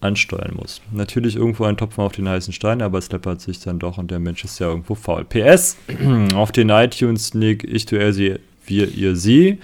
ansteuern 0.00 0.54
muss. 0.56 0.80
Natürlich 0.92 1.36
irgendwo 1.36 1.64
ein 1.64 1.76
Topfen 1.76 2.02
auf 2.02 2.12
den 2.12 2.28
heißen 2.28 2.52
Stein, 2.52 2.82
aber 2.82 2.98
es 2.98 3.10
läppert 3.10 3.40
sich 3.40 3.60
dann 3.60 3.78
doch 3.78 3.98
und 3.98 4.10
der 4.10 4.18
Mensch 4.18 4.44
ist 4.44 4.58
ja 4.58 4.68
irgendwo 4.68 4.94
faul. 4.94 5.24
PS, 5.24 5.76
auf 6.34 6.52
den 6.52 6.70
iTunes-Nick 6.70 7.64
ich, 7.64 7.86
du, 7.86 7.98
er, 7.98 8.12
sie, 8.12 8.36
wir, 8.66 8.88
ihr, 8.88 9.16
sie, 9.16 9.58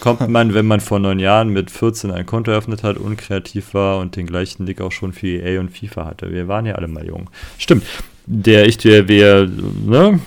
kommt 0.00 0.28
man, 0.28 0.54
wenn 0.54 0.66
man 0.66 0.80
vor 0.80 0.98
neun 0.98 1.18
Jahren 1.18 1.50
mit 1.50 1.70
14 1.70 2.10
ein 2.10 2.26
Konto 2.26 2.50
eröffnet 2.50 2.82
hat, 2.82 2.96
unkreativ 2.96 3.74
war 3.74 3.98
und 3.98 4.16
den 4.16 4.26
gleichen 4.26 4.64
Nick 4.64 4.80
auch 4.80 4.92
schon 4.92 5.12
für 5.12 5.26
EA 5.26 5.60
und 5.60 5.76
FIFA 5.76 6.06
hatte. 6.06 6.32
Wir 6.32 6.48
waren 6.48 6.66
ja 6.66 6.74
alle 6.74 6.88
mal 6.88 7.06
jung. 7.06 7.30
Stimmt. 7.58 7.84
Der 8.26 8.66
ich, 8.66 8.78
der, 8.78 9.06
wer, 9.08 9.46
ne? 9.46 10.18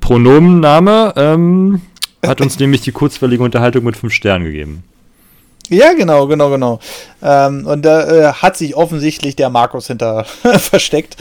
Pronomenname 0.00 1.12
ähm, 1.16 1.82
hat 2.24 2.40
uns 2.40 2.58
nämlich 2.58 2.80
die 2.80 2.92
kurzwellige 2.92 3.42
Unterhaltung 3.42 3.84
mit 3.84 3.96
fünf 3.96 4.14
Sternen 4.14 4.46
gegeben. 4.46 4.82
Ja, 5.70 5.94
genau, 5.94 6.26
genau, 6.26 6.50
genau. 6.50 6.78
Ähm, 7.22 7.66
und 7.66 7.82
da 7.82 8.06
äh, 8.06 8.32
hat 8.34 8.56
sich 8.56 8.76
offensichtlich 8.76 9.36
der 9.36 9.50
Markus 9.50 9.86
hinter 9.86 10.24
versteckt. 10.58 11.16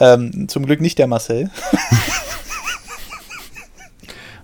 Ähm, 0.00 0.48
zum 0.48 0.66
Glück 0.66 0.80
nicht 0.80 0.98
der 0.98 1.08
Marcel. 1.08 1.50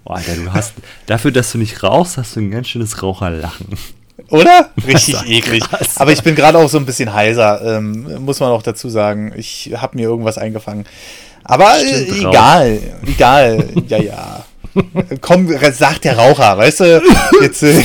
Boah, 0.05 0.16
Alter, 0.16 0.34
du 0.34 0.52
hast, 0.52 0.74
dafür, 1.07 1.30
dass 1.30 1.52
du 1.52 1.59
nicht 1.59 1.82
rauchst, 1.82 2.18
hast 2.18 2.36
du 2.36 2.40
ein 2.40 2.50
ganz 2.50 2.68
schönes 2.68 3.02
Raucherlachen. 3.02 3.68
Oder? 4.28 4.70
Richtig 4.86 5.16
eklig. 5.28 5.62
Krass. 5.64 5.96
Aber 5.96 6.12
ich 6.12 6.22
bin 6.22 6.34
gerade 6.34 6.59
auch 6.59 6.68
so 6.68 6.78
ein 6.78 6.86
bisschen 6.86 7.14
heiser, 7.14 7.78
ähm, 7.78 8.24
muss 8.24 8.40
man 8.40 8.50
auch 8.50 8.62
dazu 8.62 8.88
sagen. 8.88 9.32
Ich 9.36 9.72
habe 9.76 9.96
mir 9.96 10.02
irgendwas 10.02 10.36
eingefangen. 10.38 10.84
Aber 11.44 11.78
äh, 11.78 12.05
egal, 12.05 12.80
egal, 13.07 13.68
ja, 13.86 13.98
ja. 13.98 14.44
Komm, 15.20 15.48
sagt 15.72 16.05
der 16.05 16.18
Raucher, 16.18 16.59
weißt 16.59 16.80
du? 16.80 17.02
Jetzt, 17.40 17.62
äh, 17.62 17.82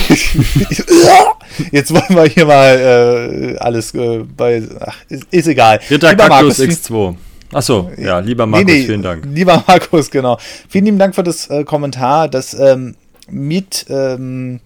jetzt 1.72 1.94
wollen 1.94 2.16
wir 2.16 2.26
hier 2.26 2.46
mal 2.46 3.56
äh, 3.56 3.58
alles 3.58 3.94
äh, 3.94 4.20
bei. 4.36 4.64
Ach, 4.80 4.98
ist, 5.08 5.26
ist 5.32 5.48
egal. 5.48 5.80
Ritter 5.90 6.16
Kaktus 6.16 6.60
X2. 6.60 7.16
Achso, 7.52 7.92
ja, 7.98 8.20
lieber 8.20 8.46
Markus, 8.46 8.68
nee, 8.68 8.80
nee, 8.80 8.86
vielen 8.86 9.02
Dank. 9.02 9.28
Lieber 9.34 9.64
Markus, 9.68 10.12
genau. 10.12 10.38
Vielen 10.68 10.86
lieben 10.86 11.00
Dank 11.00 11.16
für 11.16 11.24
das 11.24 11.50
äh, 11.50 11.64
Kommentar. 11.64 12.28
Das 12.28 12.54
ähm, 12.54 12.96
mit 13.30 13.88
ähm, 13.90 14.60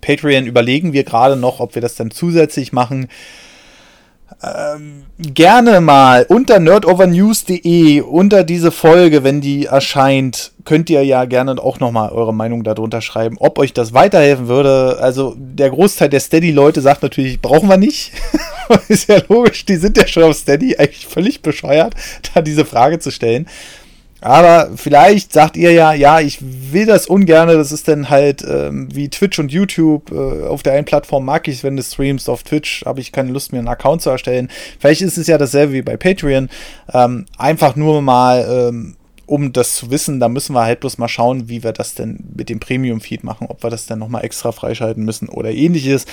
Patreon 0.00 0.46
überlegen 0.46 0.92
wir 0.92 1.04
gerade 1.04 1.36
noch, 1.36 1.60
ob 1.60 1.74
wir 1.74 1.82
das 1.82 1.96
dann 1.96 2.10
zusätzlich 2.10 2.72
machen. 2.72 3.08
Ähm, 4.42 5.04
gerne 5.18 5.80
mal 5.80 6.26
unter 6.28 6.58
nerdovernews.de 6.58 8.00
unter 8.00 8.42
diese 8.44 8.72
Folge, 8.72 9.22
wenn 9.22 9.40
die 9.40 9.66
erscheint, 9.66 10.52
könnt 10.64 10.90
ihr 10.90 11.04
ja 11.04 11.24
gerne 11.24 11.62
auch 11.62 11.78
nochmal 11.78 12.10
eure 12.10 12.34
Meinung 12.34 12.64
darunter 12.64 13.00
schreiben, 13.00 13.36
ob 13.38 13.58
euch 13.58 13.72
das 13.72 13.92
weiterhelfen 13.92 14.48
würde. 14.48 14.98
Also 15.00 15.34
der 15.36 15.70
Großteil 15.70 16.08
der 16.08 16.20
Steady-Leute 16.20 16.80
sagt 16.80 17.02
natürlich, 17.02 17.40
brauchen 17.40 17.68
wir 17.68 17.76
nicht. 17.76 18.12
Ist 18.88 19.08
ja 19.08 19.20
logisch, 19.28 19.66
die 19.66 19.76
sind 19.76 19.96
ja 19.96 20.06
schon 20.06 20.24
auf 20.24 20.36
Steady 20.36 20.76
eigentlich 20.76 21.06
völlig 21.06 21.42
bescheuert, 21.42 21.94
da 22.34 22.40
diese 22.40 22.64
Frage 22.64 22.98
zu 22.98 23.10
stellen. 23.10 23.46
Aber 24.20 24.70
vielleicht 24.76 25.34
sagt 25.34 25.56
ihr 25.56 25.72
ja, 25.72 25.92
ja, 25.92 26.20
ich 26.20 26.38
will 26.40 26.86
das 26.86 27.06
ungern. 27.06 27.48
Das 27.48 27.72
ist 27.72 27.88
dann 27.88 28.08
halt 28.08 28.42
ähm, 28.42 28.88
wie 28.90 29.10
Twitch 29.10 29.38
und 29.38 29.52
YouTube. 29.52 30.10
Äh, 30.12 30.46
auf 30.46 30.62
der 30.62 30.72
einen 30.72 30.86
Plattform 30.86 31.26
mag 31.26 31.46
ich 31.46 31.56
es, 31.56 31.64
wenn 31.64 31.76
du 31.76 31.82
streamst. 31.82 32.30
Auf 32.30 32.42
Twitch 32.42 32.84
habe 32.86 33.00
ich 33.00 33.12
keine 33.12 33.32
Lust, 33.32 33.52
mir 33.52 33.58
einen 33.58 33.68
Account 33.68 34.00
zu 34.00 34.10
erstellen. 34.10 34.48
Vielleicht 34.78 35.02
ist 35.02 35.18
es 35.18 35.26
ja 35.26 35.36
dasselbe 35.36 35.74
wie 35.74 35.82
bei 35.82 35.98
Patreon. 35.98 36.48
Ähm, 36.92 37.26
einfach 37.36 37.76
nur 37.76 38.00
mal, 38.00 38.46
ähm, 38.48 38.96
um 39.26 39.52
das 39.52 39.76
zu 39.76 39.90
wissen, 39.90 40.20
da 40.20 40.28
müssen 40.28 40.54
wir 40.54 40.62
halt 40.62 40.80
bloß 40.80 40.96
mal 40.96 41.08
schauen, 41.08 41.48
wie 41.48 41.62
wir 41.62 41.72
das 41.72 41.94
denn 41.94 42.24
mit 42.34 42.48
dem 42.48 42.60
Premium-Feed 42.60 43.24
machen. 43.24 43.46
Ob 43.50 43.62
wir 43.62 43.70
das 43.70 43.86
dann 43.86 43.98
nochmal 43.98 44.24
extra 44.24 44.52
freischalten 44.52 45.04
müssen 45.04 45.28
oder 45.28 45.50
ähnliches. 45.50 46.06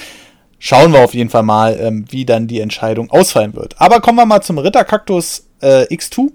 Schauen 0.60 0.94
wir 0.94 1.00
auf 1.00 1.14
jeden 1.14 1.30
Fall 1.30 1.44
mal, 1.44 1.78
ähm, 1.80 2.06
wie 2.10 2.26
dann 2.26 2.48
die 2.48 2.60
Entscheidung 2.60 3.10
ausfallen 3.10 3.56
wird. 3.56 3.80
Aber 3.80 4.02
kommen 4.02 4.18
wir 4.18 4.26
mal 4.26 4.42
zum 4.42 4.58
Ritterkaktus 4.58 5.48
äh, 5.62 5.86
X2. 5.86 6.30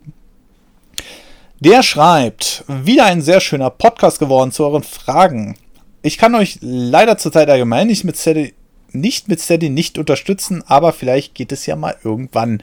Der 1.61 1.83
schreibt, 1.83 2.65
wieder 2.69 3.07
ein 3.07 3.23
sehr 3.23 3.41
schöner 3.41 3.71
Podcast 3.71 4.19
geworden 4.19 4.53
zu 4.53 4.65
euren 4.65 4.83
Fragen. 4.83 5.57
Ich 6.03 6.19
kann 6.19 6.35
euch 6.35 6.59
leider 6.61 7.17
zurzeit 7.17 7.49
allgemein 7.49 7.87
nicht 7.87 8.05
mit 8.05 8.19
Steady 8.19 8.53
nicht 8.93 9.29
mit 9.29 9.41
Steady 9.41 9.71
nicht 9.71 9.99
unterstützen, 9.99 10.63
aber 10.67 10.93
vielleicht 10.93 11.35
geht 11.35 11.53
es 11.53 11.67
ja 11.67 11.77
mal 11.77 11.97
irgendwann. 12.05 12.63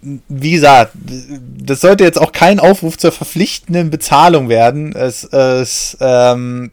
Wie 0.00 0.52
gesagt, 0.52 0.92
das 0.96 1.80
sollte 1.80 2.04
jetzt 2.04 2.20
auch 2.20 2.32
kein 2.32 2.60
Aufruf 2.60 2.98
zur 2.98 3.12
verpflichtenden 3.12 3.90
Bezahlung 3.90 4.48
werden. 4.48 4.94
Es 4.94 5.24
ist 5.24 5.96
ähm, 6.00 6.70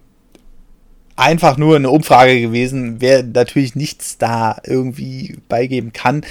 einfach 1.16 1.58
nur 1.58 1.76
eine 1.76 1.90
Umfrage 1.90 2.40
gewesen, 2.40 2.98
wer 3.00 3.24
natürlich 3.24 3.76
nichts 3.76 4.18
da 4.18 4.58
irgendwie 4.64 5.38
beigeben 5.50 5.92
kann. 5.92 6.24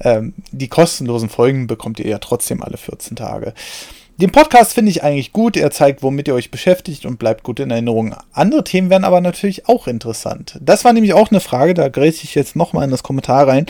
Ähm, 0.00 0.34
die 0.50 0.68
kostenlosen 0.68 1.28
Folgen 1.28 1.66
bekommt 1.66 2.00
ihr 2.00 2.08
ja 2.08 2.18
trotzdem 2.18 2.62
alle 2.62 2.76
14 2.76 3.16
Tage. 3.16 3.54
Den 4.18 4.30
Podcast 4.30 4.74
finde 4.74 4.90
ich 4.90 5.02
eigentlich 5.02 5.32
gut. 5.32 5.56
Er 5.56 5.70
zeigt, 5.70 6.02
womit 6.02 6.28
ihr 6.28 6.34
euch 6.34 6.50
beschäftigt 6.50 7.06
und 7.06 7.18
bleibt 7.18 7.42
gut 7.42 7.60
in 7.60 7.70
Erinnerung. 7.70 8.14
Andere 8.32 8.62
Themen 8.64 8.90
wären 8.90 9.04
aber 9.04 9.20
natürlich 9.20 9.68
auch 9.68 9.86
interessant. 9.86 10.58
Das 10.60 10.84
war 10.84 10.92
nämlich 10.92 11.14
auch 11.14 11.30
eine 11.30 11.40
Frage, 11.40 11.74
da 11.74 11.88
grätze 11.88 12.24
ich 12.24 12.34
jetzt 12.34 12.54
nochmal 12.54 12.84
in 12.84 12.90
das 12.90 13.02
Kommentar 13.02 13.48
rein. 13.48 13.66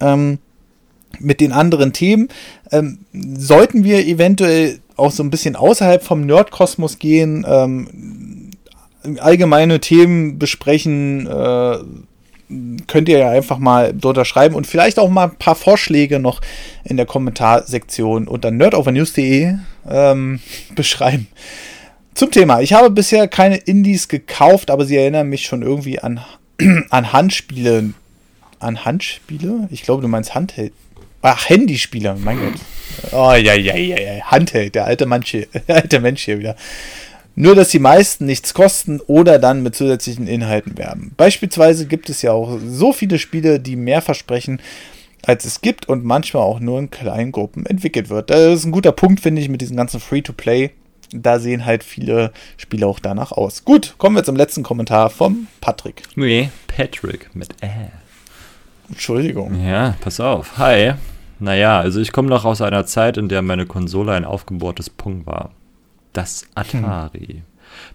Ähm, 0.00 0.38
mit 1.18 1.40
den 1.40 1.52
anderen 1.52 1.92
Themen. 1.92 2.28
Ähm, 2.70 3.00
sollten 3.12 3.84
wir 3.84 4.06
eventuell 4.06 4.80
auch 4.96 5.10
so 5.10 5.22
ein 5.22 5.30
bisschen 5.30 5.56
außerhalb 5.56 6.02
vom 6.02 6.26
Nerdkosmos 6.26 6.98
gehen, 6.98 7.46
ähm, 7.48 8.50
allgemeine 9.18 9.80
Themen 9.80 10.38
besprechen, 10.38 11.26
äh, 11.26 11.78
könnt 12.86 13.08
ihr 13.08 13.18
ja 13.18 13.30
einfach 13.30 13.58
mal 13.58 13.92
dort 13.92 14.26
schreiben 14.26 14.54
und 14.54 14.66
vielleicht 14.66 14.98
auch 14.98 15.08
mal 15.08 15.24
ein 15.24 15.36
paar 15.36 15.54
Vorschläge 15.54 16.18
noch 16.18 16.40
in 16.84 16.96
der 16.96 17.06
Kommentarsektion 17.06 18.26
unter 18.26 18.50
nerdovernews.de 18.50 19.54
ähm, 19.88 20.40
beschreiben. 20.74 21.28
Zum 22.14 22.30
Thema. 22.30 22.60
Ich 22.60 22.72
habe 22.72 22.90
bisher 22.90 23.28
keine 23.28 23.56
Indies 23.56 24.08
gekauft, 24.08 24.70
aber 24.70 24.84
sie 24.84 24.96
erinnern 24.96 25.28
mich 25.28 25.46
schon 25.46 25.62
irgendwie 25.62 26.00
an, 26.00 26.20
an 26.90 27.12
Handspiele. 27.12 27.92
An 28.58 28.84
Handspiele? 28.84 29.68
Ich 29.70 29.82
glaube, 29.82 30.02
du 30.02 30.08
meinst 30.08 30.34
Handheld. 30.34 30.72
Ach, 31.22 31.48
Handyspiele, 31.48 32.16
mein 32.18 32.38
Gott. 32.38 33.12
Oh, 33.12 33.32
ja, 33.32 33.54
ja, 33.54 33.76
ja, 33.76 33.98
ja. 33.98 34.24
Handheld, 34.24 34.74
der 34.74 34.86
alte, 34.86 35.06
Mensch 35.06 35.30
hier, 35.30 35.46
der 35.68 35.76
alte 35.76 36.00
Mensch 36.00 36.24
hier 36.24 36.38
wieder. 36.38 36.56
Nur, 37.40 37.54
dass 37.54 37.68
die 37.68 37.78
meisten 37.78 38.26
nichts 38.26 38.52
kosten 38.52 38.98
oder 39.06 39.38
dann 39.38 39.62
mit 39.62 39.76
zusätzlichen 39.76 40.26
Inhalten 40.26 40.76
werben. 40.76 41.12
Beispielsweise 41.16 41.86
gibt 41.86 42.10
es 42.10 42.20
ja 42.20 42.32
auch 42.32 42.58
so 42.66 42.92
viele 42.92 43.20
Spiele, 43.20 43.60
die 43.60 43.76
mehr 43.76 44.02
versprechen, 44.02 44.60
als 45.24 45.44
es 45.44 45.60
gibt 45.60 45.88
und 45.88 46.04
manchmal 46.04 46.42
auch 46.42 46.58
nur 46.58 46.80
in 46.80 46.90
kleinen 46.90 47.30
Gruppen 47.30 47.64
entwickelt 47.64 48.10
wird. 48.10 48.30
Das 48.30 48.40
ist 48.40 48.64
ein 48.64 48.72
guter 48.72 48.90
Punkt, 48.90 49.20
finde 49.20 49.40
ich, 49.40 49.48
mit 49.48 49.60
diesem 49.60 49.76
ganzen 49.76 50.00
Free-to-Play. 50.00 50.72
Da 51.12 51.38
sehen 51.38 51.64
halt 51.64 51.84
viele 51.84 52.32
Spiele 52.56 52.88
auch 52.88 52.98
danach 52.98 53.30
aus. 53.30 53.64
Gut, 53.64 53.94
kommen 53.98 54.16
wir 54.16 54.24
zum 54.24 54.34
letzten 54.34 54.64
Kommentar 54.64 55.08
vom 55.08 55.46
Patrick. 55.60 56.02
Nee, 56.16 56.50
Patrick 56.66 57.30
mit 57.34 57.50
Ä. 57.62 57.92
Entschuldigung. 58.88 59.64
Ja, 59.64 59.94
pass 60.00 60.18
auf. 60.18 60.58
Hi. 60.58 60.94
Naja, 61.38 61.78
also 61.78 62.00
ich 62.00 62.10
komme 62.10 62.30
noch 62.30 62.44
aus 62.44 62.60
einer 62.62 62.84
Zeit, 62.84 63.16
in 63.16 63.28
der 63.28 63.42
meine 63.42 63.64
Konsole 63.64 64.10
ein 64.10 64.24
aufgebohrtes 64.24 64.90
Pong 64.90 65.24
war 65.24 65.52
das 66.18 66.46
Atari. 66.56 67.42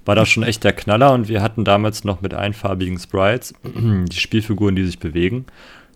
War 0.05 0.15
da 0.15 0.25
schon 0.25 0.43
echt 0.43 0.63
der 0.63 0.71
Knaller 0.71 1.13
und 1.13 1.27
wir 1.27 1.41
hatten 1.41 1.65
damals 1.65 2.05
noch 2.05 2.21
mit 2.21 2.33
einfarbigen 2.33 2.97
Sprites, 2.97 3.53
die 3.63 4.17
Spielfiguren, 4.17 4.77
die 4.77 4.85
sich 4.85 4.99
bewegen, 4.99 5.45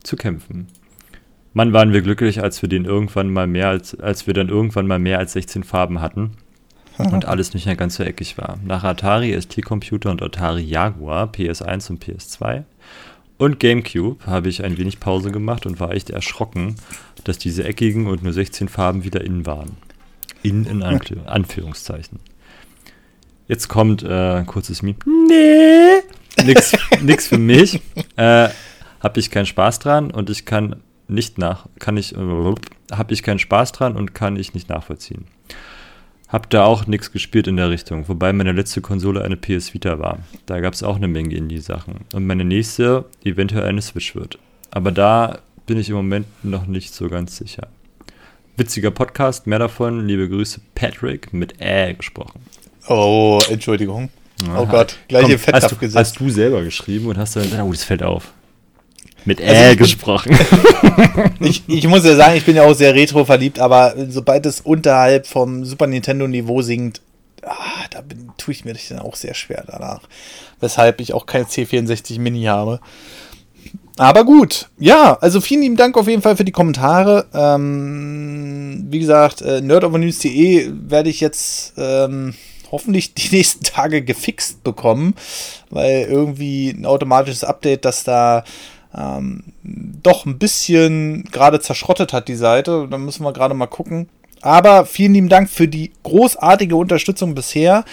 zu 0.03 0.17
kämpfen. 0.17 0.67
Mann, 1.53 1.71
waren 1.71 1.93
wir 1.93 2.01
glücklich, 2.01 2.43
als 2.43 2.61
wir 2.61 2.67
den 2.67 2.83
irgendwann 2.83 3.31
mal 3.31 3.47
mehr 3.47 3.69
als, 3.69 3.97
als 3.97 4.27
wir 4.27 4.33
dann 4.33 4.49
irgendwann 4.49 4.87
mal 4.87 4.99
mehr 4.99 5.19
als 5.19 5.33
16 5.33 5.63
Farben 5.63 6.01
hatten 6.01 6.31
und 6.97 7.25
alles 7.25 7.53
nicht 7.53 7.65
mehr 7.65 7.77
ganz 7.77 7.95
so 7.95 8.03
eckig 8.03 8.37
war. 8.37 8.59
Nach 8.63 8.83
Atari 8.83 9.39
ST-Computer 9.39 10.11
und 10.11 10.21
Atari 10.21 10.63
Jaguar, 10.63 11.31
PS1 11.31 11.89
und 11.91 12.03
PS2 12.03 12.65
und 13.37 13.59
GameCube 13.59 14.25
habe 14.25 14.49
ich 14.49 14.63
ein 14.63 14.77
wenig 14.77 14.99
Pause 14.99 15.31
gemacht 15.31 15.65
und 15.65 15.79
war 15.79 15.91
echt 15.91 16.09
erschrocken, 16.09 16.75
dass 17.23 17.37
diese 17.37 17.63
eckigen 17.63 18.07
und 18.07 18.23
nur 18.23 18.33
16 18.33 18.67
Farben 18.67 19.03
wieder 19.03 19.23
innen 19.23 19.45
waren. 19.45 19.77
In, 20.47 20.65
in 20.65 20.83
Anführungszeichen. 20.83 22.19
Jetzt 23.47 23.69
kommt 23.69 24.03
äh, 24.03 24.43
kurzes 24.45 24.81
Meme. 24.81 24.97
Nee. 25.05 26.43
Nix, 26.45 26.73
nix 27.01 27.27
für 27.27 27.37
mich. 27.37 27.81
Äh, 28.15 28.49
hab 28.99 29.17
ich 29.17 29.31
keinen 29.31 29.45
Spaß 29.45 29.79
dran 29.79 30.11
und 30.11 30.29
ich 30.29 30.45
kann 30.45 30.77
nicht 31.07 31.37
nach, 31.37 31.67
kann 31.79 31.97
ich, 31.97 32.15
äh, 32.15 32.55
hab 32.91 33.11
ich 33.11 33.23
keinen 33.23 33.39
Spaß 33.39 33.71
dran 33.71 33.95
und 33.95 34.13
kann 34.13 34.35
ich 34.35 34.53
nicht 34.53 34.69
nachvollziehen. 34.69 35.25
Hab 36.27 36.49
da 36.49 36.65
auch 36.65 36.87
nichts 36.87 37.13
gespielt 37.13 37.47
in 37.47 37.55
der 37.55 37.69
Richtung, 37.69 38.09
wobei 38.09 38.33
meine 38.33 38.51
letzte 38.51 38.81
Konsole 38.81 39.23
eine 39.23 39.37
PS 39.37 39.73
Vita 39.73 39.97
war. 39.99 40.19
Da 40.45 40.59
gab 40.59 40.73
es 40.73 40.83
auch 40.83 40.97
eine 40.97 41.07
Menge 41.07 41.35
Indie-Sachen. 41.35 42.01
Und 42.13 42.27
meine 42.27 42.43
nächste 42.43 43.05
eventuell 43.23 43.63
eine 43.63 43.81
Switch 43.81 44.13
wird. 44.13 44.37
Aber 44.69 44.91
da 44.91 45.39
bin 45.65 45.77
ich 45.77 45.89
im 45.89 45.95
Moment 45.95 46.27
noch 46.43 46.67
nicht 46.67 46.93
so 46.93 47.07
ganz 47.07 47.37
sicher. 47.37 47.69
Witziger 48.57 48.89
Podcast, 48.89 49.45
mehr 49.45 49.59
davon. 49.59 50.07
Liebe 50.07 50.27
Grüße, 50.27 50.59
Patrick 50.73 51.31
mit 51.31 51.61
Ä 51.61 51.93
gesprochen. 51.93 52.41
Oh, 52.87 53.39
Entschuldigung. 53.51 54.09
Aha. 54.47 54.61
Oh 54.61 54.65
Gott, 54.65 54.97
gleiche 55.07 55.37
Fett 55.37 55.53
hast, 55.53 55.71
du, 55.71 55.93
hast 55.93 56.19
du 56.19 56.29
selber 56.31 56.63
geschrieben 56.63 57.05
und 57.05 57.19
hast 57.19 57.35
dann 57.35 57.43
gesagt, 57.43 57.63
oh, 57.63 57.71
das 57.71 57.83
fällt 57.83 58.01
auf. 58.01 58.33
Mit 59.25 59.39
also 59.39 59.53
Ä 59.53 59.75
gesprochen. 59.75 60.35
ich, 61.39 61.63
ich 61.67 61.87
muss 61.87 62.03
ja 62.03 62.15
sagen, 62.15 62.35
ich 62.35 62.45
bin 62.45 62.55
ja 62.55 62.63
auch 62.63 62.73
sehr 62.73 62.95
retro 62.95 63.25
verliebt, 63.25 63.59
aber 63.59 63.93
sobald 64.09 64.47
es 64.47 64.61
unterhalb 64.61 65.27
vom 65.27 65.63
Super 65.63 65.85
Nintendo 65.85 66.27
Niveau 66.27 66.63
singt, 66.63 67.01
ah, 67.43 67.85
da 67.91 68.01
bin, 68.01 68.31
tue 68.39 68.53
ich 68.55 68.65
mir 68.65 68.73
das 68.73 68.87
dann 68.87 68.99
auch 68.99 69.15
sehr 69.15 69.35
schwer 69.35 69.65
danach. 69.67 70.01
Weshalb 70.61 70.99
ich 70.99 71.13
auch 71.13 71.27
kein 71.27 71.45
C64 71.45 72.19
Mini 72.19 72.45
habe. 72.45 72.79
Aber 73.97 74.25
gut, 74.25 74.69
ja, 74.77 75.17
also 75.21 75.41
vielen 75.41 75.61
lieben 75.61 75.75
Dank 75.75 75.97
auf 75.97 76.07
jeden 76.07 76.21
Fall 76.21 76.37
für 76.37 76.45
die 76.45 76.51
Kommentare. 76.51 77.25
Ähm, 77.33 78.85
wie 78.89 78.99
gesagt, 78.99 79.41
äh, 79.41 79.59
nerdovernews.de 79.59 80.71
werde 80.87 81.09
ich 81.09 81.19
jetzt 81.19 81.73
ähm, 81.77 82.35
hoffentlich 82.71 83.15
die 83.15 83.29
nächsten 83.35 83.63
Tage 83.63 84.03
gefixt 84.03 84.63
bekommen, 84.63 85.15
weil 85.71 86.03
irgendwie 86.03 86.69
ein 86.69 86.85
automatisches 86.85 87.43
Update, 87.43 87.85
das 87.85 88.03
da 88.03 88.43
ähm, 88.95 89.43
doch 89.63 90.25
ein 90.25 90.37
bisschen 90.37 91.23
gerade 91.31 91.59
zerschrottet 91.59 92.13
hat, 92.13 92.27
die 92.27 92.35
Seite. 92.35 92.87
Da 92.89 92.97
müssen 92.99 93.23
wir 93.23 93.33
gerade 93.33 93.55
mal 93.55 93.67
gucken. 93.67 94.09
Aber 94.41 94.85
vielen 94.85 95.13
lieben 95.13 95.29
Dank 95.29 95.49
für 95.49 95.67
die 95.67 95.91
großartige 96.03 96.75
Unterstützung 96.75 97.33
bisher. 97.33 97.83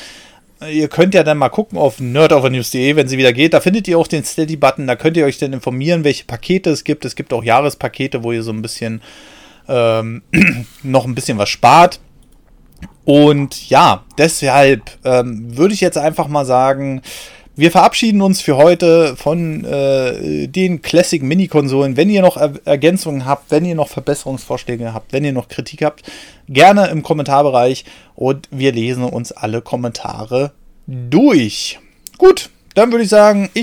Ihr 0.71 0.89
könnt 0.89 1.15
ja 1.15 1.23
dann 1.23 1.39
mal 1.39 1.49
gucken 1.49 1.79
auf 1.79 2.01
nerdovernews.de, 2.01 2.97
wenn 2.97 3.09
sie 3.09 3.19
wieder 3.19 3.33
geht. 3.33 3.55
Da 3.55 3.61
findet 3.61 3.89
ihr 3.89 3.99
auch 3.99 4.07
den 4.07 4.25
Steady-Button. 4.25 4.87
Da 4.87 4.97
könnt 4.97 5.17
ihr 5.17 5.25
euch 5.25 5.39
dann 5.39 5.53
informieren, 5.53 6.05
welche 6.05 6.25
Pakete 6.25 6.71
es 6.71 6.85
gibt. 6.85 7.05
Es 7.05 7.17
gibt 7.17 7.33
auch 7.33 7.43
Jahrespakete, 7.43 8.23
wo 8.23 8.33
ihr 8.33 8.43
so 8.43 8.53
ein 8.53 8.63
bisschen 8.63 9.03
ähm, 9.69 10.23
noch 10.83 11.05
ein 11.07 11.15
bisschen 11.15 11.39
was 11.39 11.49
spart. 11.49 12.01
Und 13.05 13.69
ja, 13.69 14.05
deshalb 14.19 14.83
ähm, 15.05 15.57
würde 15.57 15.75
ich 15.75 15.81
jetzt 15.81 15.99
einfach 15.99 16.29
mal 16.29 16.45
sagen, 16.45 17.03
wir 17.57 17.71
verabschieden 17.71 18.21
uns 18.21 18.41
für 18.41 18.57
heute 18.57 19.17
von 19.17 19.65
äh, 19.65 20.49
den 20.49 20.83
Classic 20.83 21.23
Mini-Konsolen. 21.23 21.97
Wenn 21.97 22.11
ihr 22.11 22.23
noch 22.23 22.37
er 22.37 22.55
Ergänzungen 22.65 23.27
habt, 23.27 23.51
wenn 23.51 23.65
ihr 23.65 23.77
noch 23.77 23.89
Verbesserungsvorschläge 23.89 24.93
habt, 24.93 25.13
wenn 25.13 25.25
ihr 25.25 25.33
noch 25.33 25.49
Kritik 25.49 25.85
habt, 25.85 26.03
gerne 26.49 26.89
im 26.89 27.03
Kommentarbereich 27.03 27.85
und 28.17 28.49
wir 28.51 28.73
lesen 28.73 29.05
uns 29.05 29.31
alle 29.31 29.63
Kommentare 29.63 30.53
durch. 30.87 31.79
Gut, 32.19 32.51
dann 32.75 32.91
würde 32.91 33.05
ich 33.05 33.11
sagen, 33.11 33.49
ich 33.55 33.63